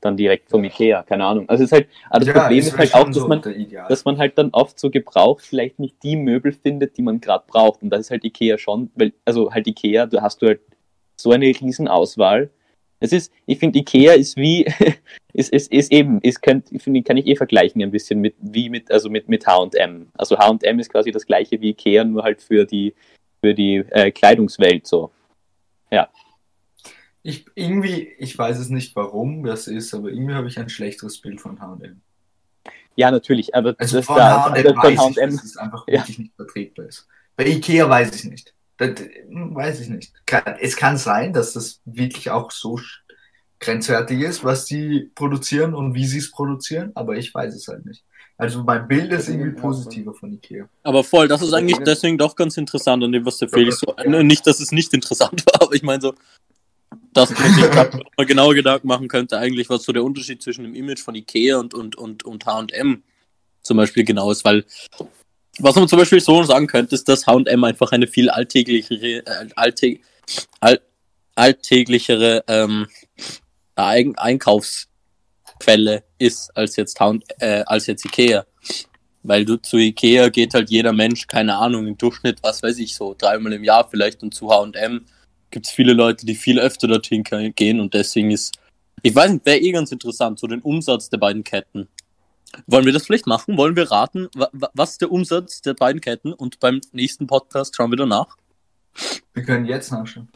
dann 0.00 0.16
direkt 0.16 0.48
vom 0.48 0.64
Ikea, 0.64 1.02
keine 1.02 1.24
Ahnung. 1.24 1.48
Also 1.48 1.64
es 1.64 1.70
ist 1.70 1.72
halt, 1.72 1.88
aber 2.10 2.24
das 2.24 2.34
Problem 2.34 2.58
ist 2.58 2.78
halt 2.78 2.94
auch, 2.94 3.06
dass 3.06 3.16
so 3.16 3.28
man, 3.28 3.42
dass 3.88 4.04
man 4.04 4.18
halt 4.18 4.38
dann 4.38 4.50
oft 4.52 4.78
so 4.78 4.90
gebraucht 4.90 5.44
vielleicht 5.44 5.78
nicht 5.78 6.02
die 6.02 6.16
Möbel 6.16 6.52
findet, 6.52 6.96
die 6.96 7.02
man 7.02 7.20
gerade 7.20 7.44
braucht. 7.46 7.82
Und 7.82 7.90
das 7.90 8.00
ist 8.00 8.10
halt 8.10 8.24
Ikea 8.24 8.58
schon, 8.58 8.90
weil, 8.94 9.12
also 9.24 9.52
halt 9.52 9.66
Ikea, 9.66 10.06
da 10.06 10.22
hast 10.22 10.40
du 10.42 10.46
halt 10.46 10.60
so 11.16 11.32
eine 11.32 11.46
riesen 11.46 11.88
Auswahl. 11.88 12.50
Es 13.00 13.12
ist, 13.12 13.32
ich 13.46 13.58
finde, 13.58 13.78
Ikea 13.78 14.12
ist 14.12 14.36
wie, 14.36 14.64
ist, 15.32 15.52
ist, 15.52 15.72
ist 15.72 15.92
eben, 15.92 16.20
ist, 16.20 16.40
könnt, 16.42 16.72
ich 16.72 16.82
finde, 16.82 17.02
kann 17.02 17.16
ich 17.16 17.26
eh 17.26 17.36
vergleichen 17.36 17.82
ein 17.82 17.90
bisschen 17.90 18.20
mit, 18.20 18.34
wie 18.40 18.70
mit, 18.70 18.90
also 18.90 19.10
mit, 19.10 19.28
mit 19.28 19.46
H&M. 19.46 20.08
Also 20.14 20.38
H&M 20.38 20.78
ist 20.78 20.90
quasi 20.90 21.10
das 21.10 21.26
gleiche 21.26 21.60
wie 21.60 21.70
Ikea, 21.70 22.04
nur 22.04 22.22
halt 22.22 22.40
für 22.40 22.64
die, 22.64 22.94
für 23.42 23.54
die 23.54 23.84
äh, 23.90 24.10
Kleidungswelt 24.10 24.86
so. 24.86 25.10
Ich, 27.28 27.44
irgendwie, 27.56 28.12
ich 28.18 28.38
weiß 28.38 28.56
es 28.60 28.68
nicht, 28.68 28.94
warum 28.94 29.42
das 29.42 29.66
ist, 29.66 29.92
aber 29.94 30.10
irgendwie 30.10 30.34
habe 30.34 30.46
ich 30.46 30.60
ein 30.60 30.68
schlechteres 30.68 31.20
Bild 31.20 31.40
von 31.40 31.60
H&M. 31.60 32.00
Ja, 32.94 33.10
natürlich, 33.10 33.52
aber 33.52 33.74
Also 33.78 33.96
das 33.96 34.06
von 34.06 34.16
da, 34.16 34.44
H&M 34.44 34.64
von 34.64 34.76
weiß 34.76 35.08
ich, 35.10 35.16
dass 35.16 35.44
es 35.44 35.56
einfach 35.56 35.84
Ja. 35.88 35.98
wirklich 36.02 36.20
nicht 36.20 36.36
vertretbar 36.36 36.86
ist. 36.86 37.08
Bei 37.34 37.44
Ikea 37.46 37.90
weiß 37.90 38.14
ich 38.14 38.30
nicht. 38.30 38.54
Das, 38.76 38.90
hm, 39.00 39.56
weiß 39.56 39.80
ich 39.80 39.88
nicht. 39.88 40.12
Es 40.60 40.76
kann 40.76 40.98
sein, 40.98 41.32
dass 41.32 41.52
das 41.54 41.80
wirklich 41.84 42.30
auch 42.30 42.52
so 42.52 42.78
grenzwertig 43.58 44.20
ist, 44.20 44.44
was 44.44 44.66
die 44.66 45.10
produzieren 45.16 45.74
und 45.74 45.94
wie 45.94 46.06
sie 46.06 46.18
es 46.18 46.30
produzieren, 46.30 46.92
aber 46.94 47.16
ich 47.16 47.34
weiß 47.34 47.54
es 47.56 47.66
halt 47.66 47.86
nicht. 47.86 48.04
Also 48.38 48.62
mein 48.62 48.86
Bild 48.86 49.10
ist 49.12 49.28
irgendwie 49.28 49.58
positiver 49.58 50.12
von 50.12 50.30
Ikea. 50.32 50.68
Aber 50.82 51.02
voll, 51.02 51.26
das 51.26 51.40
ist 51.40 51.54
eigentlich 51.54 51.78
Deswegen- 51.78 52.18
doch 52.18 52.36
ganz 52.36 52.56
interessant 52.58 53.02
an 53.02 53.12
dem, 53.12 53.24
was 53.24 53.38
der 53.38 53.48
Felix 53.48 53.80
so. 53.80 53.94
äh, 53.96 54.22
Nicht, 54.22 54.46
dass 54.46 54.60
es 54.60 54.72
nicht 54.72 54.92
interessant 54.92 55.44
war, 55.52 55.62
aber 55.62 55.74
ich 55.74 55.82
meine 55.82 56.02
so, 56.02 56.14
dass 57.14 57.30
man 57.30 57.54
sich 57.54 57.64
mal 58.16 58.26
genauer 58.26 58.54
Gedanken 58.54 58.88
machen 58.88 59.08
könnte, 59.08 59.38
eigentlich, 59.38 59.70
was 59.70 59.84
so 59.84 59.92
der 59.92 60.04
Unterschied 60.04 60.42
zwischen 60.42 60.64
dem 60.64 60.74
Image 60.74 61.00
von 61.00 61.14
Ikea 61.14 61.56
und, 61.58 61.72
und, 61.72 61.96
und, 61.96 62.24
und 62.24 62.44
HM 62.44 63.02
zum 63.62 63.76
Beispiel 63.78 64.04
genau 64.04 64.30
ist, 64.30 64.44
weil 64.44 64.64
was 65.58 65.74
man 65.74 65.88
zum 65.88 65.98
Beispiel 65.98 66.20
so 66.20 66.42
sagen 66.42 66.66
könnte, 66.66 66.94
ist, 66.94 67.08
dass 67.08 67.26
HM 67.26 67.64
einfach 67.64 67.90
eine 67.92 68.06
viel 68.06 68.28
alltäglichere, 68.28 69.24
äh, 69.26 69.48
alltä 69.56 69.98
all, 70.60 70.78
alltäglichere 71.34 72.44
ähm, 72.48 72.86
Einkaufsquelle 73.76 76.02
ist 76.18 76.56
als 76.56 76.76
jetzt, 76.76 76.98
H 77.00 77.14
äh, 77.38 77.62
als 77.66 77.86
jetzt 77.86 78.04
Ikea. 78.04 78.44
Weil 79.22 79.44
du 79.44 79.56
zu 79.56 79.76
Ikea 79.76 80.28
geht 80.28 80.54
halt 80.54 80.70
jeder 80.70 80.92
Mensch, 80.92 81.26
keine 81.26 81.56
Ahnung, 81.56 81.86
im 81.86 81.98
Durchschnitt, 81.98 82.38
was 82.42 82.62
weiß 82.62 82.78
ich, 82.78 82.94
so 82.94 83.14
dreimal 83.18 83.52
im 83.52 83.64
Jahr 83.64 83.88
vielleicht 83.88 84.22
und 84.22 84.34
zu 84.34 84.50
H&M 84.50 85.04
gibt 85.50 85.66
es 85.66 85.72
viele 85.72 85.92
Leute, 85.94 86.26
die 86.26 86.34
viel 86.34 86.58
öfter 86.60 86.86
dorthin 86.88 87.24
gehen 87.24 87.80
und 87.80 87.94
deswegen 87.94 88.30
ist, 88.30 88.54
ich 89.02 89.14
weiß 89.14 89.32
nicht, 89.32 89.46
wäre 89.46 89.58
eh 89.58 89.72
ganz 89.72 89.90
interessant, 89.92 90.38
so 90.38 90.46
den 90.46 90.60
Umsatz 90.60 91.08
der 91.08 91.18
beiden 91.18 91.42
Ketten. 91.44 91.88
Wollen 92.66 92.86
wir 92.86 92.92
das 92.92 93.06
vielleicht 93.06 93.26
machen? 93.26 93.56
Wollen 93.56 93.76
wir 93.76 93.90
raten, 93.90 94.28
wa 94.34 94.48
wa- 94.52 94.70
was 94.74 94.92
ist 94.92 95.00
der 95.00 95.10
Umsatz 95.10 95.60
der 95.62 95.74
beiden 95.74 96.00
Ketten 96.00 96.32
und 96.32 96.60
beim 96.60 96.80
nächsten 96.92 97.26
Podcast 97.26 97.74
schauen 97.76 97.90
wir 97.90 97.96
danach? 97.96 98.36
Wir 99.34 99.42
können 99.42 99.66
jetzt 99.66 99.90
nachschauen. 99.92 100.28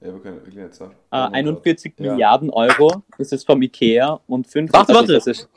Ja, 0.00 0.12
wir 0.12 0.20
können 0.20 0.36
wirklich 0.36 0.54
jetzt 0.54 0.78
sagen. 0.78 0.94
äh, 1.10 1.16
41 1.16 1.94
Ja. 1.98 2.12
Milliarden 2.12 2.50
Euro 2.50 3.02
ist 3.18 3.32
es 3.32 3.44
vom 3.44 3.60
Ikea 3.62 4.20
und 4.26 4.46
5... 4.46 4.72
Warte, 4.72 4.90
also 4.90 5.00
warte. 5.00 5.12
das 5.14 5.26
ist, 5.26 5.48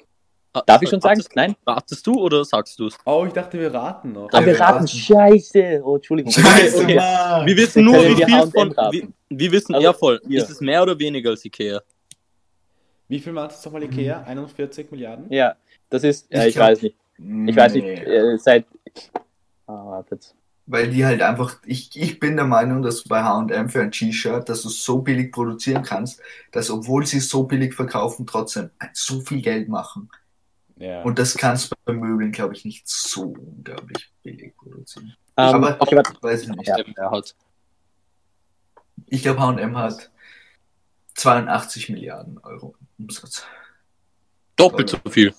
darf 0.66 0.82
ich 0.82 0.90
schon 0.90 1.00
sagen? 1.00 1.20
Ratest, 1.20 1.36
Nein? 1.36 1.56
ratest 1.66 2.08
du 2.08 2.14
oder 2.20 2.44
sagst 2.44 2.80
du 2.80 2.88
es? 2.88 2.98
Oh, 3.06 3.24
ich 3.28 3.34
dachte, 3.34 3.60
wir 3.60 3.72
raten 3.74 4.14
noch. 4.14 4.30
Ah, 4.32 4.40
wir 4.40 4.48
wir 4.48 4.60
raten. 4.60 4.74
raten. 4.80 4.88
Scheiße. 4.88 5.82
Oh, 5.84 5.96
Entschuldigung. 5.96 6.32
Scheiße, 6.32 6.84
Okay. 6.84 6.96
Wir 6.98 7.58
wissen 7.58 7.86
nur, 7.86 7.96
wie 8.04 8.16
viel 8.16 8.48
von, 8.52 8.72
wir, 8.92 9.08
wir 9.30 9.52
wissen, 9.52 9.76
Also, 9.76 9.86
ja 9.88 9.94
voll, 9.94 10.20
hier. 10.28 10.42
ist 10.42 10.50
es 10.50 10.60
mehr 10.60 10.82
oder 10.82 10.98
weniger 10.98 11.30
als 11.30 11.46
Ikea? 11.46 11.80
Wie 13.08 13.20
viel 13.20 13.34
macht 13.34 13.52
es 13.52 13.64
nochmal 13.64 13.84
Ikea? 13.84 14.24
41 14.24 14.90
Milliarden? 14.92 15.26
Ja, 15.32 15.56
das 15.90 16.04
ist, 16.04 16.34
äh, 16.34 16.42
Ich 16.44 16.48
ich 16.50 16.56
glaub- 16.56 16.68
weiß 16.70 16.82
nicht. 16.82 16.96
Ich 17.48 17.56
weiß 17.56 17.74
nicht, 17.76 17.84
Nee. 17.84 17.94
äh, 18.04 18.38
seit. 18.40 18.66
Ah, 19.68 19.86
wartet. 19.86 20.34
Weil 20.68 20.90
die 20.90 21.06
halt 21.06 21.22
einfach, 21.22 21.58
ich, 21.66 22.00
ich 22.00 22.20
bin 22.20 22.36
der 22.36 22.46
Meinung, 22.46 22.82
dass 22.82 23.04
bei 23.04 23.24
H&M 23.24 23.70
für 23.70 23.82
ein 23.82 23.92
T-Shirt, 23.92 24.48
dass 24.48 24.62
du 24.62 24.70
so 24.70 25.02
billig 25.02 25.32
produzieren 25.32 25.84
kannst, 25.84 26.22
dass 26.52 26.70
obwohl 26.70 27.06
sie 27.06 27.18
es 27.18 27.30
so 27.30 27.44
billig 27.44 27.74
verkaufen, 27.74 28.28
trotzdem 28.28 28.70
so 28.94 29.22
viel 29.22 29.42
Geld 29.42 29.70
machen. 29.70 30.10
Ja. 30.78 31.04
Und 31.04 31.20
das 31.20 31.36
kannst 31.36 31.72
du 31.72 31.76
bei 31.86 31.94
Möbeln, 31.94 32.32
glaube 32.32 32.54
ich, 32.56 32.66
nicht 32.66 32.88
so 32.88 33.24
unglaublich 33.24 34.12
billig 34.24 34.56
produzieren. 34.56 35.16
Ähm, 35.38 35.56
Aber 35.56 35.78
okay, 35.80 35.96
warte. 35.96 36.14
weiß 36.22 36.44
ich 36.44 36.50
nicht. 36.50 36.68
Ja. 36.68 37.12
Hat. 37.12 37.36
Ich 39.08 39.22
glaube, 39.24 39.40
H&M 39.40 39.78
hat 39.78 40.12
82 41.16 41.90
Milliarden 41.90 42.38
Euro 42.40 42.76
Umsatz. 42.98 43.46
Doppelt 44.56 44.90
so 44.90 44.98
viel. 45.10 45.34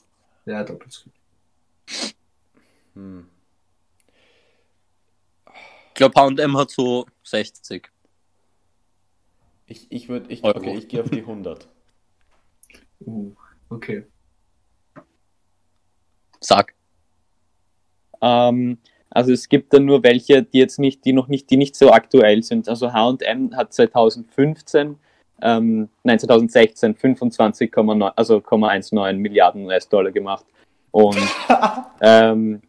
Ja, 0.46 0.62
doppelt 0.64 0.92
so 0.92 1.02
viel. 1.86 2.12
Hm. 2.94 3.26
Ich 5.92 5.96
glaube, 5.96 6.18
H&M 6.18 6.56
hat 6.56 6.70
so 6.70 7.04
60. 7.22 7.90
Ich, 9.66 9.86
ich 9.90 10.08
würde, 10.08 10.32
ich, 10.32 10.42
Euro. 10.42 10.56
okay, 10.56 10.78
ich 10.78 10.88
gehe 10.88 11.02
auf 11.02 11.10
die 11.10 11.20
100. 11.20 11.68
Uh, 13.00 13.32
okay. 13.68 14.06
Sag. 16.40 16.74
Ähm, 18.22 18.78
also 19.10 19.32
es 19.32 19.50
gibt 19.50 19.74
dann 19.74 19.84
nur 19.84 20.02
welche, 20.02 20.42
die 20.42 20.58
jetzt 20.60 20.78
nicht, 20.78 21.04
die 21.04 21.12
noch 21.12 21.28
nicht, 21.28 21.50
die 21.50 21.58
nicht 21.58 21.76
so 21.76 21.92
aktuell 21.92 22.42
sind. 22.42 22.70
Also 22.70 22.94
H&M 22.94 23.54
hat 23.54 23.74
2015, 23.74 24.96
ähm, 25.42 25.90
nein 26.04 26.18
2016 26.18 26.96
25,9, 26.96 28.12
also 28.16 28.38
0,19 28.38 29.12
Milliarden 29.18 29.66
US-Dollar 29.66 30.10
gemacht. 30.10 30.46
Und 30.90 31.18
ähm, 32.00 32.62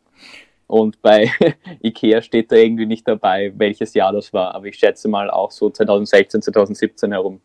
und 0.73 1.01
bei 1.03 1.31
Ikea 1.83 2.21
steht 2.23 2.51
da 2.51 2.55
irgendwie 2.55 2.85
nicht 2.87 3.07
dabei, 3.07 3.53
welches 3.55 3.93
Jahr 3.93 4.11
das 4.11 4.33
war. 4.33 4.55
Aber 4.55 4.65
ich 4.65 4.75
schätze 4.75 5.07
mal 5.07 5.29
auch 5.29 5.51
so 5.51 5.69
2016, 5.69 6.41
2017 6.41 7.11
herum. 7.11 7.39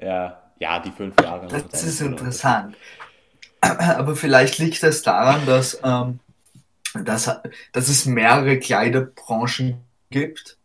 Ja, 0.00 0.42
ja, 0.58 0.80
die 0.80 0.90
fünf 0.90 1.14
Jahre. 1.22 1.46
Das 1.46 1.62
ein 1.62 1.88
ist 1.88 2.00
interessant. 2.00 2.76
Aber 3.60 4.16
vielleicht 4.16 4.58
liegt 4.58 4.82
das 4.82 5.02
daran, 5.02 5.46
dass, 5.46 5.80
ähm, 5.84 6.18
dass, 7.04 7.30
dass 7.72 7.88
es 7.88 8.04
mehrere 8.06 8.58
Kleiderbranchen 8.58 9.76
gibt 10.10 10.58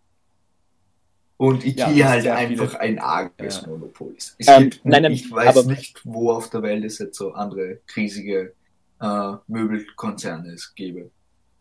und 1.37 1.63
Ja, 1.63 1.87
Ikea 1.89 2.03
das 2.05 2.11
halt 2.25 2.27
einfach 2.27 2.69
viele- 2.71 2.79
ein 2.81 2.99
arges 2.99 3.61
Ja. 3.61 3.67
Monopol 3.67 4.13
ist. 4.17 4.35
Es 4.39 4.47
Ähm, 4.47 4.69
gibt, 4.71 4.85
nein, 4.85 5.03
nein, 5.03 5.11
ich 5.13 5.31
weiß 5.31 5.55
aber- 5.57 5.67
nicht, 5.69 6.01
wo 6.03 6.31
auf 6.31 6.49
der 6.49 6.63
Welt 6.63 6.83
es 6.83 6.97
jetzt 6.97 7.17
so 7.17 7.31
andere 7.33 7.79
riesige 7.95 8.53
äh, 9.01 9.33
Möbelkonzerne 9.47 10.51
es 10.51 10.73
gäbe. 10.75 11.09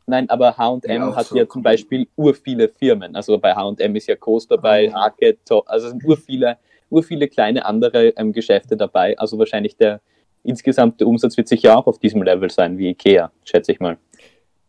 Nein, 0.08 0.28
aber 0.30 0.56
H&M 0.56 0.82
Ja, 0.90 1.14
hat 1.14 1.26
so 1.26 1.36
ja 1.36 1.46
zum 1.46 1.62
Beispiel 1.62 2.08
ur 2.16 2.34
viele 2.34 2.70
Firmen. 2.70 3.14
Also 3.14 3.36
bei 3.38 3.54
H&M 3.54 3.94
ist 3.94 4.06
ja 4.06 4.16
Coast 4.16 4.50
dabei, 4.50 4.88
Mhm. 4.88 4.94
Arcade, 4.94 5.36
To- 5.46 5.60
also 5.66 5.86
es 5.88 5.92
sind 5.92 6.04
ur 6.04 6.16
viele, 6.16 6.56
ur 6.88 7.02
viele 7.02 7.28
kleine 7.28 7.66
andere 7.66 8.08
ähm, 8.16 8.32
Geschäfte 8.32 8.74
dabei. 8.74 9.18
Also 9.18 9.38
wahrscheinlich 9.38 9.76
der 9.76 10.00
insgesamte 10.44 11.06
Umsatz 11.06 11.36
wird 11.36 11.46
sicher 11.48 11.76
auch 11.76 11.86
auf 11.86 11.98
diesem 11.98 12.22
Level 12.22 12.48
sein 12.48 12.78
wie 12.78 12.88
Ikea, 12.88 13.30
schätze 13.44 13.72
ich 13.72 13.80
mal. 13.80 13.98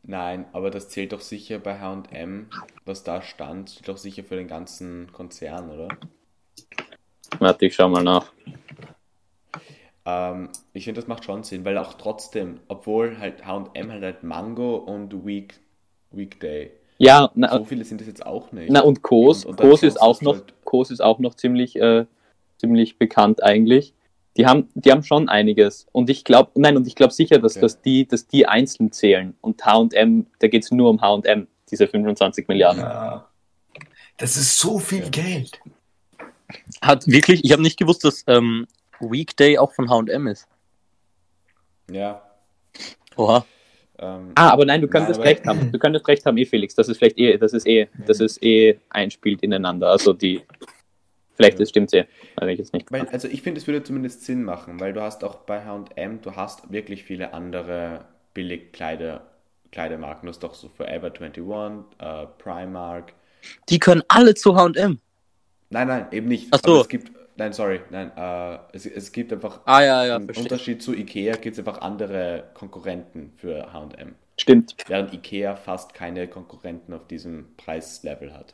Nein, 0.04 0.46
aber 0.52 0.72
das 0.72 0.90
zählt 0.90 1.14
doch 1.14 1.22
sicher 1.22 1.58
bei 1.60 1.80
H&M, 1.80 2.50
was 2.84 3.04
da 3.06 3.22
stand, 3.22 3.70
zählt 3.70 3.88
doch 3.88 3.98
sicher 3.98 4.24
für 4.24 4.36
den 4.36 4.48
ganzen 4.48 5.10
Konzern, 5.14 5.70
oder? 5.70 5.88
Warte, 7.40 7.66
ich 7.66 7.76
schau 7.76 7.88
mal 7.88 8.04
nach. 8.04 8.34
Ähm, 10.06 10.50
ich 10.74 10.86
finde, 10.86 11.02
das 11.02 11.08
macht 11.08 11.26
schon 11.26 11.44
Sinn, 11.44 11.66
weil 11.66 11.78
auch 11.78 11.94
trotzdem, 11.96 12.60
obwohl 12.68 13.18
halt 13.20 13.46
H&M 13.46 13.92
halt, 13.92 14.04
halt 14.04 14.24
Mango 14.24 14.76
und 14.78 15.26
Week, 15.26 15.60
Weekday, 16.12 16.72
Ja, 16.98 17.32
na, 17.36 17.58
so 17.58 17.64
viele 17.66 17.84
sind 17.86 18.02
es 18.02 18.08
jetzt 18.08 18.26
auch 18.26 18.52
nicht. 18.52 18.70
na 18.72 18.82
und 18.82 19.02
Kos, 19.02 19.46
Und- 19.46 19.62
und 19.62 19.70
Kos 19.70 19.84
ist 19.84 20.02
auch 20.02 20.22
noch, 20.22 20.34
halt- 20.36 20.54
Kos 20.66 20.92
ist 20.92 21.02
auch 21.02 21.20
noch 21.20 21.36
ziemlich, 21.36 21.76
äh, 21.76 22.06
ziemlich 22.58 22.98
bekannt 22.98 23.44
eigentlich. 23.44 23.94
Die 24.38 24.46
haben, 24.46 24.70
die 24.74 24.92
haben 24.92 25.04
schon 25.04 25.28
einiges. 25.28 25.88
Und 25.92 26.10
ich 26.10 26.24
glaube, 26.24 26.52
nein, 26.56 26.78
und 26.78 26.88
ich 26.88 26.96
glaube 26.96 27.14
sicher, 27.14 27.40
dass, 27.40 27.54
Okay. 27.54 27.62
dass, 27.62 27.82
die, 27.82 28.08
dass 28.08 28.28
die 28.28 28.48
einzeln 28.48 28.92
zählen. 28.92 29.36
Und 29.42 29.66
H&M, 29.66 30.28
da 30.40 30.48
geht 30.48 30.64
es 30.64 30.72
nur 30.72 30.90
um 30.90 31.02
H&M, 31.02 31.48
diese 31.70 31.88
25 31.88 32.48
Milliarden. 32.48 32.82
Ja. 32.82 33.28
Das 34.18 34.38
ist 34.38 34.58
so 34.58 34.78
viel 34.80 35.04
Ja. 35.04 35.10
Geld. 35.10 35.60
Hat 36.82 37.08
wirklich, 37.08 37.44
ich 37.44 37.52
habe 37.52 37.62
nicht 37.62 37.78
gewusst, 37.78 38.04
dass 38.04 38.24
ähm, 38.28 38.66
Weekday 39.02 39.58
auch 39.58 39.74
von 39.74 39.90
HM 39.90 40.28
ist. 40.28 40.48
Ja. 41.92 42.22
Oha. 43.16 43.46
Ähm, 43.98 44.32
Ah, 44.36 44.52
aber 44.52 44.66
nein, 44.66 44.82
du 44.82 44.88
könntest 44.88 45.20
Nein, 45.20 45.28
aber- 45.28 45.30
recht 45.30 45.46
haben. 45.48 45.72
Du 45.72 45.80
könntest 45.80 46.08
recht 46.08 46.26
haben, 46.26 46.38
eh 46.38 46.46
Felix. 46.46 46.76
Das 46.76 46.88
ist 46.88 46.98
vielleicht 46.98 47.18
eh, 47.18 47.38
das 47.38 47.54
ist 47.54 47.66
eh, 47.68 47.88
das 48.06 48.20
ist 48.20 48.42
eh 48.44 48.80
einspielt 48.90 49.42
ineinander. 49.44 49.90
Also 49.90 50.14
die, 50.14 50.42
vielleicht 51.36 51.58
Ja. 51.58 51.60
das 51.64 51.70
stimmt 51.70 51.94
eh. 51.94 52.06
Weiß 52.38 52.50
ich 52.50 52.60
jetzt 52.60 52.74
nicht. 52.74 52.92
Weil, 52.92 53.08
also 53.10 53.28
ich 53.28 53.42
finde, 53.42 53.60
es 53.60 53.68
würde 53.68 53.84
zumindest 53.84 54.24
Sinn 54.24 54.44
machen, 54.44 54.80
weil 54.80 54.94
du 54.94 55.02
hast 55.02 55.24
auch 55.24 55.36
bei 55.40 55.66
H&M, 55.66 56.22
du 56.22 56.36
hast 56.36 56.72
wirklich 56.72 57.04
viele 57.04 57.34
andere 57.34 58.06
Billigkleider, 58.34 59.26
Kleidermarken. 59.72 60.28
Du 60.28 60.30
hast 60.30 60.40
doch 60.44 60.54
so 60.54 60.70
Forever 60.70 61.08
21, 61.08 61.44
äh, 62.00 62.26
Primark. 62.38 63.14
Die 63.70 63.80
können 63.80 64.04
alle 64.08 64.34
zu 64.36 64.56
HM. 64.56 65.00
Nein, 65.72 65.88
nein, 65.88 66.08
eben 66.12 66.28
nicht. 66.28 66.48
Ach 66.52 66.60
so. 66.64 66.72
Aber 66.72 66.82
es 66.82 66.88
gibt, 66.90 67.12
nein, 67.40 67.54
sorry, 67.54 67.82
nein, 67.90 68.12
äh, 68.16 68.60
es, 68.74 68.86
es 68.86 69.12
gibt 69.12 69.34
einfach, 69.34 69.62
Ah 69.66 69.82
ja, 69.82 70.06
ja, 70.06 70.16
im 70.18 70.26
verstehe. 70.26 70.44
Unterschied 70.44 70.84
zu 70.84 70.94
Ikea 70.94 71.36
gibt 71.38 71.54
es 71.54 71.60
einfach 71.60 71.82
andere 71.82 72.50
Konkurrenten 72.54 73.34
für 73.38 73.74
H&M. 73.74 74.16
Stimmt. 74.40 74.76
Während 74.88 75.14
Ikea 75.14 75.56
fast 75.56 75.94
keine 75.94 76.28
Konkurrenten 76.28 76.94
auf 76.94 77.08
diesem 77.08 77.56
Preislevel 77.58 78.34
hat. 78.34 78.54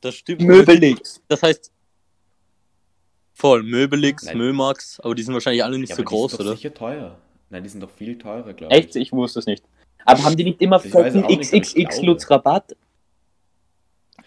Das 0.00 0.14
stimmt. 0.14 0.40
Möbelix. 0.42 1.22
Das 1.28 1.42
heißt, 1.42 1.70
voll, 3.34 3.62
Möbelix, 3.62 4.24
Nein. 4.24 4.38
Mömax, 4.38 4.98
aber 5.00 5.14
die 5.14 5.22
sind 5.22 5.34
wahrscheinlich 5.34 5.62
alle 5.62 5.78
nicht 5.78 5.90
Ja, 5.90 5.96
so 5.96 6.02
aber 6.02 6.08
groß, 6.08 6.30
die 6.32 6.36
sind 6.36 6.46
doch 6.46 6.50
oder? 6.52 6.56
sicher 6.56 6.74
teuer. 6.74 7.18
Nein, 7.50 7.62
die 7.62 7.68
sind 7.68 7.82
doch 7.82 7.90
viel 7.90 8.16
teurer, 8.18 8.52
glaube 8.54 8.74
ich. 8.74 8.84
Echt? 8.86 8.96
Ich 8.96 9.12
wusste 9.12 9.40
es 9.40 9.46
nicht. 9.46 9.64
Aber 10.04 10.22
haben 10.24 10.36
die 10.36 10.44
nicht 10.44 10.62
immer 10.62 10.82
ich 10.84 10.92
XXX. 10.92 12.02
Lutz 12.02 12.30
Rabatt? 12.30 12.76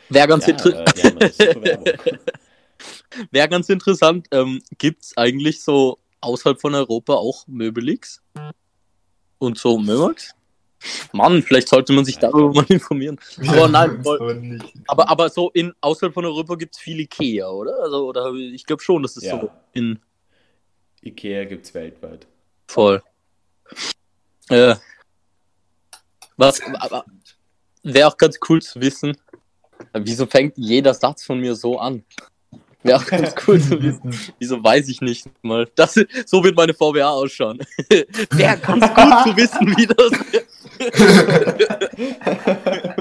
Wäre 0.10 0.28
ganz, 0.28 0.46
Ja, 0.46 0.54
inter 0.54 0.86
äh, 0.86 1.98
haben 2.84 3.14
eine 3.14 3.14
super 3.14 3.18
Werbung. 3.18 3.28
wär 3.32 3.48
ganz 3.48 3.70
interessant, 3.70 4.28
ähm, 4.32 4.62
gibt's 4.78 5.16
eigentlich 5.18 5.62
so 5.64 6.00
außerhalb 6.22 6.60
von 6.60 6.76
Europa 6.76 7.14
auch 7.14 7.48
Möbelix? 7.48 8.22
Und 9.40 9.58
so 9.58 9.78
Mömax? 9.78 10.34
Mann, 11.14 11.42
vielleicht 11.44 11.70
sollte 11.70 11.94
man 11.94 12.04
sich 12.06 12.18
darüber 12.20 12.54
mal 12.54 12.66
informieren. 12.70 13.20
Aber 13.48 13.68
nein, 13.68 14.04
voll. 14.04 14.60
Aber. 14.88 15.04
Aber, 15.04 15.10
aber 15.10 15.30
so 15.30 15.50
in 15.52 15.74
außerhalb 15.82 16.14
von 16.14 16.26
Europa 16.26 16.56
gibt's 16.56 16.80
viel 16.80 17.00
Ikea, 17.00 17.48
oder? 17.50 17.80
Also, 17.84 18.08
oder 18.08 18.34
ich 18.34 18.66
glaube 18.66 18.84
schon, 18.84 19.02
dass 19.02 19.14
das 19.14 19.24
Ja. 19.24 19.40
so 19.40 19.50
in 19.74 20.00
Ikea 21.02 21.46
gibt 21.46 21.66
es 21.66 21.74
weltweit. 21.74 22.28
voll. 22.68 23.02
Äh, 24.50 24.76
was 26.38 26.62
aber 26.62 27.06
wäre 27.84 28.08
auch 28.08 28.18
ganz 28.18 28.38
cool 28.50 28.62
zu 28.62 28.82
wissen. 28.82 29.16
Wieso 29.94 30.26
fängt 30.26 30.58
jeder 30.58 30.94
Satz 30.94 31.24
von 31.24 31.40
mir 31.40 31.56
so 31.56 31.80
an? 31.80 32.04
Auch 32.92 33.06
ganz 33.06 33.34
cool 33.48 33.62
zu 33.62 33.82
wissen. 33.82 34.14
Wieso 34.40 34.62
weiß 34.64 34.88
ich 34.90 35.00
nicht 35.02 35.26
mal. 35.42 35.68
Das, 35.76 35.94
so 36.26 36.44
wird 36.44 36.56
meine 36.56 36.74
VWA 36.74 37.10
ausschauen. 37.12 37.60
Wäre 37.90 38.58
ganz 38.58 38.88
gut 38.94 39.24
zu 39.24 39.38
wissen, 39.38 39.78
wie 39.78 39.88
das. 39.88 40.12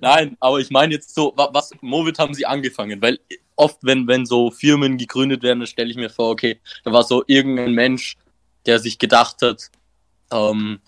Nein, 0.00 0.36
aber 0.40 0.58
ich 0.58 0.70
meine 0.70 0.94
jetzt 0.94 1.14
so, 1.14 1.32
wa- 1.36 1.50
was, 1.52 1.70
womit 1.80 2.18
haben 2.18 2.34
sie 2.34 2.46
angefangen? 2.46 3.00
Weil 3.00 3.20
oft, 3.54 3.78
wenn, 3.82 4.06
wenn 4.08 4.26
so 4.26 4.50
Firmen 4.50 4.98
gegründet 4.98 5.42
werden, 5.42 5.60
dann 5.60 5.66
stelle 5.68 5.90
ich 5.90 5.96
mir 5.96 6.10
vor, 6.10 6.30
okay, 6.30 6.58
da 6.84 6.92
war 6.92 7.04
so 7.04 7.22
irgendein 7.26 7.72
Mensch, 7.72 8.16
der 8.66 8.80
sich 8.80 8.98
gedacht 8.98 9.36
hat, 9.42 9.70
ähm, 10.32 10.80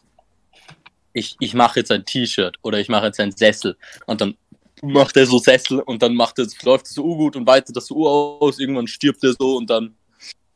ich, 1.13 1.37
ich 1.39 1.55
mache 1.55 1.79
jetzt 1.81 1.93
ein 1.93 2.05
T-Shirt 2.05 2.59
oder 2.63 2.81
ich 2.81 2.89
mache 2.89 3.07
jetzt 3.07 3.21
einen 3.21 3.33
Sessel 3.33 3.77
und 4.07 4.21
dann 4.21 4.37
macht 4.83 5.17
er 5.17 5.27
so 5.27 5.39
Sessel 5.39 5.81
und 5.81 6.03
dann 6.03 6.15
macht 6.15 6.39
es, 6.39 6.63
läuft 6.63 6.87
es 6.87 6.95
so 6.95 7.03
gut 7.03 7.37
und 7.37 7.47
weitet 7.47 7.77
das 7.77 7.87
so 7.87 8.09
aus, 8.09 8.59
irgendwann 8.59 8.87
stirbt 8.87 9.23
er 9.25 9.35
so 9.39 9.57
und 9.57 9.69
dann 9.71 9.95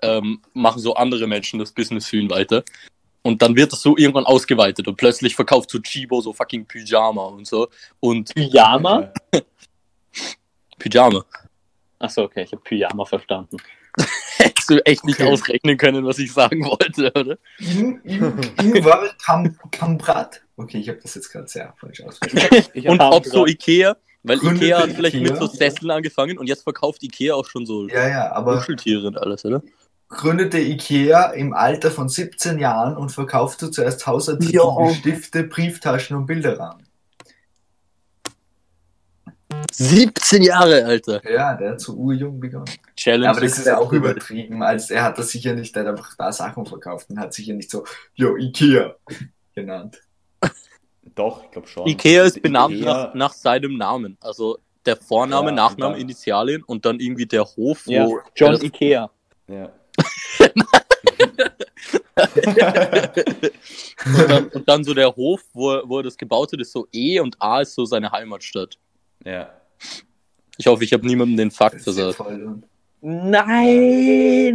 ähm, 0.03 0.41
machen 0.53 0.81
so 0.81 0.95
andere 0.95 1.27
Menschen 1.27 1.59
das 1.59 1.73
Business 1.73 2.07
für 2.07 2.17
ihn 2.19 2.31
weiter. 2.31 2.65
Und 3.23 3.41
dann 3.41 3.55
wird 3.55 3.73
das 3.73 3.83
so 3.83 3.97
irgendwann 3.97 4.27
ausgeweitet 4.27 4.89
und 4.89 4.97
plötzlich 4.97 5.37
verkauft 5.37 5.71
so 5.71 5.79
Chibo 5.79 6.21
so 6.21 6.33
fucking 6.33 6.67
Pyjama 6.67 7.27
und 7.27 7.47
so. 7.47 7.69
Und 8.01 8.35
Pyjama? 8.35 9.13
Pyjama. 10.79 11.25
Achso, 12.01 12.25
okay, 12.25 12.43
ich 12.43 12.53
habe 12.53 12.63
Pyjama 12.63 13.05
verstanden. 13.05 13.59
Hättest 14.39 14.71
du 14.71 14.85
echt 14.85 15.05
nicht 15.05 15.21
Okay. 15.21 15.31
ausrechnen 15.31 15.77
können, 15.77 16.05
was 16.05 16.19
ich 16.19 16.33
sagen 16.33 16.65
wollte, 16.65 17.13
oder? 17.13 17.39
In, 17.59 18.01
in, 18.03 18.51
Ingwer 18.61 19.15
Kam, 19.25 19.57
Kambrat. 19.71 20.43
Okay, 20.57 20.79
ich 20.79 20.89
habe 20.89 20.99
das 21.01 21.15
jetzt 21.15 21.31
gerade 21.31 21.47
sehr 21.47 21.73
falsch 21.79 22.03
ausgesprochen. 22.03 22.65
Und 22.89 23.01
ob 23.01 23.25
so 23.25 23.47
Ikea, 23.47 23.97
weil 24.23 24.39
Gründete 24.39 24.65
Ikea 24.67 24.81
hat 24.83 24.91
vielleicht 24.93 25.17
Ikea? 25.17 25.33
mit 25.33 25.41
so 25.41 25.47
Sesseln 25.47 25.91
angefangen 25.91 26.39
und 26.39 26.47
jetzt 26.47 26.63
verkauft 26.63 27.03
Ikea 27.03 27.35
auch 27.35 27.47
schon 27.47 27.67
so 27.67 27.89
Ja, 27.89 28.09
ja, 28.09 28.33
aber 28.33 28.57
Kuscheltiere 28.59 29.07
und 29.07 29.19
alles, 29.19 29.45
oder? 29.45 29.63
gründete 30.09 30.59
Ikea 30.59 31.31
im 31.31 31.55
Alter 31.55 31.91
von 31.91 32.09
17 32.09 32.59
Jahren 32.59 32.97
und 32.99 33.11
verkaufte 33.11 33.71
zuerst 33.71 34.07
Hausartikel 34.07 34.55
Ja. 34.57 34.63
wie 34.65 34.95
Stifte, 34.95 35.45
Brieftaschen 35.45 36.17
und 36.17 36.27
Bilderrahmen. 36.27 36.87
17 39.73 40.43
Jahre, 40.43 40.85
Alter. 40.85 41.23
Ja, 41.31 41.55
der 41.55 41.73
hat 41.73 41.81
so 41.81 41.95
urjung 41.95 42.39
begonnen. 42.41 42.67
Challenge. 42.97 43.29
Aber 43.31 43.41
das 43.41 43.59
ist 43.59 43.67
ja 43.67 43.79
auch 43.79 43.93
übertrieben, 43.93 44.63
als 44.63 44.91
er 44.91 45.03
hat 45.03 45.19
das 45.19 45.31
sicher 45.31 45.55
nicht, 45.55 45.75
der 45.75 45.85
hat 45.85 45.91
einfach 45.91 46.15
da 46.17 46.33
Sachen 46.33 46.67
verkauft 46.67 47.09
und 47.11 47.19
hat 47.19 47.33
sicher 47.35 47.55
nicht 47.55 47.71
so, 47.71 47.85
yo, 48.15 48.37
Ikea 48.37 48.95
genannt. 49.55 50.01
Doch, 51.15 51.45
ich 51.45 51.51
glaube 51.51 51.67
schon. 51.69 51.87
Ikea 51.87 52.25
ist 52.25 52.41
benannt 52.43 52.75
Ikea- 52.75 52.85
nach, 52.85 53.15
nach 53.15 53.33
seinem 53.33 53.77
Namen. 53.77 54.17
Also 54.21 54.59
der 54.87 54.97
Vorname, 54.97 55.49
Ja, 55.51 55.55
Nachname, 55.55 55.99
Initialien 55.99 56.63
und 56.65 56.85
dann 56.85 56.99
irgendwie 57.01 57.27
der 57.27 57.45
Hof, 57.45 57.87
Ja, 57.87 58.07
wo 58.07 58.21
John 58.35 58.53
das- 58.53 58.63
Ikea. 58.63 59.11
Ja. 59.49 59.71
und, 64.05 64.31
dann, 64.31 64.47
und 64.49 64.69
dann 64.69 64.85
so 64.85 64.95
der 64.95 65.15
Hof, 65.15 65.41
wo, 65.53 65.73
er- 65.73 65.89
wo 65.89 65.99
er 65.99 66.03
das 66.05 66.17
gebaut 66.17 66.53
hat, 66.53 66.61
ist 66.61 66.73
so 66.73 66.87
E 66.93 67.21
und 67.21 67.37
A 67.41 67.61
ist 67.61 67.75
so 67.75 67.85
seine 67.85 68.11
Heimatstadt. 68.11 68.79
ja. 69.25 69.51
Ich 70.59 70.67
hoffe, 70.67 70.85
ich 70.85 70.93
habe 70.93 71.05
niemandem 71.07 71.39
den 71.39 71.51
Fakt 71.51 71.81
versagt. 71.81 72.21
Nein! 73.01 74.55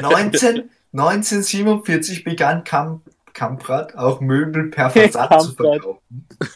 19, 0.00 0.70
1947 0.92 2.22
begann 2.22 2.62
Kam, 2.62 3.02
Kamprad 3.34 3.96
auch 3.96 4.20
Möbel 4.20 4.70
per 4.70 4.90
Versand 4.90 5.42
zu 5.42 5.52
verkaufen. 5.52 6.00
Per 6.38 6.48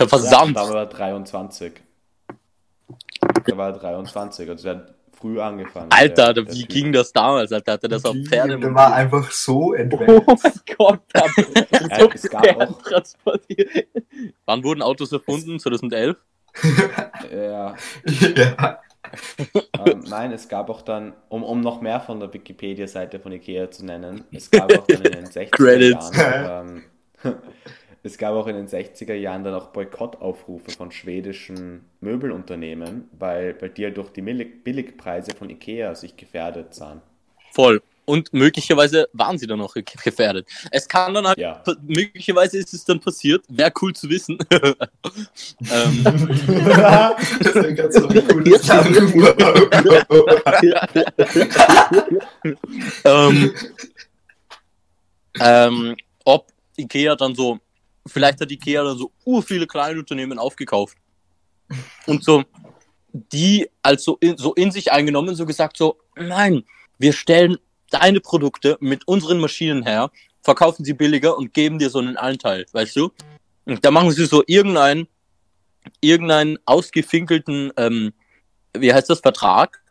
Ja, 0.00 0.08
Versand. 0.08 0.56
da 0.56 0.68
war 0.68 0.76
er 0.76 0.86
23. 0.86 1.72
Da 3.46 3.56
war 3.56 3.68
er 3.68 3.72
23, 3.78 4.48
also 4.48 4.62
der 4.64 4.76
hat 4.76 4.94
früh 5.18 5.40
angefangen. 5.40 5.88
Alter, 5.90 6.32
der, 6.34 6.44
da- 6.44 6.52
wie 6.52 6.60
Typ. 6.60 6.68
ging 6.68 6.92
das 6.92 7.12
damals? 7.12 7.50
Alter, 7.52 7.72
hat 7.72 7.82
er 7.82 7.88
das 7.88 8.04
auf 8.04 8.14
Pferde 8.28 8.58
Der 8.58 8.74
war 8.74 8.94
einfach 8.94 9.30
so 9.32 9.68
Oh 9.68 9.72
entwendet. 9.72 10.24
mein 10.26 10.52
Gott, 10.76 11.00
Ja, 11.14 12.08
es 12.14 12.30
gab 12.30 12.46
auch- 12.60 12.82
transportiert. 12.82 13.88
Wann 14.44 14.62
wurden 14.62 14.82
Autos 14.82 15.10
erfunden? 15.12 15.58
2011? 15.58 16.16
Ja, 17.32 17.74
ja. 18.06 18.80
Ähm, 19.86 20.00
nein, 20.08 20.32
es 20.32 20.48
gab 20.48 20.70
auch 20.70 20.82
dann, 20.82 21.14
um, 21.28 21.42
um 21.42 21.60
noch 21.60 21.80
mehr 21.80 22.00
von 22.00 22.20
der 22.20 22.32
Wikipedia-Seite 22.32 23.20
von 23.20 23.32
Ikea 23.32 23.70
zu 23.70 23.84
nennen, 23.84 24.24
es 24.32 24.50
gab 24.50 24.72
auch 24.76 24.86
dann 24.86 25.02
in 25.02 25.12
den 25.12 25.26
60er 25.26 25.50
Credits. 25.50 26.16
Jahren, 26.16 26.84
ähm, 27.24 27.34
es 28.02 28.18
gab 28.18 28.34
auch 28.34 28.46
in 28.46 28.56
den 28.56 28.68
60er 28.68 29.14
Jahren 29.14 29.44
dann 29.44 29.54
auch 29.54 29.68
Boykottaufrufe 29.68 30.70
von 30.70 30.90
schwedischen 30.90 31.84
Möbelunternehmen, 32.00 33.08
weil, 33.18 33.60
weil 33.60 33.70
die 33.70 33.84
halt 33.84 33.96
durch 33.96 34.10
die 34.10 34.22
Billig 34.22 34.64
Billigpreise 34.64 35.34
von 35.36 35.50
Ikea 35.50 35.94
sich 35.94 36.16
gefährdet 36.16 36.74
sahen. 36.74 37.02
Voll. 37.52 37.82
Und 38.08 38.32
möglicherweise 38.32 39.06
waren 39.12 39.36
sie 39.36 39.46
dann 39.46 39.60
auch 39.60 39.74
ge- 39.74 39.84
gefährdet. 40.02 40.48
Es 40.70 40.88
kann 40.88 41.12
dann 41.12 41.26
halt, 41.26 41.36
Ja. 41.36 41.62
möglicherweise 41.82 42.56
ist 42.56 42.72
es 42.72 42.82
dann 42.82 42.98
passiert. 43.00 43.44
Wäre 43.50 43.70
cool 43.82 43.94
zu 43.94 44.08
wissen. 44.08 44.38
ähm, 44.50 46.02
das 46.02 47.54
wäre 47.54 47.74
ganz 47.74 47.94
so 47.94 48.08
ein 48.08 48.28
cooles 48.28 48.66
ähm, 53.04 53.54
ähm, 55.40 55.96
ob 56.24 56.46
Ikea 56.78 57.14
dann 57.14 57.34
so, 57.34 57.58
vielleicht 58.06 58.40
hat 58.40 58.50
Ikea 58.50 58.84
dann 58.84 58.96
so 58.96 59.12
ur 59.26 59.42
viele 59.42 59.66
kleine 59.66 59.98
Unternehmen 59.98 60.38
aufgekauft 60.38 60.96
und 62.06 62.24
so 62.24 62.42
die 63.12 63.68
als 63.82 64.04
so 64.04 64.16
in, 64.20 64.38
so 64.38 64.54
in 64.54 64.70
sich 64.70 64.92
eingenommen, 64.92 65.34
so 65.34 65.44
gesagt 65.44 65.76
so, 65.76 65.98
nein, 66.16 66.64
wir 66.98 67.12
stellen 67.12 67.58
deine 67.90 68.20
Produkte 68.20 68.76
mit 68.80 69.06
unseren 69.08 69.38
Maschinen 69.40 69.82
her, 69.84 70.10
verkaufen 70.42 70.84
sie 70.84 70.92
billiger 70.94 71.36
und 71.36 71.52
geben 71.54 71.78
dir 71.78 71.90
so 71.90 71.98
einen 71.98 72.16
Anteil, 72.16 72.66
weißt 72.72 72.96
du? 72.96 73.10
Und 73.64 73.84
da 73.84 73.90
machen 73.90 74.10
sie 74.12 74.26
so 74.26 74.42
irgendeinen, 74.46 75.08
irgendeinen 76.00 76.58
ausgefinkelten, 76.64 77.72
ähm, 77.76 78.12
wie 78.76 78.92
heißt 78.92 79.10
das, 79.10 79.20
Vertrag, 79.20 79.82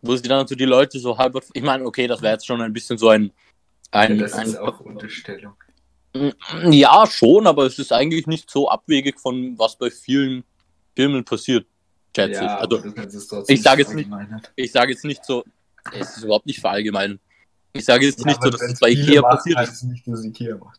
wo 0.00 0.16
sie 0.16 0.22
dann 0.28 0.46
so 0.46 0.54
die 0.54 0.64
Leute 0.64 0.98
so 0.98 1.18
halb, 1.18 1.36
ich 1.52 1.62
meine, 1.62 1.84
okay, 1.84 2.06
das 2.06 2.22
wäre 2.22 2.32
jetzt 2.34 2.46
schon 2.46 2.60
ein 2.60 2.72
bisschen 2.72 2.98
so 2.98 3.08
ein, 3.08 3.32
ein, 3.90 4.18
das 4.18 4.32
ein 4.32 4.48
ist 4.48 4.56
auch 4.58 4.80
Unterstellung. 4.80 5.54
ja, 6.70 7.06
schon, 7.06 7.46
aber 7.46 7.66
es 7.66 7.78
ist 7.78 7.92
eigentlich 7.92 8.26
nicht 8.26 8.50
so 8.50 8.68
abwegig 8.68 9.18
von 9.20 9.58
was 9.58 9.76
bei 9.76 9.90
vielen 9.90 10.44
Filmen 10.96 11.24
passiert, 11.24 11.66
schätze 12.14 12.32
ich. 12.44 12.50
Ja, 12.50 12.58
Also, 12.58 12.78
es 12.78 13.28
trotzdem 13.28 13.54
ich 13.54 13.62
sage 13.62 13.82
jetzt 13.82 13.94
nicht- 13.94 14.10
ich 14.56 14.72
sage 14.72 14.92
jetzt 14.92 15.04
nicht 15.04 15.24
so, 15.24 15.44
es 15.92 16.16
ist 16.16 16.24
überhaupt 16.24 16.46
nicht 16.46 16.60
verallgemeinern. 16.60 17.20
Ich 17.72 17.84
sage 17.84 18.06
jetzt 18.06 18.20
Ja, 18.20 18.26
nicht 18.26 18.42
so, 18.42 18.50
dass 18.50 18.60
es 18.62 18.78
bei 18.80 18.90
Ikea 18.90 19.22
machen, 19.22 19.36
passiert 19.36 19.60
ist. 19.62 19.82
nicht, 19.84 20.06
dass 20.06 20.24
Ikea 20.24 20.56
macht. 20.56 20.78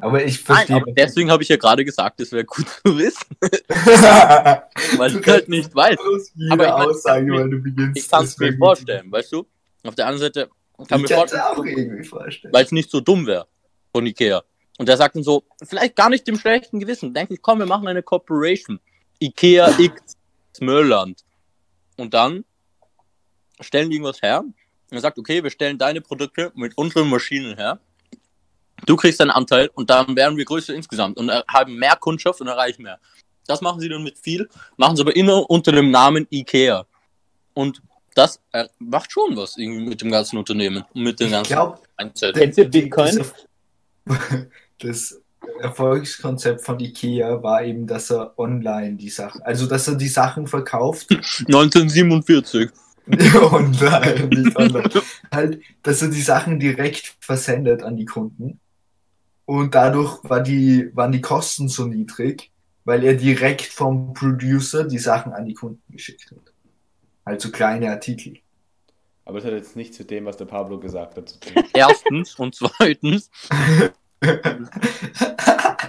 Aber 0.00 0.24
ich 0.24 0.36
Nein, 0.36 0.56
verstehe. 0.56 0.76
aber 0.76 0.92
deswegen 0.92 1.30
habe 1.30 1.42
ich 1.42 1.48
ja 1.48 1.56
gerade 1.56 1.84
gesagt, 1.84 2.20
es 2.20 2.30
wäre 2.30 2.44
gut 2.44 2.66
zu 2.84 2.96
wissen, 2.96 3.26
weil 4.96 5.10
Du 5.10 5.18
ich 5.20 5.26
halt 5.26 5.48
nicht 5.48 5.74
weiß. 5.74 5.98
Aber 5.98 6.16
ich 6.16 6.48
mein, 6.56 6.70
Aussage, 6.70 7.32
weil 7.32 7.50
du 7.50 7.58
beginnst. 7.60 7.98
Ich 7.98 8.08
kann 8.08 8.24
es 8.24 8.38
mir 8.38 8.56
vorstellen, 8.56 9.10
weißt 9.10 9.32
du? 9.32 9.46
Auf 9.84 9.94
der 9.96 10.06
anderen 10.06 10.32
Seite 10.32 10.48
kann 10.86 11.00
Ich 11.04 11.10
mir 11.10 11.24
es 11.24 11.34
auch 11.34 11.54
vorstellen, 11.56 11.78
irgendwie 11.78 12.04
vorstellen. 12.04 12.54
weil 12.54 12.64
es 12.64 12.72
nicht 12.72 12.90
so 12.90 13.00
dumm 13.00 13.26
wäre 13.26 13.48
von 13.92 14.06
Ikea. 14.06 14.42
Und 14.78 14.88
der 14.88 14.96
sagt 14.96 15.16
dann 15.16 15.24
so, 15.24 15.42
vielleicht 15.64 15.96
gar 15.96 16.08
nicht 16.10 16.28
im 16.28 16.38
schlechten 16.38 16.78
Gewissen. 16.78 17.12
Denke 17.12 17.34
ich, 17.34 17.42
komm, 17.42 17.58
wir 17.58 17.66
machen 17.66 17.88
eine 17.88 18.02
Corporation. 18.04 18.78
Ikea 19.18 19.76
X 19.80 20.16
Möllland. 20.60 21.24
Und 21.96 22.14
dann 22.14 22.44
stellen 23.60 23.90
die 23.90 23.96
irgendwas 23.96 24.22
her. 24.22 24.44
Und 24.90 24.96
er 24.96 25.00
sagt, 25.00 25.18
okay, 25.18 25.42
wir 25.42 25.50
stellen 25.50 25.78
deine 25.78 26.00
Produkte 26.00 26.52
mit 26.54 26.76
unseren 26.76 27.08
Maschinen 27.08 27.56
her. 27.56 27.78
Du 28.86 28.96
kriegst 28.96 29.20
einen 29.20 29.30
Anteil 29.30 29.70
und 29.74 29.90
dann 29.90 30.16
werden 30.16 30.36
wir 30.38 30.44
größer 30.44 30.74
insgesamt 30.74 31.16
und 31.18 31.30
haben 31.30 31.74
mehr 31.76 31.96
Kundschaft 31.96 32.40
und 32.40 32.46
erreichen 32.46 32.82
mehr. 32.82 32.98
Das 33.46 33.60
machen 33.60 33.80
sie 33.80 33.88
dann 33.88 34.02
mit 34.02 34.18
viel, 34.18 34.48
machen 34.76 34.96
sie 34.96 35.02
aber 35.02 35.16
immer 35.16 35.48
unter 35.50 35.72
dem 35.72 35.90
Namen 35.90 36.26
Ikea. 36.30 36.86
Und 37.54 37.82
das 38.14 38.40
macht 38.78 39.12
schon 39.12 39.36
was 39.36 39.56
irgendwie 39.56 39.88
mit 39.88 40.00
dem 40.00 40.10
ganzen 40.10 40.38
Unternehmen 40.38 40.84
und 40.94 41.02
mit 41.02 41.18
den 41.18 41.26
Ich 41.26 41.32
ganzen 41.32 41.52
glaube, 41.52 41.78
Einzelnen. 41.96 42.34
Kennst 42.34 42.58
du 42.58 42.64
Bitcoin? 42.66 43.24
Das, 44.04 44.46
das 44.78 45.20
Erfolgskonzept 45.60 46.62
von 46.62 46.78
Ikea 46.78 47.42
war 47.42 47.64
eben, 47.64 47.86
dass 47.86 48.10
er 48.10 48.38
online 48.38 48.96
die 48.96 49.10
Sachen, 49.10 49.42
also 49.42 49.66
dass 49.66 49.88
er 49.88 49.96
die 49.96 50.08
Sachen 50.08 50.46
verkauft 50.46 51.10
1947. 51.10 52.70
online, 53.52 54.28
nicht 54.28 54.56
online. 54.56 54.90
halt, 55.32 55.60
dass 55.82 56.02
er 56.02 56.08
die 56.08 56.20
Sachen 56.20 56.58
direkt 56.60 57.16
versendet 57.20 57.82
an 57.82 57.96
die 57.96 58.04
Kunden. 58.04 58.60
Und 59.44 59.74
dadurch 59.74 60.18
war 60.24 60.42
die, 60.42 60.90
waren 60.94 61.12
die 61.12 61.22
Kosten 61.22 61.68
so 61.68 61.86
niedrig, 61.86 62.50
weil 62.84 63.04
er 63.04 63.14
direkt 63.14 63.62
vom 63.62 64.12
Producer 64.12 64.84
die 64.84 64.98
Sachen 64.98 65.32
an 65.32 65.46
die 65.46 65.54
Kunden 65.54 65.82
geschickt 65.90 66.30
hat. 66.30 66.52
Halt 67.24 67.40
so 67.40 67.50
kleine 67.50 67.90
Artikel. 67.90 68.38
Aber 69.24 69.38
das 69.38 69.46
hat 69.46 69.52
jetzt 69.52 69.76
nichts 69.76 69.98
mit 69.98 70.10
dem, 70.10 70.24
was 70.24 70.38
der 70.38 70.46
Pablo 70.46 70.78
gesagt 70.78 71.16
hat, 71.16 71.28
zu 71.28 71.38
tun. 71.38 71.62
Erstens 71.74 72.34
und 72.36 72.54
zweitens, 72.54 73.30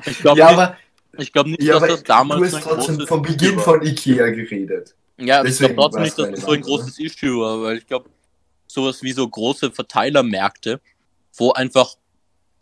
ich 0.06 0.20
glaube 0.20 0.40
ja, 0.40 0.50
nicht, 0.50 0.60
aber, 0.60 0.78
ich 1.18 1.32
glaub 1.32 1.48
nicht 1.48 1.64
ja, 1.64 1.80
dass 1.80 1.88
das 1.88 2.04
damals 2.04 2.52
du 2.52 2.58
hast 2.58 2.64
trotzdem 2.64 3.08
vom 3.08 3.22
Beginn 3.22 3.56
war. 3.56 3.64
von 3.64 3.86
Ikea 3.86 4.30
geredet. 4.32 4.96
Ja, 5.20 5.26
ich 5.26 5.28
glaube 5.28 5.48
deswegen 5.50 5.76
trotzdem 5.76 6.04
nicht, 6.04 6.18
dass 6.18 6.30
das 6.32 6.40
so 6.42 6.46
ein 6.48 6.52
relevant, 6.54 6.66
oder? 6.68 6.84
großes 6.84 7.00
Issue 7.00 7.42
war, 7.42 7.62
weil 7.62 7.78
ich 7.78 7.88
glaube, 7.88 8.10
sowas 8.68 9.02
wie 9.04 9.12
so 9.12 9.28
große 9.28 9.72
Verteilermärkte, 9.72 10.80
wo 11.36 11.52
einfach 11.52 11.96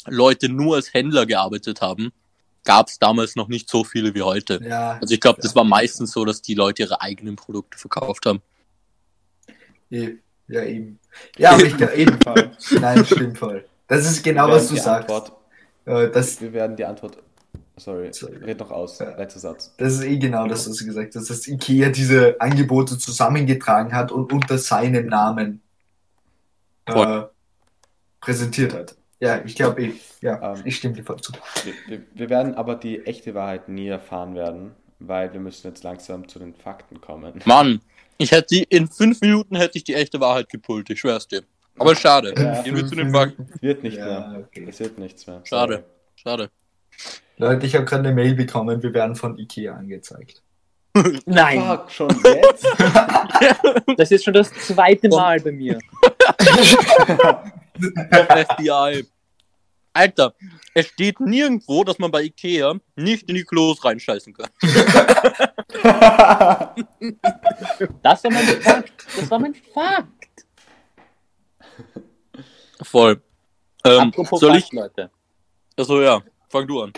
Leute 0.07 0.49
nur 0.49 0.75
als 0.75 0.93
Händler 0.93 1.25
gearbeitet 1.25 1.81
haben, 1.81 2.11
gab 2.63 2.87
es 2.87 2.99
damals 2.99 3.35
noch 3.35 3.47
nicht 3.47 3.69
so 3.69 3.83
viele 3.83 4.13
wie 4.15 4.21
heute. 4.21 4.59
Ja, 4.63 4.97
Also 5.01 5.13
ich 5.13 5.19
glaube, 5.21 5.41
das 5.41 5.51
Ja. 5.51 5.55
war 5.57 5.63
meistens 5.63 6.11
so, 6.11 6.25
dass 6.25 6.41
die 6.41 6.53
Leute 6.53 6.83
ihre 6.83 7.01
eigenen 7.01 7.35
Produkte 7.35 7.77
verkauft 7.77 8.25
haben. 8.25 8.41
eh- 9.89 10.15
ja 10.49 10.63
eben. 10.63 10.99
Ja, 11.37 11.51
aber 11.51 11.63
ich 11.63 11.73
eben. 11.95 12.21
Fall. 12.21 12.51
Nein, 12.79 13.05
stimmt 13.05 13.37
voll. 13.37 13.65
Das 13.87 14.05
ist 14.09 14.23
genau, 14.23 14.47
was 14.49 14.67
du 14.69 14.75
sagst. 14.77 15.09
Antwort, 15.09 15.31
Äh, 15.85 16.09
Das, 16.09 16.39
wir 16.41 16.51
werden 16.53 16.75
die 16.77 16.85
Antwort. 16.85 17.17
Sorry, 17.77 18.11
Sorry. 18.11 18.37
red 18.37 18.59
noch 18.59 18.71
aus. 18.71 18.99
Ja. 18.99 19.15
Letzter 19.15 19.39
Satz. 19.39 19.73
das 19.77 19.93
ist 19.93 20.03
eh 20.03 20.17
genau 20.17 20.47
das, 20.47 20.67
was 20.69 20.77
du 20.77 20.85
gesagt 20.85 21.15
hast, 21.15 21.29
dass 21.29 21.47
Ikea 21.47 21.89
diese 21.89 22.39
Angebote 22.41 22.97
zusammengetragen 22.97 23.93
hat 23.93 24.11
und 24.11 24.33
unter 24.33 24.57
seinem 24.57 25.05
Namen 25.07 25.61
äh, 26.85 27.21
präsentiert 28.21 28.73
hat. 28.73 28.95
Ja, 29.19 29.43
ich 29.43 29.55
glaube 29.55 29.81
eh. 29.83 29.93
Ja, 30.21 30.53
Ähm, 30.55 30.61
ich 30.65 30.77
stimme 30.77 30.95
dir 30.95 31.03
voll 31.03 31.17
zu. 31.21 31.31
Wir, 31.63 31.73
wir, 31.87 32.03
wir 32.13 32.29
werden 32.29 32.55
aber 32.55 32.75
die 32.75 33.05
echte 33.05 33.33
Wahrheit 33.35 33.67
nie 33.69 33.87
erfahren 33.87 34.35
werden, 34.35 34.71
weil 34.99 35.31
wir 35.33 35.39
müssen 35.39 35.67
jetzt 35.67 35.83
langsam 35.83 36.27
zu 36.27 36.39
den 36.39 36.53
Fakten 36.55 37.01
kommen. 37.01 37.41
Mann, 37.45 37.81
ich 38.17 38.31
hätte 38.31 38.55
die, 38.55 38.63
in 38.63 38.87
fünf 38.87 39.21
Minuten 39.21 39.55
hätte 39.55 39.77
ich 39.77 39.83
die 39.83 39.93
echte 39.95 40.19
Wahrheit 40.19 40.49
gepult, 40.49 40.89
ich 40.89 40.99
schwör's 40.99 41.27
dir. 41.27 41.43
Aber 41.79 41.95
schade. 41.95 42.33
Ja. 42.35 42.61
Gehen 42.63 42.75
wir 42.75 42.87
zu 42.87 42.95
den 42.95 43.11
Fakten. 43.11 43.47
Wird 43.61 43.83
nicht 43.83 43.97
Ja, 43.97 44.05
mehr. 44.29 44.39
okay. 44.47 44.65
Es 44.67 44.79
wird 44.79 44.97
nichts 44.97 45.27
mehr. 45.27 45.41
Schade. 45.43 45.83
Schade. 46.15 46.49
Leute, 47.37 47.65
ich 47.65 47.75
habe 47.75 47.85
gerade 47.85 48.07
eine 48.07 48.15
Mail 48.15 48.35
bekommen, 48.35 48.81
wir 48.81 48.93
werden 48.93 49.15
von 49.15 49.37
Ikea 49.37 49.75
angezeigt. 49.75 50.41
Nein, 51.25 51.61
Fuck, 51.61 51.91
schon 51.91 52.09
jetzt? 52.23 52.67
das 53.97 54.11
ist 54.11 54.23
schon 54.23 54.33
das 54.33 54.51
zweite 54.51 55.09
Mal 55.09 55.39
bei 55.39 55.51
mir. 55.51 55.77
FBI. 57.77 59.05
Alter, 59.93 60.33
es 60.75 60.87
steht 60.87 61.19
nirgendwo, 61.19 61.83
dass 61.83 61.97
man 61.97 62.11
bei 62.11 62.23
Ikea 62.23 62.75
nicht 62.95 63.27
in 63.29 63.35
die 63.35 63.43
Klos 63.43 63.83
reinscheißen 63.83 64.33
kann. 64.33 64.49
Das 68.01 68.23
war 68.23 68.31
mein 68.31 68.45
Fakt. 68.45 69.05
Das 69.15 69.29
war 69.29 69.39
mein 69.39 69.53
Fakt. 69.53 70.45
Voll. 72.81 73.21
Ähm, 73.83 73.99
Apropos 73.99 74.39
soll 74.39 74.51
Fakt, 74.51 74.63
ich? 74.63 74.73
Leute. 74.73 75.11
Achso, 75.75 76.01
ja. 76.01 76.21
Fang 76.49 76.67
du 76.67 76.81
an. 76.81 76.93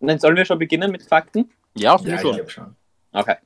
Nein, 0.00 0.18
sollen 0.18 0.36
wir 0.36 0.44
schon 0.44 0.58
beginnen 0.58 0.90
mit 0.90 1.02
Fakten? 1.02 1.50
Ja, 1.76 1.96
Ja, 2.02 2.14
ich 2.14 2.20
schon. 2.20 2.34
glaube 2.36 2.50
schon. 2.50 2.76
Okay. 3.12 3.36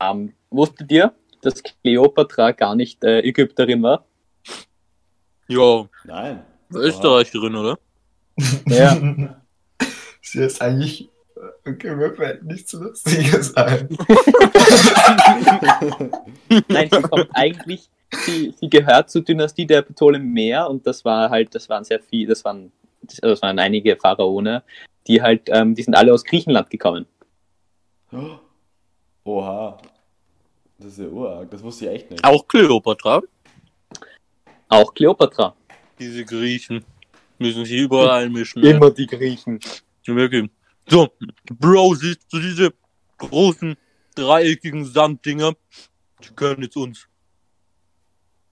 Ähm, 0.00 0.32
wusstet 0.50 0.90
ihr, 0.92 1.12
dass 1.42 1.62
Cleopatra 1.62 2.52
gar 2.52 2.74
nicht 2.74 3.02
äh, 3.04 3.20
Ägypterin 3.20 3.82
war? 3.82 4.04
Jo, 5.48 5.88
Nein. 6.04 6.44
Österreicherin, 6.72 7.54
oder? 7.56 7.78
Ja. 8.66 8.96
Sie 10.22 10.40
ist 10.40 10.60
eigentlich. 10.60 11.08
Okay, 11.64 11.94
mir 11.94 12.12
fällt 12.14 12.42
nichts 12.42 12.72
Lustiges 12.72 13.54
ein. 13.56 13.88
Nein, 16.68 16.88
sie 16.90 17.02
kommt 17.02 17.28
eigentlich, 17.32 17.88
sie, 18.24 18.52
sie 18.58 18.68
gehört 18.68 19.08
zur 19.10 19.22
Dynastie 19.22 19.66
der 19.66 19.82
Ptolemäer 19.82 20.68
und 20.68 20.86
das 20.86 21.04
war 21.04 21.30
halt, 21.30 21.54
das 21.54 21.68
waren 21.68 21.84
sehr 21.84 22.00
viel, 22.00 22.26
das 22.26 22.44
waren, 22.44 22.72
das 23.20 23.42
waren 23.42 23.58
einige 23.58 23.96
Pharaone, 23.96 24.62
die 25.06 25.22
halt, 25.22 25.48
ähm, 25.48 25.74
die 25.74 25.82
sind 25.82 25.94
alle 25.94 26.12
aus 26.12 26.24
Griechenland 26.24 26.70
gekommen. 26.70 27.06
Oha. 29.24 29.78
Das 30.78 30.92
ist 30.92 30.98
ja 30.98 31.06
urarg. 31.06 31.50
Das 31.50 31.62
wusste 31.62 31.86
ich 31.86 31.90
echt 31.90 32.10
nicht. 32.10 32.24
Auch 32.24 32.46
Kleopatra. 32.46 33.22
Auch 34.68 34.94
Kleopatra. 34.94 35.54
Diese 35.98 36.24
Griechen 36.24 36.84
müssen 37.38 37.64
sich 37.64 37.80
überall 37.80 38.24
einmischen. 38.24 38.62
ne? 38.62 38.70
Immer 38.70 38.90
die 38.90 39.06
Griechen. 39.06 39.58
Wirklich. 40.06 40.48
So, 40.86 41.08
Bro, 41.58 41.94
siehst 41.96 42.32
du 42.32 42.38
diese 42.38 42.72
großen 43.18 43.76
dreieckigen 44.14 44.84
Sanddinger? 44.84 45.54
die 46.22 46.34
gehören 46.34 46.62
jetzt 46.62 46.76
uns. 46.76 47.06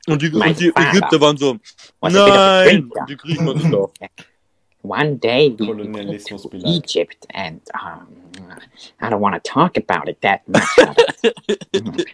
Und 0.06 0.22
die, 0.22 0.30
und 0.30 0.60
die 0.60 0.68
Ägypter 0.68 1.20
waren 1.20 1.36
so, 1.36 1.58
nein, 2.00 2.90
die 3.08 3.16
kriegen 3.16 3.44
wir 3.44 3.54
nicht 3.54 3.74
auf. 3.74 3.92
One 4.86 5.16
day 5.16 5.48
we 5.48 5.66
went 5.66 6.26
to 6.26 6.48
beleidigt. 6.48 6.66
Egypt, 6.66 7.26
and 7.30 7.60
um, 7.74 8.06
I 9.00 9.10
don't 9.10 9.20
want 9.20 9.34
to 9.34 9.50
talk 9.50 9.76
about 9.76 10.08
it 10.08 10.20
that 10.20 10.46
much. 10.46 10.78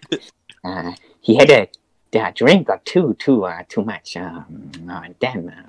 uh, 0.64 0.92
he 1.20 1.36
had 1.36 1.50
a, 1.50 1.68
a 2.14 2.32
drink 2.32 2.70
or 2.70 2.80
two 2.84 3.14
too 3.18 3.44
uh, 3.44 3.62
too 3.68 3.84
much, 3.84 4.16
um, 4.16 4.72
uh, 4.88 5.02
and 5.04 5.14
then 5.20 5.52
uh, 5.54 5.68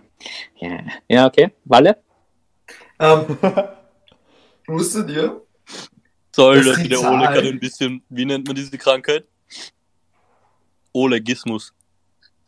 yeah. 0.61 0.99
Ja, 1.09 1.25
okay. 1.25 1.51
Walle? 1.67 1.95
Ähm, 2.99 3.37
wusstet 4.67 5.09
ihr? 5.09 5.41
Soll 6.33 6.55
Das 6.55 6.63
der, 6.63 6.73
ist 6.73 6.83
die 6.83 6.89
der 6.89 6.99
Zahl. 6.99 7.19
Ole 7.19 7.25
kann 7.25 7.45
ein 7.45 7.59
bisschen, 7.59 8.01
wie 8.09 8.25
nennt 8.25 8.47
man 8.47 8.55
diese 8.55 8.77
Krankheit? 8.77 9.25
Olegismus. 10.93 11.73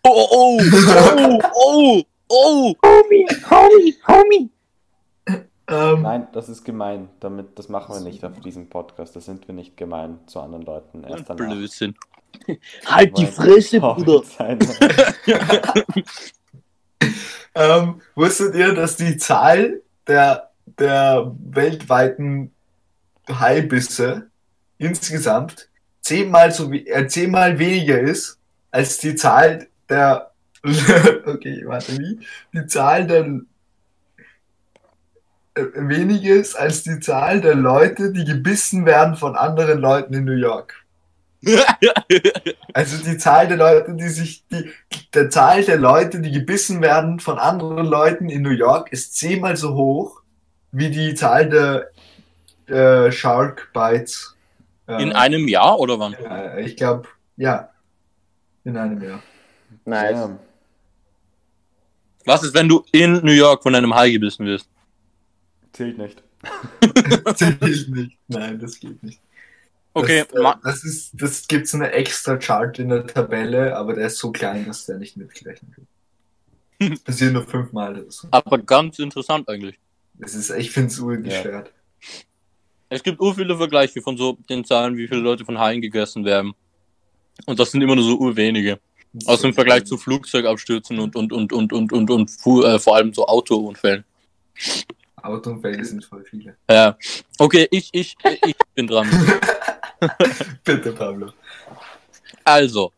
Oh, 0.04 0.28
oh, 0.32 0.62
oh, 0.62 0.70
oh, 1.18 1.40
oh, 1.56 2.04
Homie, 2.32 2.76
homie, 3.50 3.96
homie. 4.08 4.50
Ähm, 5.68 6.02
Nein, 6.04 6.28
das 6.34 6.50
ist 6.50 6.64
gemein. 6.64 7.10
Damit, 7.20 7.58
das 7.58 7.70
machen 7.70 7.96
wir 7.96 8.02
nicht 8.02 8.24
auf 8.24 8.40
diesem 8.42 8.70
Podcast. 8.70 9.16
Da 9.16 9.20
sind 9.20 9.48
wir 9.48 9.56
nicht 9.56 9.78
gemein 9.78 10.20
zu 10.28 10.40
anderen 10.40 10.64
Leuten. 10.66 11.04
oh. 11.06 11.10
Erst 11.10 11.30
danach. 11.30 11.48
Blödsinn. 11.54 11.96
Halt 12.86 13.18
die 13.18 13.26
Fresse, 13.26 13.80
Oh, 13.82 13.96
Bruder! 13.96 14.22
sein. 14.24 14.60
ähm, 17.56 18.02
wusstet 18.16 18.56
ihr, 18.56 18.74
dass 18.74 18.98
die 18.98 19.18
Zahl 19.18 19.82
der, 20.08 20.52
der 20.80 21.32
weltweiten 21.40 22.52
Haibisse 23.30 24.30
insgesamt 24.78 25.70
zehnmal, 26.02 26.52
so 26.52 26.72
wie, 26.72 26.86
äh, 26.88 27.08
zehnmal 27.08 27.58
weniger 27.58 28.00
ist 28.00 28.38
als 28.72 28.98
die 29.00 29.16
Zahl 29.16 29.68
der 29.90 30.32
okay, 31.26 31.64
warte, 31.66 31.98
wie? 31.98 32.20
Die 32.54 32.66
Zahl 32.68 33.06
der 33.08 33.26
äh, 35.56 35.64
weniger 35.76 36.36
ist 36.36 36.56
als 36.56 36.84
die 36.84 37.00
Zahl 37.00 37.42
der 37.42 37.56
Leute, 37.56 38.12
die 38.12 38.26
gebissen 38.26 38.86
werden 38.86 39.16
von 39.16 39.36
anderen 39.36 39.80
Leuten 39.80 40.14
in 40.14 40.26
New 40.26 40.34
York. 40.34 40.86
Also 42.74 43.02
die 43.02 43.18
Zahl 43.18 43.48
der 43.48 43.56
Leute, 43.58 43.94
die 43.94 44.10
sich, 44.10 44.46
die, 44.48 44.70
der 45.14 45.30
Zahl 45.30 45.64
der 45.64 45.78
Leute, 45.78 46.20
die 46.20 46.32
gebissen 46.32 46.82
werden 46.82 47.20
von 47.22 47.38
anderen 47.40 47.86
Leuten 47.86 48.28
in 48.30 48.42
New 48.42 48.50
York, 48.50 48.92
ist 48.92 49.16
zehnmal 49.16 49.56
so 49.56 49.76
hoch 49.76 50.22
wie 50.72 50.90
die 50.90 51.14
Zahl 51.14 51.48
der 51.50 51.90
äh, 52.68 53.12
Shark 53.12 53.70
Bites. 53.74 54.36
Äh, 54.88 55.02
In 55.04 55.14
einem 55.14 55.48
Jahr 55.48 55.80
oder 55.80 56.00
wann? 56.00 56.16
äh, 56.16 56.62
ich 56.62 56.76
glaube, 56.76 57.08
ja. 57.38 57.70
In 58.66 58.76
einem 58.76 59.02
Jahr. 59.02 59.22
Nice. 59.86 60.12
Ja. 60.12 60.40
Was 62.26 62.44
ist, 62.44 62.54
wenn 62.54 62.68
du 62.68 62.84
in 62.92 63.14
New 63.24 63.32
York 63.32 63.64
von 63.64 63.76
einem 63.76 63.94
Hai 63.94 64.12
gebissen 64.12 64.46
wirst? 64.46 64.68
Zählt 65.74 65.98
nicht. 65.98 66.24
Zählt 67.36 67.90
nicht. 67.90 68.18
Nein, 68.28 68.60
das 68.60 68.80
geht 68.80 69.02
nicht. 69.04 69.20
Okay, 69.94 70.26
das, 70.30 70.42
äh, 70.42 70.58
das 70.64 70.84
ist, 70.84 71.12
das 71.14 71.48
gibt's 71.48 71.74
eine 71.74 71.92
extra 71.92 72.36
Chart 72.38 72.78
in 72.80 72.90
der 72.90 73.08
Tabelle, 73.08 73.78
aber 73.78 73.94
der 73.94 74.08
ist 74.08 74.18
so 74.18 74.32
klein, 74.32 74.66
dass 74.66 74.86
der 74.86 74.98
nicht 74.98 75.16
mitgerechnet 75.16 75.72
wird. 75.78 77.04
Passiert 77.06 77.32
nur 77.32 77.44
fünfmal 77.44 78.06
so. 78.10 78.28
aber 78.32 78.58
ganz 78.58 79.00
interessant 79.00 79.48
eigentlich. 79.48 79.80
Das 80.16 80.36
ist, 80.36 80.50
ich 80.50 80.72
finde 80.72 80.90
es 80.90 81.00
urgestört. 81.00 81.72
Es 82.90 83.04
gibt 83.04 83.22
ur 83.22 83.36
viele 83.36 83.56
Vergleiche 83.56 84.02
von 84.02 84.18
so 84.18 84.38
den 84.50 84.66
Zahlen, 84.66 84.98
wie 84.98 85.08
viele 85.08 85.22
Leute 85.22 85.46
von 85.46 85.58
Haien 85.58 85.82
gegessen 85.82 86.26
werden. 86.26 86.54
Und 87.46 87.60
das 87.60 87.72
sind 87.72 87.82
immer 87.82 87.96
nur 87.96 88.04
so 88.04 88.18
urwenige. 88.18 88.80
Außer 89.26 89.48
im 89.48 89.54
Vergleich 89.54 89.86
zu 89.86 89.98
Flugzeugabstürzen 89.98 91.00
und, 91.00 91.16
und, 91.16 91.32
und, 91.32 91.54
und, 91.54 91.74
und, 91.74 91.94
und, 91.94 92.10
und, 92.10 92.32
äh, 92.64 92.80
vor 92.80 92.96
allem 92.96 93.14
so 93.14 93.26
Autounfällen. 93.26 94.04
Autounfälle 95.22 95.84
sind 95.84 96.04
voll 96.04 96.24
viele. 96.24 96.56
Ja. 96.70 96.98
Okay, 97.38 97.68
ich, 97.72 97.90
ich, 97.94 98.16
ich 98.46 98.56
bin 98.74 98.88
dran. 98.88 99.10
Bitte, 100.64 100.92
Pablo. 100.92 101.32
Also, 102.44 102.92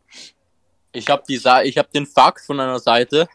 ich 0.91 1.07
habe 1.09 1.23
die 1.27 1.37
Sa 1.37 1.61
ich 1.63 1.77
habe 1.77 1.89
den 1.93 2.05
Fakt 2.05 2.41
von 2.41 2.59
einer 2.59 2.79
Seite. 2.79 3.29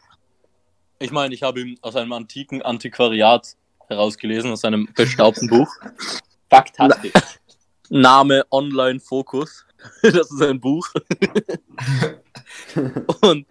Ich 0.99 1.11
meine, 1.11 1.33
ich 1.33 1.43
habe 1.43 1.61
ihn 1.61 1.77
aus 1.81 1.95
einem 1.95 2.13
antiken 2.13 2.61
Antiquariat 2.61 3.55
herausgelesen, 3.87 4.51
aus 4.51 4.63
einem 4.63 4.87
bestaubten 4.93 5.47
Buch. 5.47 5.69
Faktastisch. 6.49 7.13
Name 7.89 8.45
Online 8.51 8.99
Focus. 8.99 9.65
Das 10.01 10.31
ist 10.31 10.41
ein 10.41 10.59
Buch. 10.59 10.87
und, 13.21 13.45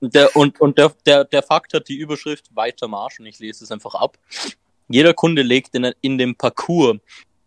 und, 0.00 0.14
der, 0.14 0.36
und, 0.36 0.60
und 0.60 0.78
der, 0.78 0.92
der, 1.06 1.24
der 1.24 1.42
Fakt 1.42 1.74
hat 1.74 1.88
die 1.88 1.96
Überschrift 1.96 2.54
Weiter 2.54 2.88
Marsch 2.88 3.18
und 3.20 3.26
ich 3.26 3.38
lese 3.38 3.64
es 3.64 3.72
einfach 3.72 3.94
ab. 3.94 4.18
Jeder 4.88 5.14
Kunde 5.14 5.42
legt 5.42 5.74
in, 5.74 5.92
in 6.00 6.18
dem 6.18 6.34
Parcours 6.36 6.98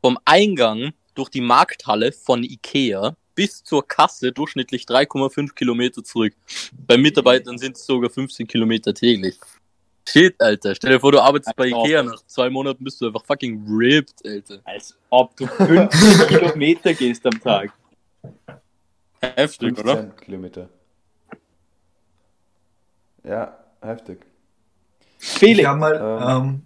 vom 0.01 0.17
Eingang 0.25 0.93
durch 1.15 1.29
die 1.29 1.41
Markthalle 1.41 2.11
von 2.11 2.43
Ikea 2.43 3.15
bis 3.35 3.63
zur 3.63 3.87
Kasse 3.87 4.31
durchschnittlich 4.31 4.83
3,5 4.83 5.53
Kilometer 5.53 6.03
zurück. 6.03 6.33
Bei 6.73 6.97
Mitarbeitern 6.97 7.57
sind 7.57 7.77
es 7.77 7.85
sogar 7.85 8.09
15 8.09 8.47
Kilometer 8.47 8.93
täglich. 8.93 9.37
Shit, 10.07 10.41
Alter. 10.41 10.75
Stell 10.75 10.91
dir 10.91 10.99
vor, 10.99 11.11
du 11.11 11.19
arbeitest 11.19 11.55
bei. 11.55 11.67
Ikea. 11.67 12.03
Nach 12.03 12.25
zwei 12.25 12.49
Monaten 12.49 12.83
bist 12.83 12.99
du 13.01 13.07
einfach 13.07 13.25
fucking 13.25 13.65
ripped, 13.67 14.25
Alter. 14.25 14.59
Als 14.63 14.97
ob 15.09 15.35
du 15.37 15.47
50 15.47 16.27
Kilometer 16.27 16.93
gehst 16.93 17.25
am 17.25 17.39
Tag. 17.39 17.71
Heftig, 19.21 19.77
oder? 19.79 19.97
15 19.97 20.15
Kilometer. 20.25 20.69
Ja, 23.23 23.57
heftig. 23.81 24.25
Ich 25.19 25.27
Felix, 25.27 25.67
habe 25.67 25.79
mal, 25.79 26.63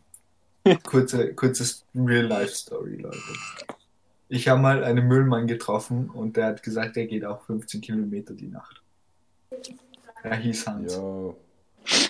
ähm, 0.66 0.78
kurze, 0.84 1.34
kurzes 1.34 1.86
Real-Life-Story, 1.94 2.98
Leute. 3.02 3.18
Ich 4.30 4.48
habe 4.48 4.62
mal 4.62 4.84
einen 4.84 5.08
Müllmann 5.08 5.48
getroffen 5.48 6.10
und 6.10 6.38
der 6.38 6.48
hat 6.48 6.64
gesagt, 6.64 6.98
er 6.98 7.06
geht 7.06 7.26
auch 7.26 7.44
15 7.44 7.82
Kilometer 7.82 8.34
die 8.34 8.48
Nacht. 8.48 8.82
Er 10.24 10.36
hieß 10.38 10.66
Hans. 10.68 10.96
Yo. 10.96 11.38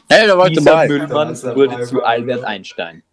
Hey, 0.09 0.27
da 0.27 0.47
dieser 0.47 0.61
dabei. 0.61 0.87
Müllmann 0.87 1.29
wurde 1.43 1.67
dabei. 1.69 1.83
zu 1.85 2.03
Albert 2.03 2.43
Einstein. 2.43 3.03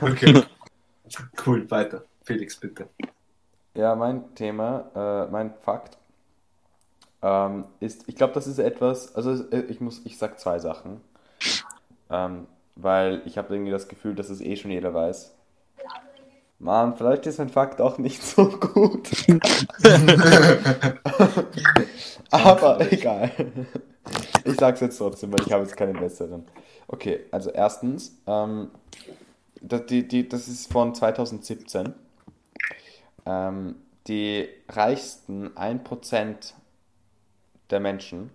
Okay. 0.00 0.42
cool, 1.46 1.70
weiter. 1.70 2.04
Felix, 2.22 2.56
bitte. 2.56 2.88
Ja, 3.74 3.94
mein 3.94 4.34
Thema, 4.34 4.90
äh, 4.94 5.30
mein 5.30 5.52
Fakt 5.62 5.98
ähm, 7.22 7.64
ist, 7.80 8.04
ich 8.06 8.16
glaube, 8.16 8.34
das 8.34 8.46
ist 8.46 8.58
etwas, 8.58 9.14
also 9.14 9.50
äh, 9.50 9.62
ich 9.68 9.80
muss, 9.80 10.02
ich 10.04 10.18
sag 10.18 10.38
zwei 10.38 10.58
Sachen, 10.58 11.00
ähm, 12.10 12.46
weil 12.76 13.22
ich 13.24 13.38
habe 13.38 13.54
irgendwie 13.54 13.72
das 13.72 13.88
Gefühl, 13.88 14.14
dass 14.14 14.28
es 14.30 14.40
eh 14.40 14.56
schon 14.56 14.70
jeder 14.70 14.94
weiß. 14.94 15.34
Mann, 16.58 16.96
vielleicht 16.96 17.26
ist 17.26 17.38
mein 17.38 17.48
Fakt 17.48 17.80
auch 17.80 17.98
nicht 17.98 18.22
so 18.22 18.48
gut. 18.48 19.10
Aber 22.30 22.92
egal. 22.92 23.30
Ich 24.44 24.56
sag's 24.56 24.80
jetzt 24.80 24.98
trotzdem, 24.98 25.32
weil 25.32 25.40
ich 25.46 25.52
habe 25.52 25.64
jetzt 25.64 25.76
keinen 25.76 25.98
besseren. 25.98 26.44
Okay, 26.86 27.20
also 27.30 27.50
erstens, 27.50 28.16
ähm, 28.26 28.70
das, 29.60 29.86
die, 29.86 30.06
die, 30.06 30.28
das 30.28 30.48
ist 30.48 30.70
von 30.70 30.94
2017. 30.94 31.94
Ähm, 33.26 33.76
die 34.06 34.48
reichsten 34.68 35.48
1% 35.56 36.52
der 37.70 37.80
Menschen 37.80 38.30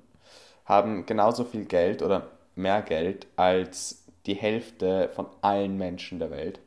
haben 0.65 1.05
genauso 1.05 1.43
viel 1.43 1.65
Geld 1.65 2.01
oder 2.01 2.27
mehr 2.55 2.81
Geld 2.81 3.27
als 3.35 4.03
die 4.25 4.33
Hälfte 4.33 5.09
von 5.09 5.27
allen 5.41 5.77
Menschen 5.77 6.19
der 6.19 6.31
Welt. 6.31 6.59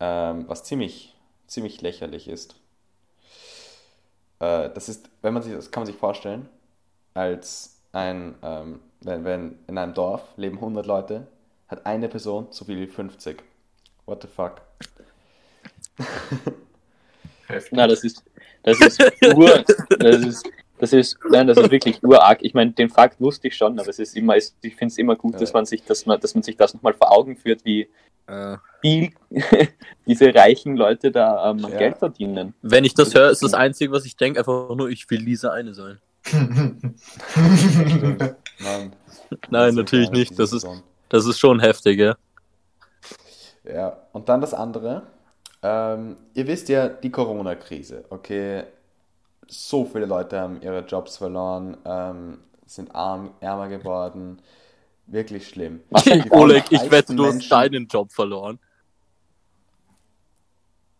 Ähm, 0.00 0.44
was 0.48 0.64
ziemlich, 0.64 1.14
ziemlich 1.46 1.80
lächerlich 1.80 2.28
ist. 2.28 2.56
Äh, 4.38 4.70
das 4.70 4.88
ist, 4.88 5.08
wenn 5.22 5.34
man 5.34 5.42
sich, 5.42 5.54
das 5.54 5.70
kann 5.70 5.82
man 5.82 5.86
sich 5.86 5.96
vorstellen, 5.96 6.48
als 7.14 7.80
ein, 7.92 8.34
ähm, 8.42 8.80
wenn, 9.02 9.24
wenn 9.24 9.58
in 9.66 9.78
einem 9.78 9.94
Dorf 9.94 10.22
leben 10.36 10.56
100 10.56 10.86
Leute, 10.86 11.26
hat 11.68 11.86
eine 11.86 12.08
Person 12.08 12.48
so 12.50 12.64
viel 12.64 12.78
wie 12.80 12.86
50. 12.86 13.42
What 14.06 14.22
the 14.22 14.28
fuck? 14.28 14.60
Na, 17.72 17.86
das 17.86 18.04
ist, 18.04 18.22
das 18.62 18.80
ist 18.80 19.00
ur, 19.34 19.64
das 19.98 20.20
ist, 20.24 20.46
das 20.78 20.92
ist, 20.92 21.16
nein, 21.30 21.46
das 21.46 21.58
ist 21.58 21.70
wirklich 21.70 22.02
urarg. 22.02 22.38
Ich 22.42 22.54
meine, 22.54 22.70
den 22.72 22.88
Fakt 22.88 23.20
wusste 23.20 23.48
ich 23.48 23.56
schon, 23.56 23.78
aber 23.78 23.88
es 23.88 23.98
ist 23.98 24.16
immer, 24.16 24.36
ich 24.36 24.52
finde 24.60 24.86
es 24.86 24.98
immer 24.98 25.16
gut, 25.16 25.34
dass 25.40 25.50
Ja. 25.50 25.54
man 25.54 25.66
sich, 25.66 25.82
dass 25.84 26.06
man, 26.06 26.20
dass 26.20 26.34
man 26.34 26.42
sich 26.42 26.56
das 26.56 26.74
nochmal 26.74 26.94
vor 26.94 27.12
Augen 27.12 27.36
führt, 27.36 27.64
wie 27.64 27.88
Äh, 28.26 28.56
viel 28.80 29.10
diese 30.06 30.32
reichen 30.34 30.76
Leute 30.76 31.10
da 31.10 31.50
ähm, 31.50 31.58
Ja. 31.58 31.76
Geld 31.78 31.98
verdienen. 31.98 32.54
wenn 32.62 32.84
ich 32.84 32.94
das 32.94 33.12
höre, 33.14 33.30
ist 33.30 33.42
das 33.42 33.54
Einzige, 33.54 33.90
was 33.92 34.04
ich 34.04 34.16
denke, 34.16 34.38
einfach 34.38 34.74
nur, 34.74 34.88
ich 34.88 35.10
will 35.10 35.24
diese 35.24 35.52
eine 35.52 35.74
sein. 35.74 35.98
Nein. 38.58 38.94
Nein, 39.50 39.74
natürlich 39.74 40.10
nicht. 40.10 40.38
Das 40.38 40.52
ist, 40.52 40.66
das 41.08 41.26
ist 41.26 41.38
schon 41.38 41.60
heftig, 41.60 41.98
ja. 41.98 42.16
Ja, 43.64 43.96
und 44.12 44.28
dann 44.28 44.40
das 44.40 44.54
andere. 44.54 45.02
Ähm, 45.62 46.16
ihr 46.34 46.46
wisst 46.46 46.68
ja, 46.68 46.88
die 46.88 47.10
Corona-Krise, 47.10 48.04
okay? 48.10 48.64
So 49.46 49.84
viele 49.84 50.06
Leute 50.06 50.40
haben 50.40 50.62
ihre 50.62 50.80
Jobs 50.86 51.16
verloren, 51.18 51.76
ähm, 51.84 52.38
sind 52.66 52.94
arm, 52.94 53.32
ärmer 53.40 53.68
geworden. 53.68 54.40
Wirklich 55.06 55.48
schlimm. 55.48 55.80
Oleg, 56.30 56.64
ich 56.70 56.90
wette, 56.90 57.14
du 57.14 57.24
hast 57.26 57.32
Menschen- 57.34 57.50
deinen 57.50 57.86
Job 57.88 58.12
verloren. 58.12 58.58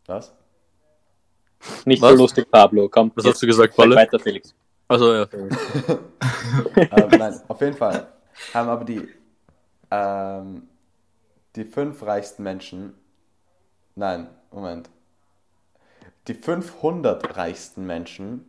Was? 0.07 0.33
Nicht 1.85 2.03
Was? 2.03 2.11
so 2.11 2.17
lustig, 2.17 2.51
Pablo. 2.51 2.89
Komm, 2.89 3.13
Was 3.15 3.25
jetzt 3.25 3.35
hast 3.35 3.43
du 3.43 3.47
gesagt, 3.47 3.75
sag 3.75 3.77
Palle? 3.77 3.95
weiter, 3.97 4.19
Felix. 4.19 4.55
Also 4.91 5.15
ja. 5.15 5.29
ähm, 5.33 5.49
nein, 7.17 7.41
auf 7.47 7.61
jeden 7.61 7.77
Fall 7.77 8.09
haben 8.53 8.69
aber 8.69 8.85
die, 8.85 9.09
ähm, 9.89 10.69
die 11.55 11.63
fünf 11.63 12.03
reichsten 12.03 12.43
Menschen, 12.43 12.95
nein, 13.95 14.27
Moment, 14.51 14.91
die 16.27 16.35
500 16.35 17.37
reichsten 17.37 17.87
Menschen 17.87 18.45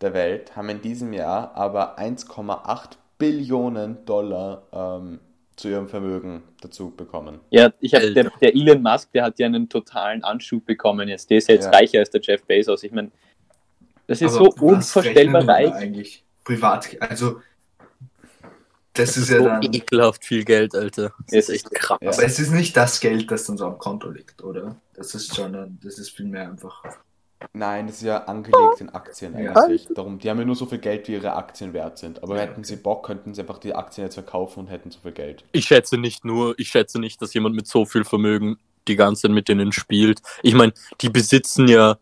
der 0.00 0.14
Welt 0.14 0.56
haben 0.56 0.70
in 0.70 0.80
diesem 0.80 1.12
Jahr 1.12 1.54
aber 1.54 1.98
1,8 1.98 2.92
Billionen 3.18 4.06
Dollar 4.06 4.62
ähm, 4.72 5.20
zu 5.54 5.68
ihrem 5.68 5.88
Vermögen 5.88 6.44
dazu 6.62 6.92
bekommen. 6.96 7.40
Ja, 7.50 7.70
ich 7.80 7.94
habe 7.94 8.10
der, 8.14 8.32
der 8.40 8.54
Elon 8.54 8.80
Musk, 8.80 9.12
der 9.12 9.24
hat 9.24 9.38
ja 9.38 9.44
einen 9.44 9.68
totalen 9.68 10.24
Anschub 10.24 10.64
bekommen 10.64 11.10
jetzt. 11.10 11.28
Der 11.28 11.36
ist 11.36 11.48
jetzt 11.48 11.66
Ja. 11.66 11.72
reicher 11.72 11.98
als 11.98 12.08
der 12.08 12.22
Jeff 12.22 12.42
Bezos. 12.44 12.82
Ich 12.84 12.90
meine, 12.90 13.10
das 14.06 14.20
ist 14.20 14.34
Aber 14.34 14.44
so 14.46 14.64
unvorstellbar 14.64 15.46
reich. 15.48 15.72
Eigentlich 15.72 16.24
privat, 16.44 16.96
also 17.00 17.40
das 18.92 19.16
ist 19.16 19.28
ja 19.30 19.38
so 19.38 19.44
dann. 19.46 19.62
ekelhaft 19.62 20.24
viel 20.24 20.44
Geld, 20.44 20.74
Alter. 20.74 21.12
Das 21.26 21.32
Es 21.32 21.48
ist 21.48 21.54
echt 21.66 21.74
krass. 21.74 21.98
Ja. 22.00 22.12
Aber 22.12 22.22
es 22.24 22.38
ist 22.38 22.50
nicht 22.52 22.76
das 22.76 23.00
Geld, 23.00 23.28
das 23.30 23.44
dann 23.44 23.56
so 23.56 23.66
am 23.66 23.78
Konto 23.78 24.08
liegt, 24.08 24.42
oder? 24.44 24.76
Das 24.94 25.14
ist 25.16 25.34
schon, 25.34 25.54
ein- 25.54 25.78
das 25.82 25.98
ist 25.98 26.10
vielmehr 26.10 26.42
einfach. 26.48 26.82
Nein, 27.52 27.88
das 27.88 27.96
ist 27.96 28.02
ja 28.04 28.18
angelegt 28.24 28.80
in 28.80 28.88
Aktien 28.90 29.36
Ja. 29.36 29.52
eigentlich. 29.54 29.88
Darum, 29.94 30.18
die 30.18 30.30
haben 30.30 30.38
ja 30.38 30.44
nur 30.44 30.54
so 30.54 30.64
viel 30.66 30.78
Geld, 30.78 31.08
wie 31.08 31.12
ihre 31.14 31.34
Aktien 31.34 31.72
wert 31.72 31.98
sind. 31.98 32.22
Aber 32.22 32.38
hätten 32.40 32.62
sie 32.64 32.76
Bock, 32.76 33.04
könnten 33.04 33.34
sie 33.34 33.40
einfach 33.42 33.58
die 33.58 33.74
Aktien 33.74 34.06
jetzt 34.06 34.14
verkaufen 34.14 34.60
und 34.60 34.66
hätten 34.68 34.90
so 34.92 35.00
viel 35.00 35.12
Geld. 35.12 35.44
Ich 35.52 35.66
schätze 35.66 35.98
nicht 35.98 36.24
nur, 36.24 36.54
ich 36.58 36.68
schätze 36.68 36.98
nicht, 37.00 37.20
dass 37.20 37.34
jemand 37.34 37.54
mit 37.56 37.66
so 37.66 37.84
viel 37.84 38.04
Vermögen 38.04 38.58
die 38.86 38.96
ganze 38.96 39.22
Zeit 39.22 39.32
mit 39.32 39.48
denen 39.48 39.72
spielt. 39.72 40.22
Ich 40.42 40.54
meine, 40.54 40.72
die 41.00 41.08
besitzen 41.10 41.66
ja 41.68 41.98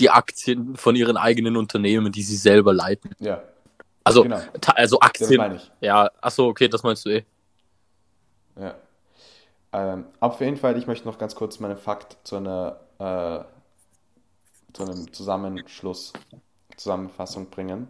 die 0.00 0.10
Aktien 0.10 0.76
von 0.76 0.96
ihren 0.96 1.16
eigenen 1.16 1.56
Unternehmen, 1.56 2.10
die 2.12 2.22
sie 2.22 2.36
selber 2.36 2.72
leiten. 2.72 3.10
Ja, 3.20 3.42
Also, 4.04 4.22
genau. 4.22 4.40
also 4.74 4.98
Das 4.98 5.06
Aktien. 5.08 5.36
meine 5.36 5.56
ich. 5.56 5.70
Ja, 5.80 6.10
achso, 6.20 6.48
okay, 6.48 6.68
das 6.68 6.82
meinst 6.82 7.04
du 7.06 7.10
eh. 7.10 7.24
Ja. 8.58 8.74
Ähm, 9.72 10.06
auf 10.18 10.40
jeden 10.40 10.56
Fall, 10.56 10.76
ich 10.76 10.86
möchte 10.86 11.06
noch 11.06 11.18
ganz 11.18 11.34
kurz 11.34 11.60
meinen 11.60 11.76
Fakt 11.76 12.16
zu 12.24 12.36
einer 12.36 12.80
äh, 12.98 13.44
zu 14.72 14.82
einem 14.84 15.12
Zusammenschluss, 15.12 16.12
Zusammenfassung 16.76 17.50
bringen. 17.50 17.88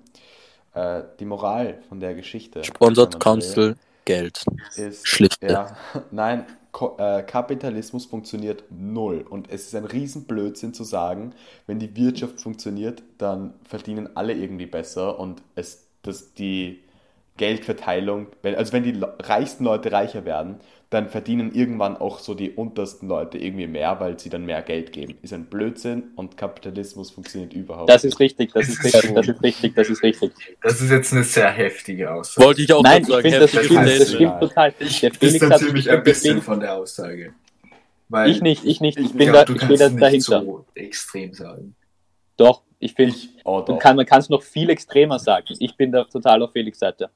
Äh, 0.75 1.03
die 1.19 1.25
Moral 1.25 1.83
von 1.89 2.01
der 2.01 2.15
Geschichte, 2.15 2.63
Sponsored 2.65 3.19
Council 3.19 3.77
Geld. 4.05 4.45
ist, 4.77 5.07
Schlichte. 5.09 5.47
ja, 5.47 5.77
nein, 6.11 6.47
Ko 6.73 6.97
äh, 6.99 7.23
Kapitalismus 7.23 8.07
funktioniert 8.07 8.65
null. 8.71 9.25
Und 9.29 9.51
es 9.51 9.67
ist 9.67 9.75
ein 9.75 9.85
Riesenblödsinn 9.85 10.75
zu 10.75 10.85
sagen, 10.85 11.33
wenn 11.67 11.79
die 11.79 11.97
Wirtschaft 11.97 12.41
funktioniert, 12.41 13.03
dann 13.19 13.55
verdienen 13.65 14.17
alle 14.17 14.35
irgendwie 14.35 14.67
besser 14.67 15.19
und 15.19 15.43
es, 15.55 15.89
dass 16.03 16.35
die 16.35 16.81
Geldverteilung, 17.41 18.27
also 18.43 18.75
wenn 18.75 18.83
die 18.83 18.95
reichsten 19.01 19.65
Leute 19.65 19.91
reicher 19.93 20.27
werden, 20.27 20.61
dann 20.91 21.09
verdienen 21.09 21.55
irgendwann 21.55 21.97
auch 21.97 22.19
so 22.19 22.35
die 22.35 22.51
untersten 22.51 23.09
Leute 23.09 23.39
irgendwie 23.39 23.67
mehr, 23.67 23.99
weil 23.99 24.21
sie 24.21 24.29
dann 24.29 24.45
mehr 24.45 24.61
Geld 24.61 24.93
geben. 24.93 25.17
Ist 25.23 25.33
ein 25.33 25.47
Blödsinn 25.47 26.11
und 26.17 26.37
Kapitalismus 26.37 27.11
funktioniert 27.11 27.55
überhaupt 27.55 27.89
Das 27.89 28.05
ist 28.05 28.21
richtig, 28.21 28.53
das 28.53 28.69
ist 28.69 28.85
richtig, 28.85 29.15
das 29.15 29.27
ist 29.29 29.43
richtig, 29.43 29.75
das 29.75 29.89
ist 29.89 30.03
richtig. 30.03 30.33
Das 30.61 30.83
ist 30.83 30.91
jetzt 30.91 31.15
eine 31.15 31.25
sehr 31.25 31.49
heftige 31.51 32.13
Aussage. 32.13 32.47
Wollte 32.47 32.61
ich 32.61 32.73
auch 32.75 32.83
Nein, 32.83 33.03
ich 33.03 33.09
sagen, 33.09 33.23
finde, 33.23 33.39
das, 33.39 33.53
heftige 33.55 33.75
stimmt, 33.75 34.01
das 34.01 34.13
stimmt 34.13 34.41
total. 34.41 34.75
Ich 34.81 35.01
Der 35.01 35.11
distanziere 35.11 35.73
mich 35.73 35.91
ein 35.91 36.03
bisschen 36.03 36.43
von 36.43 36.61
der 36.61 36.75
Aussage. 36.75 37.33
Weil 38.11 38.31
Ich 38.31 38.43
nicht, 38.43 38.67
ich 38.67 38.83
nicht, 38.83 38.99
ich 38.99 39.07
ich 39.07 39.13
bin 39.15 39.31
glaub, 39.31 39.47
da, 39.47 39.55
ich 39.55 39.59
kannst 39.59 39.81
da 39.81 39.89
nicht 39.89 40.03
dahinter. 40.03 40.43
so 40.43 40.67
extrem 40.75 41.33
sagen. 41.33 41.75
Doch, 42.37 42.63
ich 42.79 42.95
finde, 42.95 43.15
oh 43.45 43.65
man 43.67 44.07
kann 44.07 44.21
es 44.21 44.29
noch 44.29 44.43
viel 44.43 44.69
extremer 44.69 45.19
sagen. 45.19 45.47
Ich 45.59 45.77
bin 45.77 45.91
da 45.91 46.05
total 46.05 46.43
auf 46.43 46.53
Felix 46.53 46.79
Seite. 46.79 47.11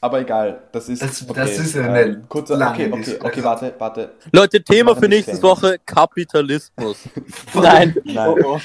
Aber 0.00 0.20
egal, 0.20 0.62
das 0.72 0.88
ist. 0.88 1.02
Das- 1.02 1.28
okay, 1.28 1.40
das 1.40 1.58
ist 1.58 1.76
eine 1.76 2.00
ähm, 2.02 2.22
kurzer, 2.28 2.56
lange 2.56 2.74
okay, 2.74 2.92
okay, 2.92 3.02
Dis- 3.02 3.20
okay, 3.20 3.44
warte, 3.44 3.74
warte. 3.78 4.12
Leute, 4.32 4.62
Thema 4.62 4.94
für 4.94 5.08
nächste. 5.08 5.42
Woche: 5.42 5.78
Kapitalismus. 5.84 6.98
Nein, 7.54 7.96
Nein. 8.04 8.28
Oh, 8.44 8.54
oh. 8.54 8.60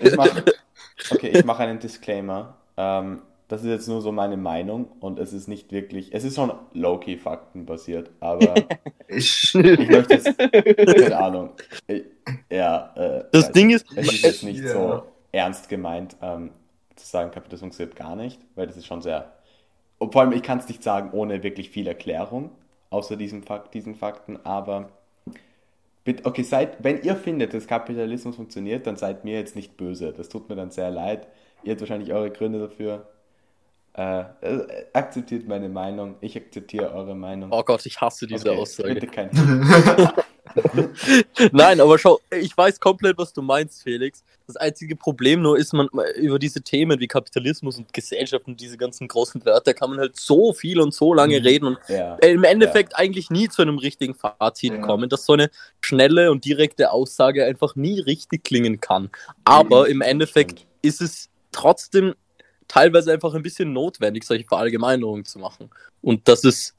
Ich 0.00 0.16
mach, 0.16 0.28
okay, 1.10 1.28
ich 1.28 1.44
mache 1.44 1.62
einen 1.64 1.78
Disclaimer. 1.78 2.54
Ähm, 2.76 3.20
das 3.48 3.62
ist 3.62 3.68
jetzt 3.68 3.88
nur 3.88 4.00
so 4.02 4.12
meine 4.12 4.36
Meinung 4.36 4.88
und 5.00 5.18
es 5.18 5.32
ist 5.32 5.48
nicht 5.48 5.72
wirklich, 5.72 6.12
es 6.14 6.22
ist 6.24 6.34
schon 6.36 6.52
low-key 6.74 7.16
faktenbasiert, 7.16 8.10
aber 8.20 8.54
Ich, 9.08 9.54
ich 9.54 9.88
möchte 9.88 10.14
jetzt, 10.14 10.36
keine 10.38 11.16
Ahnung, 11.18 11.50
ich, 11.86 12.04
ja, 12.50 12.92
äh, 12.94 13.24
Das 13.32 13.44
weiß 13.46 13.52
Ding 13.52 13.70
ist, 13.70 13.86
Es 13.96 14.12
ist 14.12 14.22
jetzt 14.22 14.42
nicht 14.44 14.62
Ja. 14.62 14.72
so 14.72 15.02
ernst 15.32 15.68
gemeint, 15.70 16.14
ähm, 16.20 16.50
zu 16.94 17.06
sagen, 17.06 17.30
Kapitalismus 17.30 17.60
funktioniert 17.76 17.96
gar 17.96 18.16
nicht, 18.16 18.38
weil 18.54 18.66
das 18.66 18.76
ist 18.76 18.86
schon 18.86 19.00
sehr. 19.00 19.32
Und 19.98 20.12
vor 20.12 20.22
allem, 20.22 20.32
ich 20.32 20.42
kann 20.42 20.58
es 20.58 20.68
nicht 20.68 20.82
sagen 20.82 21.10
ohne 21.12 21.42
wirklich 21.42 21.70
viel 21.70 21.86
Erklärung, 21.86 22.50
außer 22.90 23.16
diesem 23.16 23.42
Fakt, 23.42 23.74
diesen 23.74 23.96
Fakten, 23.96 24.38
aber 24.44 24.90
bitte, 26.04 26.24
okay, 26.24 26.42
seid, 26.42 26.82
wenn 26.82 27.02
ihr 27.02 27.16
findet, 27.16 27.52
dass 27.52 27.66
Kapitalismus 27.66 28.36
funktioniert, 28.36 28.86
dann 28.86 28.96
seid 28.96 29.24
mir 29.24 29.34
jetzt 29.34 29.56
nicht 29.56 29.76
böse. 29.76 30.12
Das 30.12 30.28
tut 30.28 30.48
mir 30.48 30.56
dann 30.56 30.70
sehr 30.70 30.90
leid. 30.90 31.26
Ihr 31.62 31.72
habt 31.72 31.80
wahrscheinlich 31.80 32.12
eure 32.12 32.30
Gründe 32.30 32.60
dafür. 32.60 33.08
Äh, 33.94 34.20
äh, 34.42 34.86
akzeptiert 34.92 35.48
meine 35.48 35.68
Meinung, 35.68 36.14
ich 36.20 36.36
akzeptiere 36.36 36.92
eure 36.92 37.16
Meinung. 37.16 37.50
oh 37.52 37.64
Gott, 37.64 37.84
ich 37.84 38.00
hasse 38.00 38.26
diese 38.28 38.50
Okay, 38.50 38.60
Aussage. 38.60 38.94
Bitte 38.94 39.08
kein 39.08 39.30
Nein, 41.52 41.80
aber 41.80 41.98
schau, 41.98 42.20
ich 42.30 42.56
weiß 42.56 42.80
komplett, 42.80 43.18
was 43.18 43.32
du 43.32 43.42
meinst, 43.42 43.82
Felix. 43.82 44.22
Das 44.46 44.56
einzige 44.56 44.96
Problem 44.96 45.42
nur 45.42 45.58
ist, 45.58 45.72
man 45.74 45.88
über 46.16 46.38
diese 46.38 46.62
Themen 46.62 46.98
wie 47.00 47.06
Kapitalismus 47.06 47.76
und 47.78 47.92
Gesellschaft 47.92 48.46
und 48.46 48.60
diese 48.60 48.78
ganzen 48.78 49.06
großen 49.08 49.44
Wörter 49.44 49.74
kann 49.74 49.90
man 49.90 49.98
halt 49.98 50.18
so 50.18 50.52
viel 50.52 50.80
und 50.80 50.94
so 50.94 51.12
lange 51.12 51.38
Mhm. 51.38 51.46
reden 51.46 51.66
und 51.66 51.78
Ja. 51.88 52.16
im 52.16 52.44
Endeffekt 52.44 52.96
eigentlich 52.96 53.30
nie 53.30 53.48
zu 53.48 53.62
einem 53.62 53.78
richtigen 53.78 54.14
Fazit 54.14 54.72
Ja. 54.72 54.78
kommen, 54.78 55.08
dass 55.08 55.26
so 55.26 55.34
eine 55.34 55.50
schnelle 55.80 56.30
und 56.30 56.44
direkte 56.44 56.90
Aussage 56.90 57.44
einfach 57.44 57.76
nie 57.76 58.00
richtig 58.00 58.44
klingen 58.44 58.80
kann. 58.80 59.10
Aber 59.44 59.88
im 59.88 60.00
Endeffekt 60.00 60.66
ist 60.82 61.00
es 61.00 61.28
trotzdem 61.52 62.14
teilweise 62.68 63.12
einfach 63.12 63.34
ein 63.34 63.42
bisschen 63.42 63.72
notwendig, 63.72 64.24
solche 64.24 64.44
Verallgemeinerungen 64.44 65.24
zu 65.24 65.38
machen. 65.38 65.70
Und 66.02 66.28
das 66.28 66.44
ist 66.44 66.74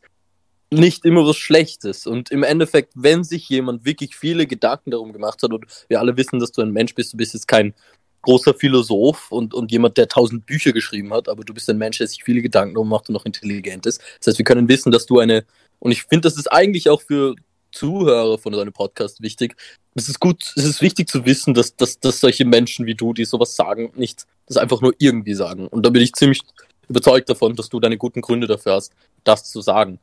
nicht 0.71 1.05
immer 1.05 1.25
was 1.25 1.37
Schlechtes. 1.37 2.05
Und 2.05 2.31
im 2.31 2.43
Endeffekt, 2.43 2.93
wenn 2.95 3.23
sich 3.23 3.49
jemand 3.49 3.85
wirklich 3.85 4.15
viele 4.15 4.45
Gedanken 4.45 4.91
darum 4.91 5.13
gemacht 5.13 5.41
hat, 5.41 5.51
und 5.51 5.65
wir 5.87 5.99
alle 5.99 6.15
wissen, 6.17 6.39
dass 6.39 6.51
du 6.51 6.61
ein 6.61 6.71
Mensch 6.71 6.93
bist, 6.95 7.13
du 7.13 7.17
bist 7.17 7.33
jetzt 7.33 7.47
kein 7.47 7.73
großer 8.21 8.53
Philosoph 8.53 9.31
und, 9.31 9.53
und 9.53 9.71
jemand, 9.71 9.97
der 9.97 10.07
tausend 10.07 10.45
Bücher 10.45 10.73
geschrieben 10.73 11.13
hat, 11.13 11.29
aber 11.29 11.43
du 11.43 11.53
bist 11.53 11.69
ein 11.69 11.77
Mensch, 11.77 11.99
der 11.99 12.07
sich 12.07 12.23
viele 12.23 12.41
Gedanken 12.41 12.75
darum 12.75 12.89
macht 12.89 13.09
und 13.09 13.13
noch 13.13 13.25
intelligent 13.25 13.85
ist. 13.85 14.01
Das 14.19 14.27
heißt, 14.27 14.37
wir 14.37 14.45
können 14.45 14.67
wissen, 14.67 14.91
dass 14.91 15.05
du 15.05 15.19
eine, 15.19 15.45
und 15.79 15.91
ich 15.91 16.03
finde, 16.03 16.27
das 16.27 16.37
ist 16.37 16.51
eigentlich 16.51 16.89
auch 16.89 17.01
für 17.01 17.35
Zuhörer 17.71 18.37
von 18.37 18.51
deinem 18.51 18.73
Podcast 18.73 19.21
wichtig. 19.21 19.55
Es 19.95 20.09
ist 20.09 20.19
gut, 20.19 20.53
es 20.55 20.65
ist 20.65 20.81
wichtig 20.81 21.07
zu 21.07 21.25
wissen, 21.25 21.53
dass, 21.53 21.75
dass, 21.75 21.99
dass 21.99 22.19
solche 22.19 22.45
Menschen 22.45 22.85
wie 22.85 22.95
du, 22.95 23.13
die 23.13 23.25
sowas 23.25 23.55
sagen, 23.55 23.91
nicht 23.95 24.25
das 24.47 24.57
einfach 24.57 24.81
nur 24.81 24.93
irgendwie 24.97 25.35
sagen. 25.35 25.67
Und 25.67 25.85
da 25.85 25.89
bin 25.89 26.01
ich 26.01 26.13
ziemlich 26.13 26.41
überzeugt 26.87 27.29
davon, 27.29 27.55
dass 27.55 27.69
du 27.69 27.79
deine 27.79 27.97
guten 27.97 28.21
Gründe 28.21 28.47
dafür 28.47 28.73
hast, 28.73 28.93
das 29.23 29.49
zu 29.49 29.61
sagen. 29.61 29.99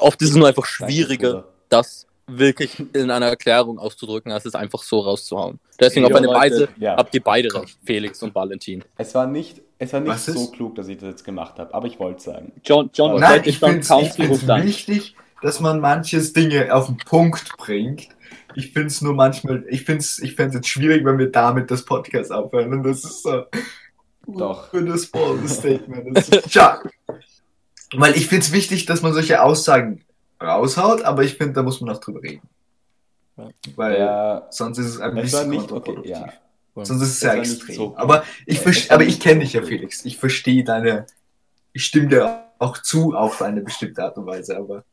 Oft 0.00 0.20
ist 0.22 0.30
es 0.30 0.36
nur 0.36 0.48
einfach 0.48 0.64
schwieriger, 0.66 1.44
das 1.68 2.06
wirklich 2.26 2.82
in 2.94 3.10
einer 3.10 3.26
Erklärung 3.26 3.78
auszudrücken, 3.78 4.32
als 4.32 4.46
es 4.46 4.54
einfach 4.54 4.82
so 4.82 5.00
rauszuhauen. 5.00 5.58
Deswegen 5.78 6.06
auf 6.06 6.14
eine 6.14 6.28
Weise 6.28 6.68
Ja. 6.78 6.96
habt 6.96 7.14
ihr 7.14 7.22
beide 7.22 7.52
recht, 7.54 7.76
Felix 7.84 8.22
und 8.22 8.34
Valentin. 8.34 8.82
Es 8.96 9.14
war 9.14 9.26
nicht, 9.26 9.60
es 9.78 9.92
war 9.92 10.00
nicht 10.00 10.18
so 10.18 10.50
klug, 10.50 10.74
dass 10.76 10.88
ich 10.88 10.96
das 10.98 11.10
jetzt 11.10 11.24
gemacht 11.24 11.58
habe, 11.58 11.74
aber 11.74 11.86
ich 11.86 11.98
wollte 11.98 12.18
es 12.18 12.24
sagen. 12.24 12.52
John, 12.64 12.88
John, 12.94 13.20
Nein, 13.20 13.42
ich 13.44 13.58
finde 13.58 13.80
es 13.80 13.90
wichtig, 13.90 15.14
dass 15.42 15.60
man 15.60 15.80
manches 15.80 16.32
Dinge 16.32 16.74
auf 16.74 16.86
den 16.86 16.96
Punkt 16.96 17.56
bringt. 17.58 18.08
Ich 18.54 18.72
finde 18.72 18.86
es 18.88 19.02
nur 19.02 19.14
manchmal, 19.14 19.64
ich 19.68 19.84
finde 19.84 20.00
es 20.00 20.18
ich 20.20 20.34
find's 20.34 20.54
jetzt 20.54 20.68
schwierig, 20.68 21.04
wenn 21.04 21.18
wir 21.18 21.30
damit 21.30 21.70
das 21.70 21.84
Podcast 21.84 22.32
aufhören. 22.32 22.72
Und 22.72 22.84
das 22.84 23.04
ist 23.04 23.22
so. 23.24 23.44
Doch. 24.26 24.70
Für 24.70 24.82
das 24.82 25.02
Statement. 25.02 26.08
Das 26.16 26.28
ist, 26.28 26.50
tja. 26.50 26.80
Weil 27.94 28.16
ich 28.16 28.26
finde 28.26 28.44
es 28.46 28.52
wichtig, 28.52 28.86
dass 28.86 29.02
man 29.02 29.12
solche 29.12 29.42
Aussagen 29.42 30.04
raushaut, 30.42 31.02
aber 31.02 31.22
ich 31.22 31.34
finde, 31.36 31.52
da 31.54 31.62
muss 31.62 31.80
man 31.80 31.94
auch 31.94 32.00
drüber 32.00 32.22
reden. 32.22 32.48
Ja. 33.36 33.48
Weil 33.76 33.98
Ja, 33.98 34.46
sonst 34.50 34.78
ist 34.78 34.86
es 34.86 35.00
ein 35.00 35.14
bisschen 35.14 35.50
nicht 35.50 35.62
okay, 35.62 35.68
kontraproduktiv. 35.70 36.10
ja. 36.12 36.32
Sonst 36.76 37.02
ist 37.02 37.08
es 37.10 37.20
sehr 37.20 37.34
extrem. 37.34 37.74
so- 37.76 37.96
aber 37.96 38.24
ich, 38.46 38.90
aber 38.90 39.04
ich 39.04 39.20
kenne 39.20 39.40
dich 39.40 39.52
ja. 39.52 39.62
Felix. 39.62 40.04
Ich 40.04 40.16
verstehe 40.18 40.64
deine. 40.64 41.06
Ich 41.72 41.84
stimme 41.84 42.08
dir 42.08 42.44
auch 42.58 42.78
zu 42.78 43.14
auf 43.14 43.42
eine 43.42 43.60
bestimmte 43.60 44.02
Art 44.02 44.16
und 44.16 44.26
Weise, 44.26 44.56
aber 44.56 44.84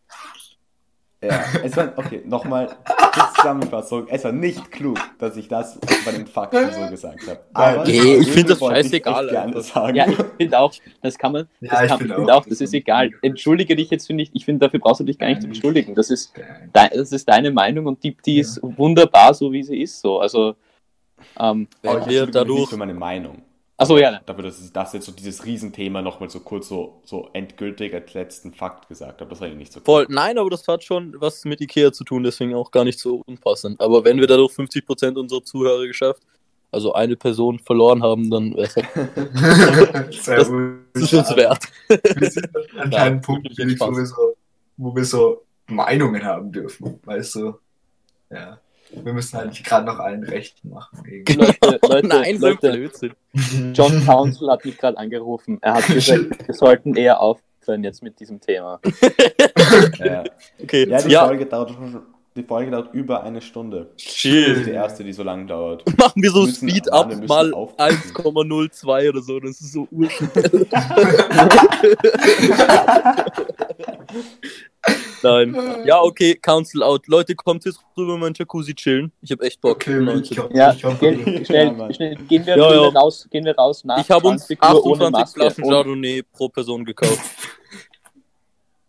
Ja, 1.24 1.44
es 1.64 1.78
war, 1.78 1.94
okay, 1.98 2.24
nochmal 2.26 2.76
zur 3.14 3.34
Zusammenfassung. 3.36 4.08
Es 4.08 4.24
war 4.24 4.32
nicht 4.32 4.72
klug, 4.72 4.98
dass 5.20 5.38
ich 5.38 5.48
das 5.48 5.80
bei 6.04 6.12
den 6.14 6.26
Fakten 6.26 6.72
so 6.72 6.90
gesagt 6.90 7.28
habe. 7.28 7.40
Aber 7.54 7.86
Nee, 7.86 8.16
ich 8.16 8.32
find 8.32 8.50
das 8.50 8.60
ich 8.60 8.68
scheißegal 8.68 9.28
gerne 9.30 9.62
sagen. 9.62 9.96
Ja, 9.96 10.08
ich 10.10 10.18
finde 10.38 10.60
auch, 10.60 10.74
das 11.04 11.20
kann 11.20 11.34
man, 11.34 11.48
das, 11.60 11.72
Ja, 11.72 11.84
ich 11.84 11.90
kann, 11.90 12.00
find 12.00 12.12
ich 12.12 12.32
auch, 12.32 12.46
das 12.48 12.60
ist 12.60 12.74
egal. 12.74 13.12
Entschuldige 13.22 13.76
dich 13.76 13.92
jetzt, 13.92 14.08
finde 14.08 14.24
ich, 14.24 14.32
ich 14.34 14.46
finde, 14.46 14.66
dafür 14.66 14.80
brauchst 14.80 15.02
du 15.02 15.04
dich 15.04 15.20
gar 15.20 15.28
nicht 15.28 15.42
zu 15.42 15.48
entschuldigen. 15.48 15.94
Das 15.94 16.10
ist, 16.10 16.34
das 16.74 17.12
ist 17.12 17.30
deine 17.30 17.52
Meinung 17.52 17.86
und 17.86 18.04
die, 18.04 18.18
die 18.26 18.40
ist 18.40 18.60
wunderbar, 18.64 19.36
so 19.36 19.52
wie 19.52 19.62
sie 19.62 19.80
ist, 19.80 20.02
so. 20.02 20.20
Also, 20.20 20.56
ähm, 21.40 21.68
ich 21.84 21.90
wir 21.90 22.00
mich 22.00 22.08
nicht 22.08 22.36
dadurch, 22.36 22.70
für 22.70 22.78
meine 22.78 22.96
Meinung. 22.96 23.44
Achso, 23.82 23.98
ja, 23.98 24.20
Dafür, 24.26 24.44
dass 24.44 24.64
ich 24.64 24.72
das 24.72 24.94
jetzt 24.94 25.06
so 25.06 25.12
dieses 25.12 25.46
Riesenthema 25.46 26.02
nochmal 26.02 26.30
so 26.30 26.40
kurz 26.40 26.68
so, 26.70 27.02
so 27.04 27.30
endgültig 27.34 27.94
als 27.94 28.14
letzten 28.14 28.54
Fakt 28.54 28.88
gesagt 28.88 29.20
habe. 29.22 29.30
Das 29.30 29.42
war 29.42 29.48
ja 29.48 29.56
nicht 29.56 29.74
so 29.74 29.80
voll, 29.82 30.06
nein, 30.10 30.38
aber 30.38 30.50
das 30.50 30.68
hat 30.68 30.84
schon 30.84 31.16
was 31.20 31.44
mit 31.46 31.60
Ikea 31.62 31.92
zu 31.92 32.04
tun, 32.04 32.24
deswegen 32.24 32.56
auch 32.56 32.72
gar 32.72 32.84
nicht 32.86 33.00
so 33.00 33.22
unpassend. 33.26 33.82
Aber 33.82 34.04
wenn 34.06 34.20
wir 34.20 34.28
dadurch 34.28 34.54
50% 34.54 35.18
unserer 35.18 35.44
Zuhörer 35.44 35.86
geschafft, 35.88 36.22
also 36.74 36.94
eine 36.94 37.18
Person 37.18 37.60
verloren 37.60 38.02
haben, 38.02 38.30
dann 38.30 38.56
wäre 38.56 38.64
es 38.68 38.74
Sehr 40.24 40.38
Das- 40.38 40.50
gut. 40.50 40.74
das 40.94 41.04
ist 41.04 41.14
uns 41.14 41.36
wert. 41.36 41.64
Wir 41.90 42.32
sind 42.32 42.50
an 42.78 42.92
Ja, 42.92 42.98
keinem 43.00 43.22
Punkt, 43.22 43.44
wirklich 43.50 43.58
Felix, 43.78 43.82
wo 43.82 43.92
wir, 43.98 44.06
so, 44.06 44.36
wo 44.78 44.96
wir 44.96 45.06
so 45.06 45.42
Meinungen 45.68 46.24
haben 46.24 46.52
dürfen. 46.52 47.00
Weißt 47.04 47.36
du? 47.36 47.56
Ja. 48.30 48.60
Wir 48.94 49.14
müssen 49.14 49.38
eigentlich 49.38 49.64
gerade 49.64 49.86
noch 49.86 50.00
allen 50.00 50.24
Recht 50.24 50.64
machen. 50.66 51.04
irgendwie. 51.08 51.34
Leute, 51.34 51.58
Leute, 51.88 52.08
nein, 52.08 52.38
so 52.40 52.46
ein 52.48 52.54
Leute, 52.54 52.72
Blödsinn. 52.72 53.14
John 53.74 54.06
Council 54.06 54.50
hat 54.50 54.66
mich 54.66 54.78
gerade 54.78 54.98
angerufen. 54.98 55.60
Er 55.62 55.74
hat 55.76 55.88
gesagt, 55.88 56.26
wir 56.48 56.54
sollten 56.54 56.96
eher 56.96 57.22
aufhören 57.22 57.84
jetzt 57.84 58.04
mit 58.04 58.20
diesem 58.20 58.40
Thema. 58.42 58.80
Ja, 60.00 60.24
Okay, 60.62 60.88
ja, 60.90 61.00
ja, 61.00 61.02
die, 61.08 61.16
Folge 61.16 61.46
dauert, 61.46 61.72
schon- 61.72 62.02
die 62.36 62.44
Folge 62.44 62.72
dauert 62.72 62.94
über 62.94 63.24
eine 63.24 63.42
Stunde. 63.42 63.90
Das 63.94 64.04
ist 64.06 64.16
chill. 64.16 64.64
die 64.64 64.72
erste, 64.72 65.04
die 65.04 65.12
so 65.12 65.22
lang 65.24 65.48
dauert. 65.48 65.84
Machen 65.98 66.22
wir 66.24 66.32
so 66.32 66.44
müssen- 66.44 66.70
Speed 66.70 66.92
up 66.92 67.14
mal 67.28 67.54
aufpassen. 67.54 68.14
1,02 68.16 69.10
oder 69.10 69.22
so, 69.22 69.40
das 69.40 69.60
ist 69.60 69.74
so 69.74 69.88
urschnell. 69.92 70.68
Nein. 75.24 75.56
Ja, 75.86 76.02
okay, 76.02 76.34
Council 76.36 76.82
out. 76.82 77.08
Leute, 77.08 77.36
kommt 77.36 77.66
jetzt 77.66 77.80
rüber 77.96 78.16
in 78.16 78.20
mein 78.22 78.34
Jacuzzi 78.34 78.74
chillen. 78.74 79.12
Ich 79.22 79.32
hab 79.32 79.42
echt 79.42 79.62
Bock. 79.62 79.76
Okay, 79.76 80.00
ich, 80.24 80.38
hoffe, 80.40 80.50
Ja, 80.56 80.74
ich 80.74 80.84
hoffe, 80.84 80.98
geh, 81.14 81.46
schnell, 81.46 81.76
Ja, 81.78 81.94
schnell, 81.94 82.16
gehen 82.16 82.46
wir, 82.46 82.58
Ja, 82.58 82.68
gehen 82.70 82.78
ja. 82.84 82.92
wir 82.92 82.96
raus, 83.00 83.28
gehen 83.30 83.46
wir 83.46 83.56
raus 83.56 83.84
nach 83.84 84.00
Ich 84.00 84.10
habe 84.10 84.28
uns 84.28 84.48
20 84.48 84.64
Uhr 84.64 84.86
ohne 84.86 85.06
28 85.06 85.12
Maske. 85.12 85.40
Flaschen 85.40 85.64
Chardonnay 85.70 86.24
pro 86.24 86.50
Person 86.50 86.84
gekauft. 86.86 87.20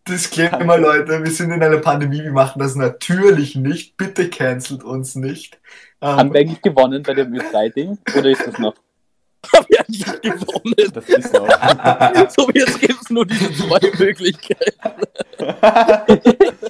Disclaimer, 0.09 0.79
Leute, 0.79 1.23
wir 1.23 1.31
sind 1.31 1.53
in 1.53 1.63
einer 1.63 1.79
Pandemie, 1.79 2.23
wir 2.25 2.33
machen 2.33 2.59
das 2.59 2.75
natürlich 2.75 3.55
nicht. 3.55 3.97
Bitte 3.97 4.29
cancelt 4.29 4.83
uns 4.83 5.15
nicht. 5.15 5.61
Ähm, 6.01 6.09
Haben 6.17 6.33
wir 6.35 6.41
eigentlich 6.41 6.61
gewonnen 6.61 7.05
bei 7.05 7.15
dem 7.15 7.33
Ü3-Ding? 7.33 7.99
Oder 8.19 8.31
ist 8.31 8.45
das 8.45 8.59
noch? 8.59 8.75
Hab 9.53 9.65
ich 9.69 9.79
eigentlich 9.79 10.21
gewonnen. 10.23 10.93
Das 10.93 11.09
ist 11.09 11.33
noch. 11.33 11.47
So 12.37 12.49
wie 12.49 12.59
jetzt 12.59 12.81
gibt's 12.81 13.11
nur 13.11 13.25
diese 13.27 13.53
zwei 13.53 13.79
Möglichkeiten. 13.99 15.03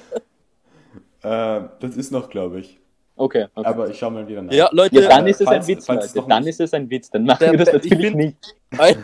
äh, 1.23 1.61
das 1.79 1.95
ist 1.97 2.11
noch, 2.11 2.29
glaube 2.29 2.59
ich. 2.59 2.79
Okay. 3.15 3.47
okay. 3.55 3.67
Aber 3.67 3.89
ich 3.89 3.97
schau 3.97 4.11
mal 4.11 4.27
wieder 4.27 4.43
nach. 4.43 4.53
Ja, 4.53 4.69
Leute, 4.71 5.01
ja, 5.01 5.09
dann 5.09 5.25
ist 5.27 5.41
es 5.41 5.47
falls- 5.47 5.65
ein 5.65 5.75
Witz, 5.75 5.87
Leute. 5.87 6.23
Dann 6.27 6.43
nicht- 6.43 6.49
ist 6.49 6.59
es 6.61 6.73
ein 6.73 6.87
Witz. 6.89 7.09
Dann 7.09 7.23
machen 7.25 7.37
Der- 7.41 7.51
wir 7.53 7.59
das 7.59 7.73
natürlich 7.73 8.11
bin- 8.11 8.17
nicht. 8.17 8.55
ein, 8.77 9.03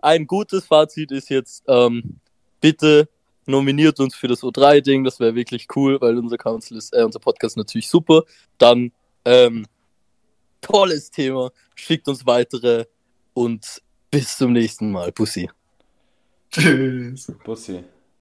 ein 0.00 0.26
gutes 0.28 0.64
Fazit 0.66 1.10
ist 1.10 1.28
jetzt, 1.30 1.64
ähm, 1.66 2.20
bitte 2.60 3.08
nominiert 3.48 3.98
uns 4.00 4.14
für 4.14 4.28
das 4.28 4.42
O3-Ding, 4.42 5.04
das 5.04 5.18
wäre 5.20 5.34
wirklich 5.34 5.66
cool, 5.74 6.00
weil 6.00 6.18
unser 6.18 6.36
Council 6.36 6.76
ist, 6.76 6.94
äh, 6.94 7.02
unser 7.02 7.18
Podcast 7.18 7.52
ist 7.52 7.56
natürlich 7.56 7.88
super. 7.88 8.24
Dann, 8.58 8.92
ähm, 9.24 9.66
tolles 10.60 11.10
Thema, 11.10 11.50
schickt 11.74 12.08
uns 12.08 12.26
weitere 12.26 12.84
und 13.34 13.82
bis 14.10 14.36
zum 14.36 14.52
nächsten 14.52 14.90
Mal. 14.90 15.12
Pussy. 15.12 15.48
Tschüss. 16.50 17.32
Bussi. 17.44 17.84